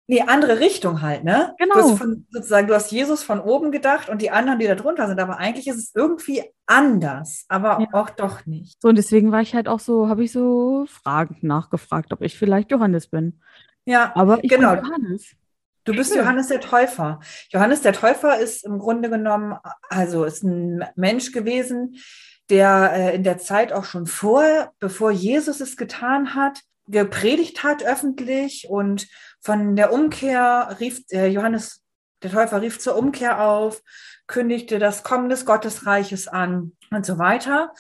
Nee, 0.08 0.22
andere 0.22 0.60
Richtung 0.60 1.02
halt, 1.02 1.24
ne? 1.24 1.56
Genau. 1.58 1.74
Du 1.74 1.82
hast 1.82 1.98
von, 1.98 2.28
sozusagen, 2.30 2.68
du 2.68 2.76
hast 2.76 2.92
Jesus 2.92 3.24
von 3.24 3.40
oben 3.40 3.72
gedacht 3.72 4.08
und 4.08 4.22
die 4.22 4.30
anderen, 4.30 4.60
die 4.60 4.68
da 4.68 4.76
drunter 4.76 5.08
sind, 5.08 5.20
aber 5.20 5.38
eigentlich 5.38 5.68
ist 5.68 5.78
es 5.78 5.96
irgendwie 5.96 6.44
anders, 6.68 7.46
aber 7.50 7.80
ja. 7.82 7.88
auch 7.92 8.12
doch 8.12 8.46
nicht. 8.46 8.80
So, 8.82 8.90
und 8.90 8.98
deswegen 8.98 9.32
war 9.32 9.42
ich 9.42 9.56
halt 9.56 9.68
auch 9.68 9.80
so, 9.80 10.08
habe 10.08 10.24
ich 10.24 10.32
so 10.32 10.86
fragend 10.88 11.44
nachgefragt, 11.44 12.14
ob 12.14 12.22
ich 12.22 12.38
vielleicht 12.38 12.72
Johannes 12.72 13.08
bin. 13.08 13.40
Ja, 13.86 14.12
aber 14.16 14.44
ich 14.44 14.50
genau. 14.50 14.76
bin 14.76 14.86
Johannes. 14.86 15.36
Du 15.86 15.94
bist 15.94 16.12
Schön. 16.12 16.22
Johannes 16.22 16.48
der 16.48 16.62
Täufer. 16.62 17.20
Johannes 17.50 17.82
der 17.82 17.94
Täufer 17.94 18.40
ist 18.40 18.66
im 18.66 18.80
Grunde 18.80 19.10
genommen, 19.10 19.56
also 19.88 20.26
ist 20.26 20.44
ein 20.44 20.84
Mensch 20.96 21.32
gewesen, 21.32 21.96
der 22.50 22.92
äh, 22.94 23.16
in 23.16 23.24
der 23.24 23.38
Zeit 23.38 23.72
auch 23.72 23.86
schon 23.86 24.08
vor, 24.08 24.74
bevor 24.80 25.12
Jesus 25.12 25.62
es 25.62 25.78
getan 25.78 26.36
hat, 26.36 26.60
gepredigt 26.88 27.64
hat 27.64 27.84
öffentlich 27.84 28.68
und 28.70 29.08
von 29.42 29.76
der 29.76 29.94
Umkehr 29.94 30.76
rief 30.80 31.02
äh, 31.12 31.28
Johannes 31.28 31.84
der 32.24 32.32
Täufer 32.32 32.62
rief 32.62 32.80
zur 32.80 32.98
Umkehr 32.98 33.42
auf, 33.42 33.84
kündigte 34.28 34.80
das 34.80 35.04
Kommen 35.04 35.30
des 35.30 35.46
Gottesreiches 35.46 36.28
an 36.28 36.72
und 36.90 37.06
so 37.06 37.20
weiter. 37.20 37.74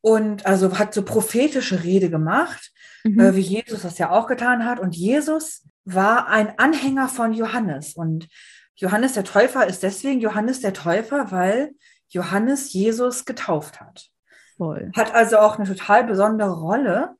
Und 0.00 0.46
also 0.46 0.78
hat 0.78 0.94
so 0.94 1.02
prophetische 1.02 1.84
Rede 1.84 2.10
gemacht, 2.10 2.72
mhm. 3.04 3.20
äh, 3.20 3.36
wie 3.36 3.40
Jesus 3.40 3.82
das 3.82 3.98
ja 3.98 4.10
auch 4.10 4.26
getan 4.26 4.64
hat. 4.64 4.80
Und 4.80 4.96
Jesus 4.96 5.64
war 5.86 6.28
ein 6.28 6.58
Anhänger 6.58 7.08
von 7.08 7.32
Johannes. 7.32 7.94
Und 7.94 8.28
Johannes 8.74 9.14
der 9.14 9.24
Täufer 9.24 9.66
ist 9.66 9.82
deswegen 9.82 10.20
Johannes 10.20 10.60
der 10.60 10.74
Täufer, 10.74 11.30
weil 11.30 11.70
Johannes 12.08 12.74
Jesus 12.74 13.24
getauft 13.24 13.80
hat. 13.80 14.10
Voll. 14.58 14.90
Hat 14.94 15.14
also 15.14 15.38
auch 15.38 15.58
eine 15.58 15.66
total 15.66 16.04
besondere 16.04 16.52
Rolle 16.52 17.16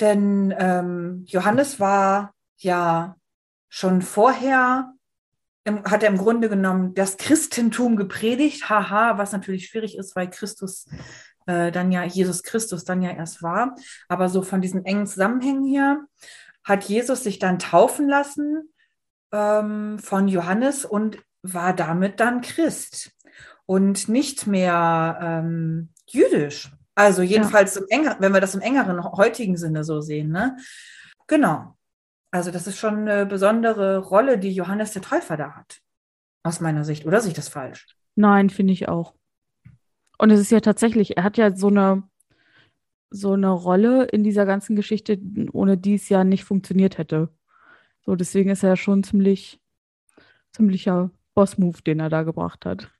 denn 0.00 0.54
ähm, 0.58 1.24
Johannes 1.26 1.78
war 1.78 2.34
ja 2.56 3.16
schon 3.68 4.02
vorher, 4.02 4.92
im, 5.64 5.84
hat 5.84 6.02
er 6.02 6.08
im 6.08 6.18
Grunde 6.18 6.48
genommen 6.48 6.94
das 6.94 7.18
Christentum 7.18 7.96
gepredigt, 7.96 8.68
haha, 8.68 9.18
was 9.18 9.32
natürlich 9.32 9.66
schwierig 9.66 9.96
ist, 9.96 10.16
weil 10.16 10.30
Christus 10.30 10.88
äh, 11.46 11.70
dann 11.70 11.92
ja, 11.92 12.04
Jesus 12.04 12.42
Christus 12.42 12.84
dann 12.84 13.02
ja 13.02 13.10
erst 13.10 13.42
war. 13.42 13.76
Aber 14.08 14.28
so 14.28 14.42
von 14.42 14.60
diesen 14.60 14.84
engen 14.86 15.06
Zusammenhängen 15.06 15.64
hier 15.64 16.06
hat 16.64 16.84
Jesus 16.84 17.24
sich 17.24 17.38
dann 17.38 17.58
taufen 17.58 18.08
lassen 18.08 18.72
ähm, 19.32 19.98
von 19.98 20.28
Johannes 20.28 20.84
und 20.84 21.18
war 21.42 21.74
damit 21.74 22.20
dann 22.20 22.40
Christ 22.40 23.12
und 23.66 24.08
nicht 24.08 24.46
mehr 24.46 25.18
ähm, 25.22 25.90
jüdisch. 26.08 26.70
Also 26.94 27.22
jedenfalls, 27.22 27.76
ja. 27.76 27.82
enger, 27.88 28.16
wenn 28.18 28.34
wir 28.34 28.40
das 28.40 28.54
im 28.54 28.60
engeren 28.60 29.02
heutigen 29.02 29.56
Sinne 29.56 29.84
so 29.84 30.00
sehen. 30.00 30.30
Ne? 30.30 30.56
Genau. 31.26 31.76
Also 32.30 32.50
das 32.50 32.66
ist 32.66 32.78
schon 32.78 33.08
eine 33.08 33.26
besondere 33.26 33.98
Rolle, 33.98 34.38
die 34.38 34.52
Johannes 34.52 34.92
der 34.92 35.02
Täufer 35.02 35.36
da 35.36 35.52
hat. 35.52 35.80
Aus 36.42 36.60
meiner 36.60 36.84
Sicht. 36.84 37.06
Oder 37.06 37.20
sehe 37.20 37.30
ich 37.30 37.36
das 37.36 37.48
falsch? 37.48 37.86
Nein, 38.16 38.50
finde 38.50 38.72
ich 38.72 38.88
auch. 38.88 39.14
Und 40.18 40.30
es 40.30 40.40
ist 40.40 40.50
ja 40.50 40.60
tatsächlich, 40.60 41.16
er 41.16 41.24
hat 41.24 41.38
ja 41.38 41.54
so 41.56 41.68
eine, 41.68 42.02
so 43.10 43.32
eine 43.32 43.50
Rolle 43.50 44.04
in 44.04 44.22
dieser 44.22 44.46
ganzen 44.46 44.76
Geschichte, 44.76 45.18
ohne 45.52 45.76
die 45.76 45.94
es 45.94 46.08
ja 46.08 46.24
nicht 46.24 46.44
funktioniert 46.44 46.98
hätte. 46.98 47.28
So, 48.02 48.16
deswegen 48.16 48.50
ist 48.50 48.62
er 48.62 48.76
schon 48.76 49.02
ziemlich, 49.02 49.60
ziemlicher 50.52 51.10
Boss-Move, 51.34 51.82
den 51.82 52.00
er 52.00 52.08
da 52.08 52.22
gebracht 52.22 52.64
hat. 52.64 52.90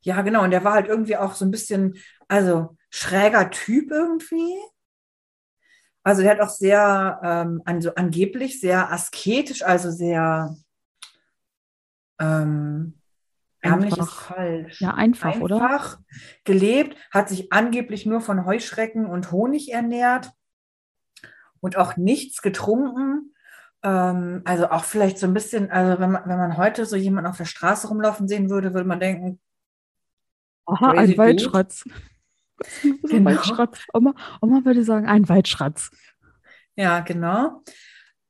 Ja, 0.00 0.22
genau. 0.22 0.42
Und 0.44 0.50
der 0.50 0.64
war 0.64 0.74
halt 0.74 0.88
irgendwie 0.88 1.16
auch 1.16 1.34
so 1.34 1.44
ein 1.44 1.50
bisschen, 1.50 1.96
also 2.28 2.76
schräger 2.90 3.50
Typ 3.50 3.90
irgendwie. 3.90 4.56
Also 6.02 6.22
der 6.22 6.32
hat 6.32 6.40
auch 6.40 6.48
sehr, 6.48 7.20
ähm, 7.22 7.62
also 7.64 7.94
angeblich 7.94 8.60
sehr 8.60 8.90
asketisch, 8.90 9.62
also 9.62 9.90
sehr 9.90 10.56
ähm, 12.18 12.94
ärmlich 13.62 13.96
ist 13.96 14.12
falsch. 14.12 14.80
Ja, 14.80 14.94
einfach, 14.94 15.28
einfach 15.28 15.40
oder? 15.40 15.62
Einfach 15.62 15.98
gelebt, 16.44 16.96
hat 17.10 17.28
sich 17.28 17.52
angeblich 17.52 18.06
nur 18.06 18.20
von 18.20 18.44
Heuschrecken 18.44 19.06
und 19.06 19.32
Honig 19.32 19.72
ernährt 19.72 20.30
und 21.60 21.76
auch 21.76 21.96
nichts 21.96 22.42
getrunken. 22.42 23.34
Ähm, 23.82 24.42
also 24.44 24.68
auch 24.70 24.84
vielleicht 24.84 25.18
so 25.18 25.26
ein 25.26 25.34
bisschen, 25.34 25.70
also 25.70 26.00
wenn 26.00 26.12
man, 26.12 26.22
wenn 26.26 26.38
man 26.38 26.56
heute 26.56 26.84
so 26.86 26.96
jemanden 26.96 27.30
auf 27.30 27.38
der 27.38 27.44
Straße 27.46 27.88
rumlaufen 27.88 28.28
sehen 28.28 28.50
würde, 28.50 28.74
würde 28.74 28.88
man 28.88 29.00
denken, 29.00 29.40
Aha, 30.66 30.92
ein 30.92 31.16
Waldschratz. 31.16 31.84
Genau. 32.82 33.30
Waldschratz. 33.30 33.80
Oma, 33.92 34.14
Oma 34.40 34.64
würde 34.64 34.84
sagen, 34.84 35.08
ein 35.08 35.28
Waldschratz. 35.28 35.90
Ja, 36.76 37.00
genau. 37.00 37.64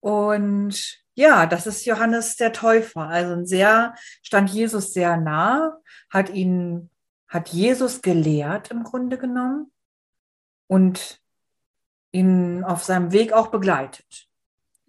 Und 0.00 1.01
ja, 1.14 1.46
das 1.46 1.66
ist 1.66 1.84
Johannes 1.84 2.36
der 2.36 2.52
Täufer. 2.52 3.08
Also 3.08 3.34
ein 3.34 3.46
sehr, 3.46 3.94
stand 4.22 4.50
Jesus 4.50 4.92
sehr 4.92 5.16
nah, 5.16 5.78
hat 6.10 6.30
ihn, 6.30 6.90
hat 7.28 7.50
Jesus 7.50 8.02
gelehrt 8.02 8.70
im 8.70 8.82
Grunde 8.82 9.18
genommen 9.18 9.70
und 10.66 11.20
ihn 12.12 12.64
auf 12.64 12.84
seinem 12.84 13.12
Weg 13.12 13.32
auch 13.32 13.48
begleitet. 13.48 14.28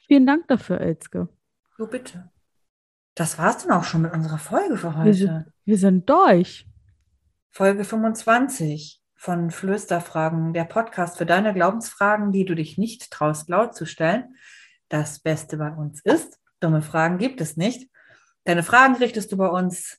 Vielen 0.07 0.25
Dank 0.25 0.47
dafür, 0.47 0.81
Elske. 0.81 1.29
So 1.77 1.87
bitte. 1.87 2.29
Das 3.15 3.37
war's 3.37 3.63
dann 3.63 3.77
auch 3.77 3.83
schon 3.83 4.01
mit 4.01 4.13
unserer 4.13 4.39
Folge 4.39 4.77
für 4.77 4.95
heute. 4.95 5.05
Wir 5.05 5.13
sind, 5.13 5.45
wir 5.65 5.77
sind 5.77 6.09
durch. 6.09 6.67
Folge 7.49 7.83
25 7.83 9.01
von 9.15 9.51
Flösterfragen, 9.51 10.53
der 10.53 10.65
Podcast 10.65 11.17
für 11.17 11.25
deine 11.25 11.53
Glaubensfragen, 11.53 12.31
die 12.31 12.45
du 12.45 12.55
dich 12.55 12.77
nicht 12.77 13.11
traust, 13.11 13.47
laut 13.47 13.75
zu 13.75 13.85
stellen. 13.85 14.35
Das 14.93 15.17
Beste 15.17 15.57
bei 15.57 15.71
uns 15.71 16.01
ist, 16.01 16.39
dumme 16.59 16.83
Fragen 16.83 17.17
gibt 17.17 17.41
es 17.41 17.57
nicht. 17.57 17.89
Deine 18.43 18.61
Fragen 18.61 18.93
richtest 18.93 19.31
du 19.31 19.37
bei 19.37 19.47
uns 19.47 19.97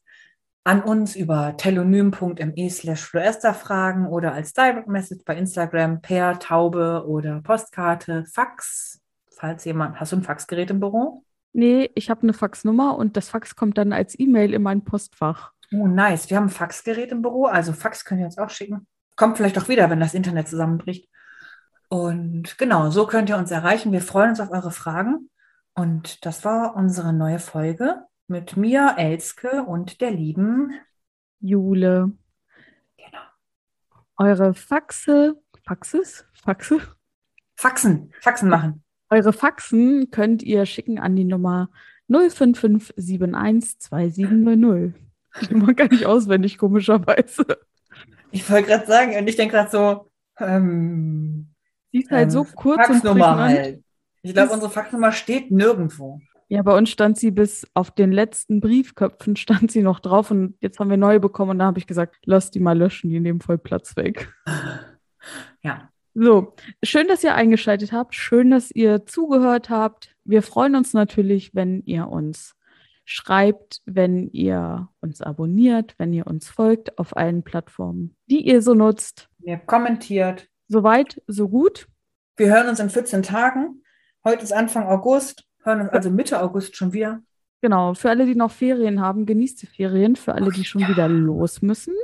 an 0.63 0.85
uns 0.85 1.17
über 1.17 1.57
telonym.me 1.57 2.71
slash 2.71 3.03
Flösterfragen 3.03 4.07
oder 4.07 4.35
als 4.35 4.53
Direct 4.53 4.87
Message 4.87 5.25
bei 5.25 5.37
Instagram 5.37 6.01
per 6.01 6.39
Taube 6.39 7.07
oder 7.09 7.41
Postkarte, 7.41 8.25
Fax. 8.33 9.01
Falls 9.33 9.65
jemand, 9.65 9.99
hast 9.99 10.13
du 10.13 10.17
ein 10.19 10.23
Faxgerät 10.23 10.71
im 10.71 10.79
Büro? 10.79 11.25
Nee, 11.53 11.91
ich 11.97 12.09
habe 12.09 12.23
eine 12.23 12.33
Faxnummer 12.33 12.97
und 12.97 13.17
das 13.17 13.31
Fax 13.31 13.57
kommt 13.57 13.77
dann 13.79 13.93
als 13.93 14.17
E-Mail 14.17 14.55
in 14.55 14.63
mein 14.63 14.85
Postfach. 14.85 15.51
Oh, 15.73 15.89
nice. 15.89 16.31
Wir 16.31 16.37
haben 16.37 16.45
ein 16.45 16.51
Faxgerät 16.51 17.11
im 17.11 17.21
Büro, 17.21 17.47
also 17.47 17.73
Fax 17.73 18.05
könnt 18.05 18.21
ihr 18.21 18.27
uns 18.27 18.39
auch 18.39 18.51
schicken. 18.51 18.87
Kommt 19.17 19.39
vielleicht 19.39 19.59
auch 19.59 19.69
wieder, 19.69 19.91
wenn 19.91 19.99
das 19.99 20.15
Internet 20.15 20.47
zusammenbricht. 20.47 21.09
Und 21.95 22.59
genau, 22.59 22.91
so 22.91 23.07
könnt 23.07 23.29
ihr 23.29 23.37
uns 23.37 23.53
erreichen. 23.53 23.93
Wir 23.93 24.01
freuen 24.01 24.31
uns 24.31 24.41
auf 24.41 24.51
eure 24.51 24.73
Fragen. 24.73 25.31
Und 25.75 26.27
das 26.27 26.45
war 26.45 26.75
unsere 26.75 27.13
neue 27.13 27.39
Folge 27.39 28.03
mit 28.27 28.57
mir, 28.57 28.97
Elske 28.99 29.63
und 29.63 30.01
der 30.01 30.11
lieben 30.11 30.73
Jule. 31.39 32.11
Genau. 32.97 33.21
Eure 34.17 34.55
Faxe, 34.55 35.41
Faxes? 35.65 36.27
Faxe? 36.33 36.81
Faxen, 37.55 38.13
Faxen 38.21 38.49
machen. 38.49 38.83
Eure 39.09 39.33
Faxen 39.33 40.11
könnt 40.11 40.43
ihr 40.43 40.67
schicken 40.67 40.99
an 40.99 41.15
die 41.15 41.23
Nummer 41.23 41.71
055712700. 42.11 44.95
Die 45.43 45.55
Nummer 45.55 45.75
gar 45.75 45.87
nicht 45.87 46.07
auswendig, 46.07 46.59
komischerweise. 46.59 47.47
Ich 48.33 48.51
wollte 48.51 48.67
gerade 48.67 48.87
sagen, 48.87 49.17
und 49.17 49.29
ich 49.29 49.37
denke 49.37 49.55
gerade 49.55 49.71
so, 49.71 50.11
ähm, 50.41 51.54
die 51.95 52.03
ist 52.03 52.11
halt 52.11 52.25
ähm, 52.25 52.31
so 52.31 52.45
kurz 52.45 52.87
Faxnummer 52.87 53.33
und 53.33 53.39
halt. 53.39 53.85
Ich 54.23 54.35
glaube, 54.35 54.53
unsere 54.53 54.71
Faxnummer 54.71 55.13
steht 55.13 55.51
nirgendwo. 55.51 56.21
Ja, 56.49 56.63
bei 56.63 56.77
uns 56.77 56.91
stand 56.91 57.17
sie 57.19 57.31
bis 57.31 57.67
auf 57.73 57.91
den 57.91 58.13
letzten 58.13 58.61
Briefköpfen 58.61 59.37
stand 59.37 59.71
sie 59.71 59.83
noch 59.83 60.01
drauf 60.01 60.31
und 60.31 60.57
jetzt 60.61 60.79
haben 60.79 60.91
wir 60.91 60.97
neue 60.97 61.21
bekommen 61.21 61.53
und 61.53 61.59
da 61.61 61.67
habe 61.67 61.79
ich 61.79 61.87
gesagt, 61.87 62.17
lass 62.25 62.51
die 62.51 62.61
mal 62.61 62.77
löschen, 62.77 63.11
die 63.11 63.21
nehmen 63.21 63.41
voll 63.41 63.59
Platz 63.59 63.97
weg. 63.97 64.35
Ja. 65.63 65.89
So, 66.15 66.55
schön, 66.83 67.09
dass 67.09 67.25
ihr 67.25 67.35
eingeschaltet 67.35 67.93
habt, 67.93 68.15
schön, 68.15 68.51
dass 68.51 68.71
ihr 68.71 69.07
zugehört 69.07 69.71
habt. 69.71 70.15
Wir 70.25 70.43
freuen 70.43 70.77
uns 70.77 70.93
natürlich, 70.93 71.55
wenn 71.55 71.83
ihr 71.87 72.09
uns 72.09 72.55
schreibt, 73.05 73.83
wenn 73.85 74.31
ihr 74.31 74.89
uns 75.01 75.21
abonniert, 75.21 75.95
wenn 75.99 76.13
ihr 76.13 76.27
uns 76.27 76.49
folgt 76.49 76.99
auf 76.99 77.17
allen 77.17 77.43
Plattformen, 77.43 78.17
die 78.27 78.47
ihr 78.47 78.63
so 78.63 78.75
nutzt. 78.75 79.29
Ihr 79.43 79.59
kommentiert. 79.59 80.49
Soweit, 80.69 81.23
so 81.27 81.49
gut. 81.49 81.87
Wir 82.37 82.49
hören 82.53 82.69
uns 82.69 82.81
in 82.81 82.91
14 82.91 83.23
Tagen. 83.23 83.83
Heute 84.25 84.43
ist 84.43 84.53
Anfang 84.53 84.87
August, 84.87 85.45
hören 85.62 85.83
uns 85.83 85.91
also 85.91 86.11
Mitte 86.11 86.41
August 86.41 86.77
schon 86.77 86.93
wieder. 86.93 87.21
Genau, 87.61 87.95
für 87.95 88.11
alle, 88.11 88.27
die 88.27 88.35
noch 88.35 88.51
Ferien 88.51 89.01
haben, 89.01 89.25
genießt 89.25 89.62
die 89.62 89.67
Ferien. 89.67 90.17
Für 90.17 90.35
alle, 90.35 90.51
die 90.51 90.65
schon 90.65 90.83
ja. 90.83 90.89
wieder 90.89 91.09
los 91.09 91.62
müssen. 91.62 91.95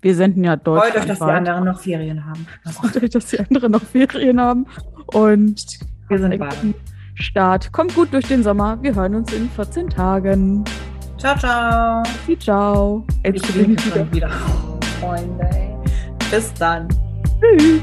Wir 0.00 0.14
senden 0.14 0.44
ja 0.44 0.56
Deutschland. 0.56 0.92
Freut 0.92 1.02
euch, 1.02 1.08
dass 1.08 1.18
die 1.18 1.32
anderen 1.32 1.64
noch 1.64 1.80
Ferien 1.80 2.24
haben. 2.24 2.46
Freut 2.72 3.02
euch, 3.02 3.10
dass 3.10 3.26
die 3.26 3.38
anderen 3.38 3.72
noch 3.72 3.82
Ferien 3.82 4.40
haben. 4.40 4.66
Und 5.06 5.78
wir 6.08 6.18
sind 6.18 6.38
beide. 6.38 6.74
Start. 7.14 7.72
Kommt 7.72 7.94
gut 7.94 8.12
durch 8.12 8.26
den 8.26 8.42
Sommer. 8.42 8.82
Wir 8.82 8.94
hören 8.94 9.14
uns 9.14 9.32
in 9.32 9.48
14 9.50 9.90
Tagen. 9.90 10.64
Ciao, 11.18 11.36
ciao. 11.38 12.02
Ciao. 12.38 13.06
Jetzt 13.24 13.48
ich 13.48 13.54
bin 13.54 13.70
wieder. 13.70 14.12
wieder. 14.12 14.30
Freunde. 15.00 15.50
Bis 16.30 16.52
dann. 16.54 16.88
Tschüss. 17.42 17.82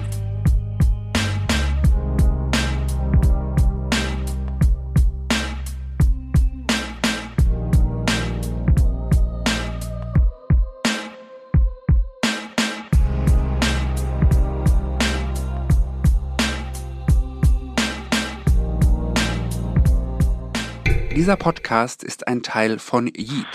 Dieser 21.13 21.35
Podcast 21.35 22.05
ist 22.05 22.29
ein 22.29 22.43
Teil 22.43 22.79
von 22.79 23.07
Yeet. 23.07 23.45